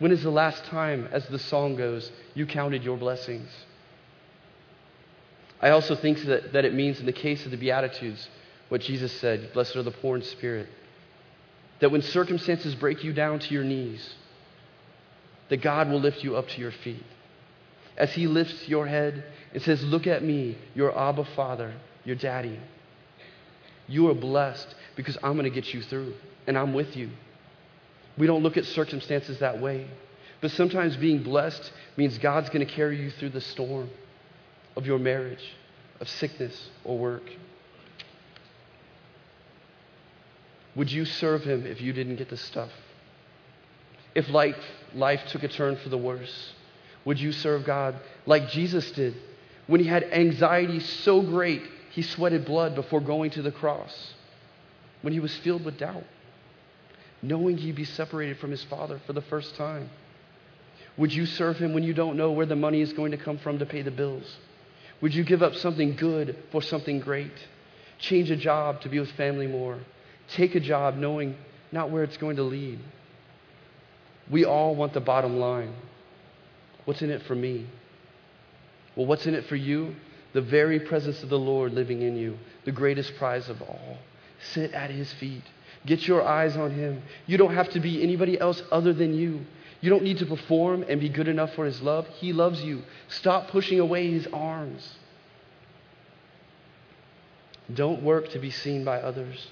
When 0.00 0.10
is 0.10 0.24
the 0.24 0.30
last 0.30 0.64
time, 0.64 1.08
as 1.12 1.28
the 1.28 1.38
song 1.38 1.76
goes, 1.76 2.10
you 2.34 2.46
counted 2.46 2.82
your 2.82 2.96
blessings? 2.96 3.50
I 5.60 5.70
also 5.70 5.94
think 5.94 6.24
that, 6.24 6.54
that 6.54 6.64
it 6.64 6.74
means, 6.74 6.98
in 6.98 7.06
the 7.06 7.12
case 7.12 7.44
of 7.44 7.52
the 7.52 7.56
Beatitudes, 7.56 8.28
what 8.68 8.80
Jesus 8.80 9.12
said 9.20 9.52
Blessed 9.52 9.76
are 9.76 9.84
the 9.84 9.92
poor 9.92 10.16
in 10.16 10.24
spirit. 10.24 10.66
That 11.80 11.90
when 11.90 12.02
circumstances 12.02 12.74
break 12.74 13.02
you 13.04 13.12
down 13.12 13.38
to 13.40 13.54
your 13.54 13.64
knees, 13.64 14.14
that 15.48 15.62
God 15.62 15.90
will 15.90 16.00
lift 16.00 16.22
you 16.22 16.36
up 16.36 16.48
to 16.48 16.60
your 16.60 16.72
feet. 16.72 17.04
As 17.96 18.12
He 18.12 18.26
lifts 18.26 18.68
your 18.68 18.86
head 18.86 19.24
and 19.52 19.62
says, 19.62 19.82
Look 19.82 20.06
at 20.06 20.22
me, 20.22 20.56
your 20.74 20.96
Abba 20.96 21.24
Father, 21.36 21.74
your 22.04 22.16
daddy. 22.16 22.58
You 23.86 24.08
are 24.08 24.14
blessed 24.14 24.74
because 24.96 25.18
I'm 25.22 25.32
going 25.32 25.44
to 25.44 25.50
get 25.50 25.74
you 25.74 25.82
through, 25.82 26.14
and 26.46 26.56
I'm 26.56 26.72
with 26.72 26.96
you. 26.96 27.10
We 28.16 28.26
don't 28.26 28.42
look 28.42 28.56
at 28.56 28.64
circumstances 28.66 29.38
that 29.40 29.60
way. 29.60 29.88
But 30.40 30.52
sometimes 30.52 30.96
being 30.96 31.22
blessed 31.22 31.72
means 31.96 32.16
God's 32.18 32.48
going 32.48 32.66
to 32.66 32.72
carry 32.72 33.00
you 33.00 33.10
through 33.10 33.30
the 33.30 33.40
storm 33.40 33.90
of 34.76 34.86
your 34.86 34.98
marriage, 34.98 35.54
of 36.00 36.08
sickness 36.08 36.70
or 36.84 36.98
work. 36.98 37.24
Would 40.80 40.90
you 40.90 41.04
serve 41.04 41.42
Him 41.42 41.66
if 41.66 41.82
you 41.82 41.92
didn't 41.92 42.16
get 42.16 42.30
the 42.30 42.38
stuff? 42.38 42.70
If 44.14 44.30
life, 44.30 44.56
life 44.94 45.20
took 45.28 45.42
a 45.42 45.48
turn 45.48 45.76
for 45.76 45.90
the 45.90 45.98
worse, 45.98 46.54
would 47.04 47.20
you 47.20 47.32
serve 47.32 47.66
God 47.66 47.96
like 48.24 48.48
Jesus 48.48 48.90
did 48.92 49.14
when 49.66 49.82
he 49.82 49.86
had 49.86 50.04
anxiety 50.04 50.80
so 50.80 51.20
great 51.20 51.60
he 51.90 52.00
sweated 52.00 52.46
blood 52.46 52.74
before 52.74 53.02
going 53.02 53.30
to 53.32 53.42
the 53.42 53.52
cross? 53.52 54.14
When 55.02 55.12
he 55.12 55.20
was 55.20 55.36
filled 55.36 55.66
with 55.66 55.76
doubt? 55.76 56.04
knowing 57.20 57.58
he'd 57.58 57.76
be 57.76 57.84
separated 57.84 58.38
from 58.38 58.50
his 58.50 58.64
father 58.64 58.98
for 59.06 59.12
the 59.12 59.20
first 59.20 59.54
time? 59.56 59.90
Would 60.96 61.12
you 61.12 61.26
serve 61.26 61.58
him 61.58 61.74
when 61.74 61.82
you 61.82 61.92
don't 61.92 62.16
know 62.16 62.32
where 62.32 62.46
the 62.46 62.56
money 62.56 62.80
is 62.80 62.94
going 62.94 63.10
to 63.10 63.18
come 63.18 63.36
from 63.36 63.58
to 63.58 63.66
pay 63.66 63.82
the 63.82 63.90
bills? 63.90 64.38
Would 65.02 65.14
you 65.14 65.24
give 65.24 65.42
up 65.42 65.54
something 65.56 65.94
good 65.96 66.38
for 66.50 66.62
something 66.62 67.00
great? 67.00 67.34
Change 67.98 68.30
a 68.30 68.36
job 68.36 68.80
to 68.80 68.88
be 68.88 68.98
with 68.98 69.12
family 69.12 69.46
more? 69.46 69.78
Take 70.34 70.54
a 70.54 70.60
job 70.60 70.96
knowing 70.96 71.36
not 71.72 71.90
where 71.90 72.04
it's 72.04 72.16
going 72.16 72.36
to 72.36 72.42
lead? 72.42 72.78
We 74.30 74.44
all 74.44 74.74
want 74.74 74.92
the 74.92 75.00
bottom 75.00 75.38
line. 75.38 75.74
What's 76.84 77.02
in 77.02 77.10
it 77.10 77.22
for 77.22 77.34
me? 77.34 77.66
Well, 78.96 79.06
what's 79.06 79.26
in 79.26 79.34
it 79.34 79.46
for 79.46 79.56
you? 79.56 79.94
The 80.32 80.42
very 80.42 80.80
presence 80.80 81.22
of 81.22 81.28
the 81.28 81.38
Lord 81.38 81.72
living 81.72 82.02
in 82.02 82.16
you, 82.16 82.38
the 82.64 82.72
greatest 82.72 83.16
prize 83.16 83.48
of 83.48 83.60
all. 83.62 83.98
Sit 84.52 84.72
at 84.72 84.90
his 84.90 85.12
feet. 85.14 85.42
Get 85.86 86.06
your 86.06 86.22
eyes 86.22 86.56
on 86.56 86.72
Him. 86.72 87.02
You 87.26 87.38
don't 87.38 87.54
have 87.54 87.70
to 87.70 87.80
be 87.80 88.02
anybody 88.02 88.38
else 88.38 88.62
other 88.70 88.92
than 88.92 89.14
you. 89.14 89.40
You 89.80 89.88
don't 89.88 90.02
need 90.02 90.18
to 90.18 90.26
perform 90.26 90.84
and 90.88 91.00
be 91.00 91.08
good 91.08 91.28
enough 91.28 91.54
for 91.54 91.64
His 91.64 91.80
love. 91.80 92.06
He 92.06 92.32
loves 92.32 92.62
you. 92.62 92.82
Stop 93.08 93.48
pushing 93.48 93.80
away 93.80 94.10
His 94.10 94.26
arms. 94.32 94.96
Don't 97.72 98.02
work 98.02 98.30
to 98.30 98.38
be 98.38 98.50
seen 98.50 98.84
by 98.84 99.00
others, 99.00 99.48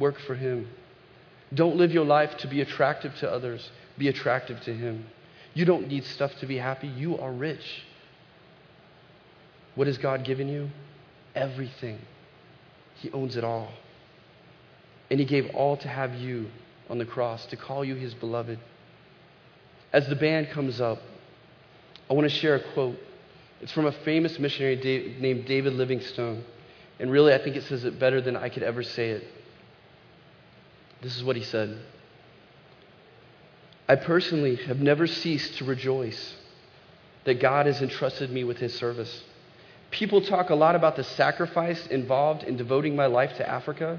work 0.00 0.18
for 0.26 0.34
Him. 0.34 0.68
Don't 1.54 1.76
live 1.76 1.92
your 1.92 2.04
life 2.04 2.36
to 2.38 2.48
be 2.48 2.60
attractive 2.60 3.14
to 3.16 3.30
others, 3.30 3.70
be 3.98 4.08
attractive 4.08 4.60
to 4.62 4.74
Him. 4.74 5.06
You 5.54 5.64
don't 5.64 5.88
need 5.88 6.04
stuff 6.04 6.32
to 6.40 6.46
be 6.46 6.56
happy. 6.56 6.88
You 6.88 7.18
are 7.18 7.32
rich. 7.32 7.84
What 9.74 9.86
has 9.86 9.98
God 9.98 10.24
given 10.24 10.48
you? 10.48 10.70
Everything. 11.34 11.98
He 12.96 13.10
owns 13.12 13.36
it 13.36 13.44
all. 13.44 13.72
And 15.10 15.18
He 15.18 15.26
gave 15.26 15.50
all 15.54 15.76
to 15.78 15.88
have 15.88 16.14
you 16.14 16.48
on 16.88 16.98
the 16.98 17.04
cross, 17.04 17.46
to 17.46 17.56
call 17.56 17.84
you 17.84 17.94
His 17.94 18.14
beloved. 18.14 18.58
As 19.92 20.08
the 20.08 20.16
band 20.16 20.50
comes 20.50 20.80
up, 20.80 20.98
I 22.08 22.14
want 22.14 22.28
to 22.28 22.34
share 22.34 22.56
a 22.56 22.72
quote. 22.72 22.96
It's 23.60 23.72
from 23.72 23.86
a 23.86 23.92
famous 23.92 24.38
missionary 24.38 25.16
named 25.20 25.46
David 25.46 25.74
Livingstone. 25.74 26.44
And 26.98 27.10
really, 27.10 27.34
I 27.34 27.38
think 27.42 27.56
it 27.56 27.64
says 27.64 27.84
it 27.84 27.98
better 27.98 28.20
than 28.20 28.36
I 28.36 28.48
could 28.48 28.62
ever 28.62 28.82
say 28.82 29.10
it. 29.10 29.24
This 31.02 31.16
is 31.16 31.24
what 31.24 31.36
he 31.36 31.42
said 31.42 31.78
I 33.88 33.96
personally 33.96 34.56
have 34.56 34.80
never 34.80 35.06
ceased 35.06 35.58
to 35.58 35.64
rejoice 35.64 36.34
that 37.24 37.40
God 37.40 37.66
has 37.66 37.82
entrusted 37.82 38.30
me 38.30 38.44
with 38.44 38.58
his 38.58 38.74
service. 38.74 39.24
People 39.90 40.20
talk 40.20 40.50
a 40.50 40.54
lot 40.54 40.76
about 40.76 40.96
the 40.96 41.02
sacrifice 41.02 41.86
involved 41.88 42.44
in 42.44 42.56
devoting 42.56 42.94
my 42.94 43.06
life 43.06 43.36
to 43.38 43.48
Africa. 43.48 43.98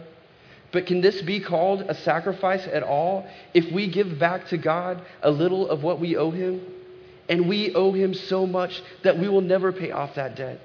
But 0.72 0.86
can 0.86 1.02
this 1.02 1.22
be 1.22 1.42
called 1.42 1.82
a 1.82 1.94
sacrifice 1.94 2.66
at 2.68 2.84
all 2.84 3.28
if 3.54 3.70
we 3.72 3.88
give 3.88 4.18
back 4.18 4.48
to 4.48 4.58
God 4.58 5.02
a 5.22 5.30
little 5.30 5.70
of 5.70 5.84
what 5.84 6.00
we 6.00 6.16
owe 6.16 6.32
Him? 6.32 6.62
And 7.28 7.50
we 7.50 7.76
owe 7.76 7.92
Him 7.92 8.14
so 8.14 8.48
much 8.48 8.82
that 9.04 9.20
we 9.20 9.28
will 9.28 9.42
never 9.42 9.74
pay 9.74 9.92
off 9.92 10.16
that 10.16 10.36
debt. 10.36 10.62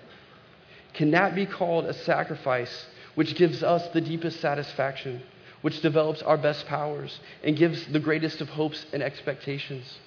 Can 0.95 1.11
that 1.11 1.35
be 1.35 1.47
called 1.47 1.87
a 1.87 1.95
sacrifice 1.95 2.87
which 3.17 3.35
gives 3.35 3.65
us 3.65 3.89
the 3.93 4.01
deepest 4.01 4.41
satisfaction? 4.41 5.23
Which 5.63 5.81
develops 5.81 6.23
our 6.23 6.37
best 6.37 6.67
powers 6.67 7.19
and 7.43 7.57
gives 7.57 7.87
the 7.87 8.01
greatest 8.01 8.41
of 8.41 8.49
hopes 8.49 8.85
and 8.93 9.03
expectations. 9.03 9.99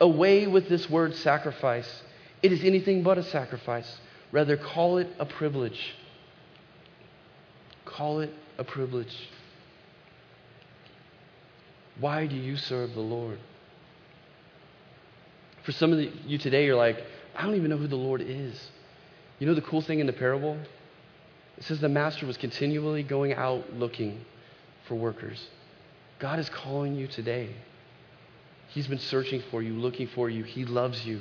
Away 0.00 0.46
with 0.46 0.68
this 0.68 0.88
word 0.88 1.14
sacrifice. 1.16 2.02
It 2.42 2.52
is 2.52 2.64
anything 2.64 3.02
but 3.02 3.18
a 3.18 3.22
sacrifice. 3.22 4.00
Rather, 4.30 4.56
call 4.56 4.98
it 4.98 5.08
a 5.18 5.26
privilege. 5.26 5.94
Call 7.84 8.20
it 8.20 8.30
a 8.58 8.64
privilege. 8.64 9.14
Why 12.00 12.26
do 12.26 12.36
you 12.36 12.56
serve 12.56 12.94
the 12.94 13.00
Lord? 13.00 13.38
For 15.64 15.72
some 15.72 15.92
of 15.92 16.00
you 16.00 16.38
today, 16.38 16.64
you're 16.64 16.76
like, 16.76 16.96
I 17.36 17.42
don't 17.42 17.54
even 17.54 17.70
know 17.70 17.76
who 17.76 17.86
the 17.86 17.96
Lord 17.96 18.20
is. 18.20 18.70
You 19.38 19.46
know 19.46 19.54
the 19.54 19.62
cool 19.62 19.82
thing 19.82 20.00
in 20.00 20.06
the 20.06 20.12
parable? 20.12 20.58
It 21.58 21.64
says 21.64 21.80
the 21.80 21.88
master 21.88 22.26
was 22.26 22.36
continually 22.36 23.02
going 23.02 23.34
out 23.34 23.74
looking 23.74 24.24
for 24.88 24.94
workers. 24.94 25.48
God 26.18 26.38
is 26.38 26.48
calling 26.48 26.94
you 26.94 27.06
today. 27.06 27.50
He's 28.68 28.86
been 28.86 28.98
searching 28.98 29.42
for 29.50 29.62
you, 29.62 29.74
looking 29.74 30.06
for 30.08 30.30
you. 30.30 30.44
He 30.44 30.64
loves 30.64 31.04
you. 31.04 31.20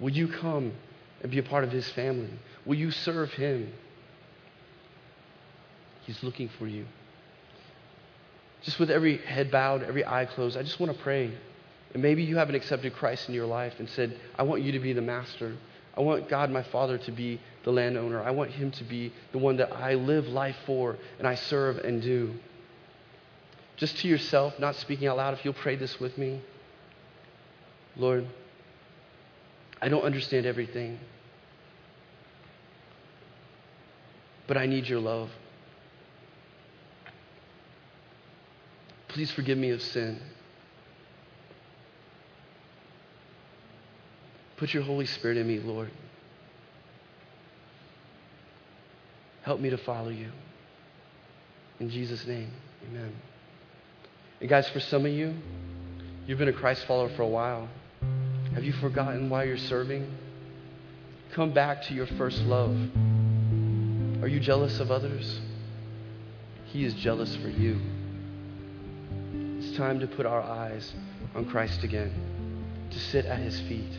Will 0.00 0.10
you 0.10 0.28
come 0.28 0.72
and 1.22 1.30
be 1.30 1.38
a 1.38 1.42
part 1.42 1.64
of 1.64 1.70
His 1.70 1.88
family? 1.90 2.30
Will 2.64 2.76
you 2.76 2.90
serve 2.90 3.32
Him? 3.32 3.72
He's 6.02 6.22
looking 6.22 6.48
for 6.58 6.66
you. 6.66 6.86
Just 8.62 8.78
with 8.78 8.90
every 8.90 9.18
head 9.18 9.50
bowed, 9.50 9.82
every 9.82 10.04
eye 10.04 10.24
closed, 10.26 10.56
I 10.56 10.62
just 10.62 10.80
want 10.80 10.96
to 10.96 11.02
pray. 11.02 11.32
And 11.94 12.02
maybe 12.02 12.22
you 12.22 12.36
haven't 12.36 12.54
accepted 12.54 12.94
Christ 12.94 13.28
in 13.28 13.34
your 13.34 13.46
life 13.46 13.74
and 13.78 13.88
said, 13.90 14.18
I 14.36 14.42
want 14.42 14.62
you 14.62 14.72
to 14.72 14.80
be 14.80 14.92
the 14.92 15.02
master. 15.02 15.56
I 15.96 16.02
want 16.02 16.28
God, 16.28 16.50
my 16.50 16.62
Father, 16.62 16.98
to 16.98 17.12
be 17.12 17.40
the 17.64 17.72
landowner. 17.72 18.22
I 18.22 18.30
want 18.30 18.50
Him 18.50 18.70
to 18.72 18.84
be 18.84 19.12
the 19.32 19.38
one 19.38 19.56
that 19.56 19.72
I 19.72 19.94
live 19.94 20.26
life 20.26 20.56
for 20.66 20.96
and 21.18 21.26
I 21.26 21.34
serve 21.34 21.78
and 21.78 22.02
do. 22.02 22.34
Just 23.76 23.98
to 23.98 24.08
yourself, 24.08 24.58
not 24.58 24.76
speaking 24.76 25.08
out 25.08 25.16
loud, 25.16 25.34
if 25.34 25.44
you'll 25.44 25.54
pray 25.54 25.76
this 25.76 25.98
with 25.98 26.16
me. 26.18 26.40
Lord, 27.96 28.26
I 29.80 29.88
don't 29.88 30.02
understand 30.02 30.44
everything, 30.44 30.98
but 34.46 34.56
I 34.56 34.66
need 34.66 34.86
your 34.86 35.00
love. 35.00 35.30
Please 39.08 39.30
forgive 39.30 39.56
me 39.56 39.70
of 39.70 39.80
sin. 39.80 40.20
Put 44.56 44.72
your 44.72 44.82
Holy 44.82 45.06
Spirit 45.06 45.36
in 45.36 45.46
me, 45.46 45.58
Lord. 45.60 45.90
Help 49.42 49.60
me 49.60 49.70
to 49.70 49.76
follow 49.78 50.08
you. 50.08 50.30
In 51.78 51.90
Jesus' 51.90 52.26
name, 52.26 52.50
amen. 52.88 53.12
And 54.40 54.48
guys, 54.48 54.68
for 54.70 54.80
some 54.80 55.04
of 55.04 55.12
you, 55.12 55.34
you've 56.26 56.38
been 56.38 56.48
a 56.48 56.52
Christ 56.52 56.84
follower 56.86 57.10
for 57.10 57.22
a 57.22 57.28
while. 57.28 57.68
Have 58.54 58.64
you 58.64 58.72
forgotten 58.72 59.28
why 59.28 59.44
you're 59.44 59.58
serving? 59.58 60.10
Come 61.32 61.52
back 61.52 61.82
to 61.82 61.94
your 61.94 62.06
first 62.06 62.40
love. 62.42 62.74
Are 64.22 64.28
you 64.28 64.40
jealous 64.40 64.80
of 64.80 64.90
others? 64.90 65.40
He 66.64 66.84
is 66.84 66.94
jealous 66.94 67.36
for 67.36 67.48
you. 67.48 67.78
It's 69.58 69.76
time 69.76 70.00
to 70.00 70.06
put 70.06 70.24
our 70.24 70.42
eyes 70.42 70.94
on 71.34 71.44
Christ 71.44 71.84
again, 71.84 72.10
to 72.90 72.98
sit 72.98 73.26
at 73.26 73.38
his 73.38 73.60
feet. 73.60 73.92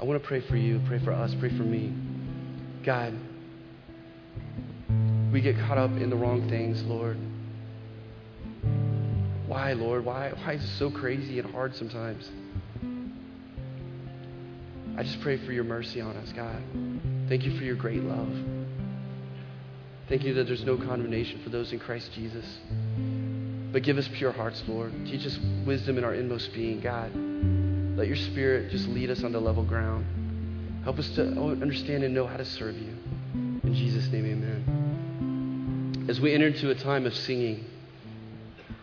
I 0.00 0.04
want 0.04 0.20
to 0.20 0.26
pray 0.26 0.40
for 0.40 0.56
you, 0.56 0.80
pray 0.86 0.98
for 0.98 1.12
us, 1.12 1.34
pray 1.38 1.50
for 1.50 1.62
me. 1.62 1.92
God, 2.84 3.14
we 5.32 5.40
get 5.40 5.56
caught 5.58 5.78
up 5.78 5.90
in 5.90 6.10
the 6.10 6.16
wrong 6.16 6.48
things, 6.48 6.82
Lord. 6.82 7.16
Why, 9.46 9.72
Lord? 9.72 10.04
Why, 10.04 10.30
why 10.30 10.54
is 10.54 10.64
it 10.64 10.78
so 10.78 10.90
crazy 10.90 11.38
and 11.38 11.50
hard 11.50 11.76
sometimes? 11.76 12.28
I 14.96 15.02
just 15.02 15.20
pray 15.20 15.44
for 15.44 15.52
your 15.52 15.64
mercy 15.64 16.00
on 16.00 16.16
us, 16.16 16.32
God. 16.32 16.62
Thank 17.28 17.44
you 17.44 17.56
for 17.56 17.64
your 17.64 17.76
great 17.76 18.02
love. 18.02 18.32
Thank 20.08 20.24
you 20.24 20.34
that 20.34 20.46
there's 20.46 20.64
no 20.64 20.76
condemnation 20.76 21.40
for 21.42 21.50
those 21.50 21.72
in 21.72 21.78
Christ 21.78 22.12
Jesus. 22.12 22.44
But 23.72 23.82
give 23.82 23.98
us 23.98 24.08
pure 24.14 24.32
hearts, 24.32 24.62
Lord. 24.68 24.92
Teach 25.06 25.26
us 25.26 25.38
wisdom 25.66 25.98
in 25.98 26.04
our 26.04 26.14
inmost 26.14 26.52
being, 26.52 26.80
God. 26.80 27.10
Let 27.96 28.08
your 28.08 28.16
spirit 28.16 28.70
just 28.70 28.88
lead 28.88 29.10
us 29.10 29.22
onto 29.22 29.38
level 29.38 29.62
ground. 29.62 30.04
Help 30.82 30.98
us 30.98 31.08
to 31.10 31.22
understand 31.40 32.02
and 32.02 32.12
know 32.12 32.26
how 32.26 32.36
to 32.36 32.44
serve 32.44 32.76
you. 32.76 32.96
In 33.34 33.72
Jesus' 33.72 34.08
name, 34.08 34.26
amen. 34.26 36.06
As 36.08 36.20
we 36.20 36.34
enter 36.34 36.48
into 36.48 36.70
a 36.70 36.74
time 36.74 37.06
of 37.06 37.14
singing, 37.14 37.64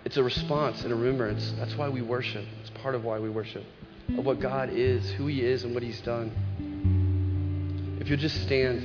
it's 0.05 0.18
a 0.18 0.24
response 0.24 0.84
and 0.84 0.91
a 0.91 0.95
remembrance. 0.95 1.53
That's 1.57 1.76
why 1.76 1.89
we 1.89 2.01
worship. 2.01 2.45
It's 2.62 2.70
part 2.82 2.95
of 2.95 3.03
why 3.03 3.20
we 3.20 3.30
worship. 3.30 3.64
Of 4.18 4.26
what 4.26 4.39
God 4.39 4.70
is, 4.72 5.12
who 5.12 5.28
He 5.28 5.43
is, 5.43 5.64
and 5.64 5.74
what 5.74 5.84
He's 5.84 6.01
done. 6.01 6.32
If 7.99 8.09
you'll 8.09 8.18
just 8.18 8.41
stand, 8.43 8.82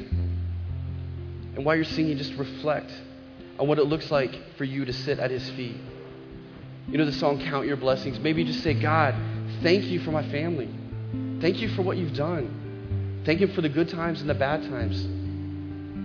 and 1.55 1.65
while 1.65 1.77
you're 1.77 1.85
singing, 1.85 2.19
just 2.19 2.35
reflect 2.35 2.93
on 3.59 3.67
what 3.67 3.79
it 3.79 3.85
looks 3.85 4.11
like 4.11 4.39
for 4.59 4.65
you 4.65 4.85
to 4.85 4.93
sit 4.93 5.19
at 5.19 5.31
His 5.31 5.49
feet. 5.51 5.77
You 6.89 6.99
know 6.99 7.07
the 7.07 7.13
song, 7.13 7.41
Count 7.41 7.67
Your 7.67 7.77
Blessings. 7.77 8.19
Maybe 8.21 8.45
just 8.45 8.63
say, 8.63 8.75
God, 8.75 9.15
Thank 9.63 9.85
you 9.85 10.01
for 10.01 10.11
my 10.11 10.29
family. 10.31 10.69
Thank 11.41 11.61
you 11.61 11.69
for 11.71 11.83
what 11.83 11.97
you've 11.97 12.15
done. 12.15 13.23
Thank 13.25 13.41
you 13.41 13.49
for 13.49 13.61
the 13.61 13.69
good 13.69 13.89
times 13.89 14.21
and 14.21 14.31
the 14.31 14.35
bad 14.35 14.63
times. 14.63 15.07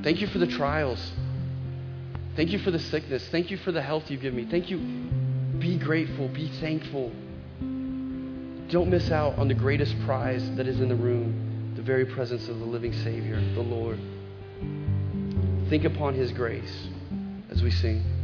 Thank 0.04 0.22
you 0.22 0.28
for 0.28 0.40
the 0.40 0.48
trials. 0.48 1.12
Thank 2.36 2.52
you 2.52 2.60
for 2.60 2.72
the 2.72 2.80
sickness. 2.80 3.28
Thank 3.30 3.52
you 3.52 3.58
for 3.58 3.72
the 3.72 3.82
health 3.82 4.10
you've 4.10 4.22
given 4.22 4.38
me. 4.38 4.50
Thank 4.50 4.70
you. 4.70 4.78
Be 5.60 5.78
grateful. 5.78 6.28
Be 6.30 6.50
thankful. 6.60 7.12
Don't 8.70 8.90
miss 8.90 9.12
out 9.12 9.38
on 9.38 9.48
the 9.48 9.54
greatest 9.54 9.96
prize 10.06 10.50
that 10.56 10.66
is 10.66 10.80
in 10.80 10.90
the 10.90 10.96
room 10.96 11.74
the 11.76 11.82
very 11.82 12.06
presence 12.06 12.48
of 12.48 12.60
the 12.60 12.66
living 12.66 12.94
Savior, 12.94 13.40
the 13.54 13.62
Lord. 13.62 14.00
Think 15.70 15.86
upon 15.86 16.16
His 16.16 16.32
grace 16.32 16.88
as 17.50 17.64
we 17.64 17.72
sing. 17.72 18.21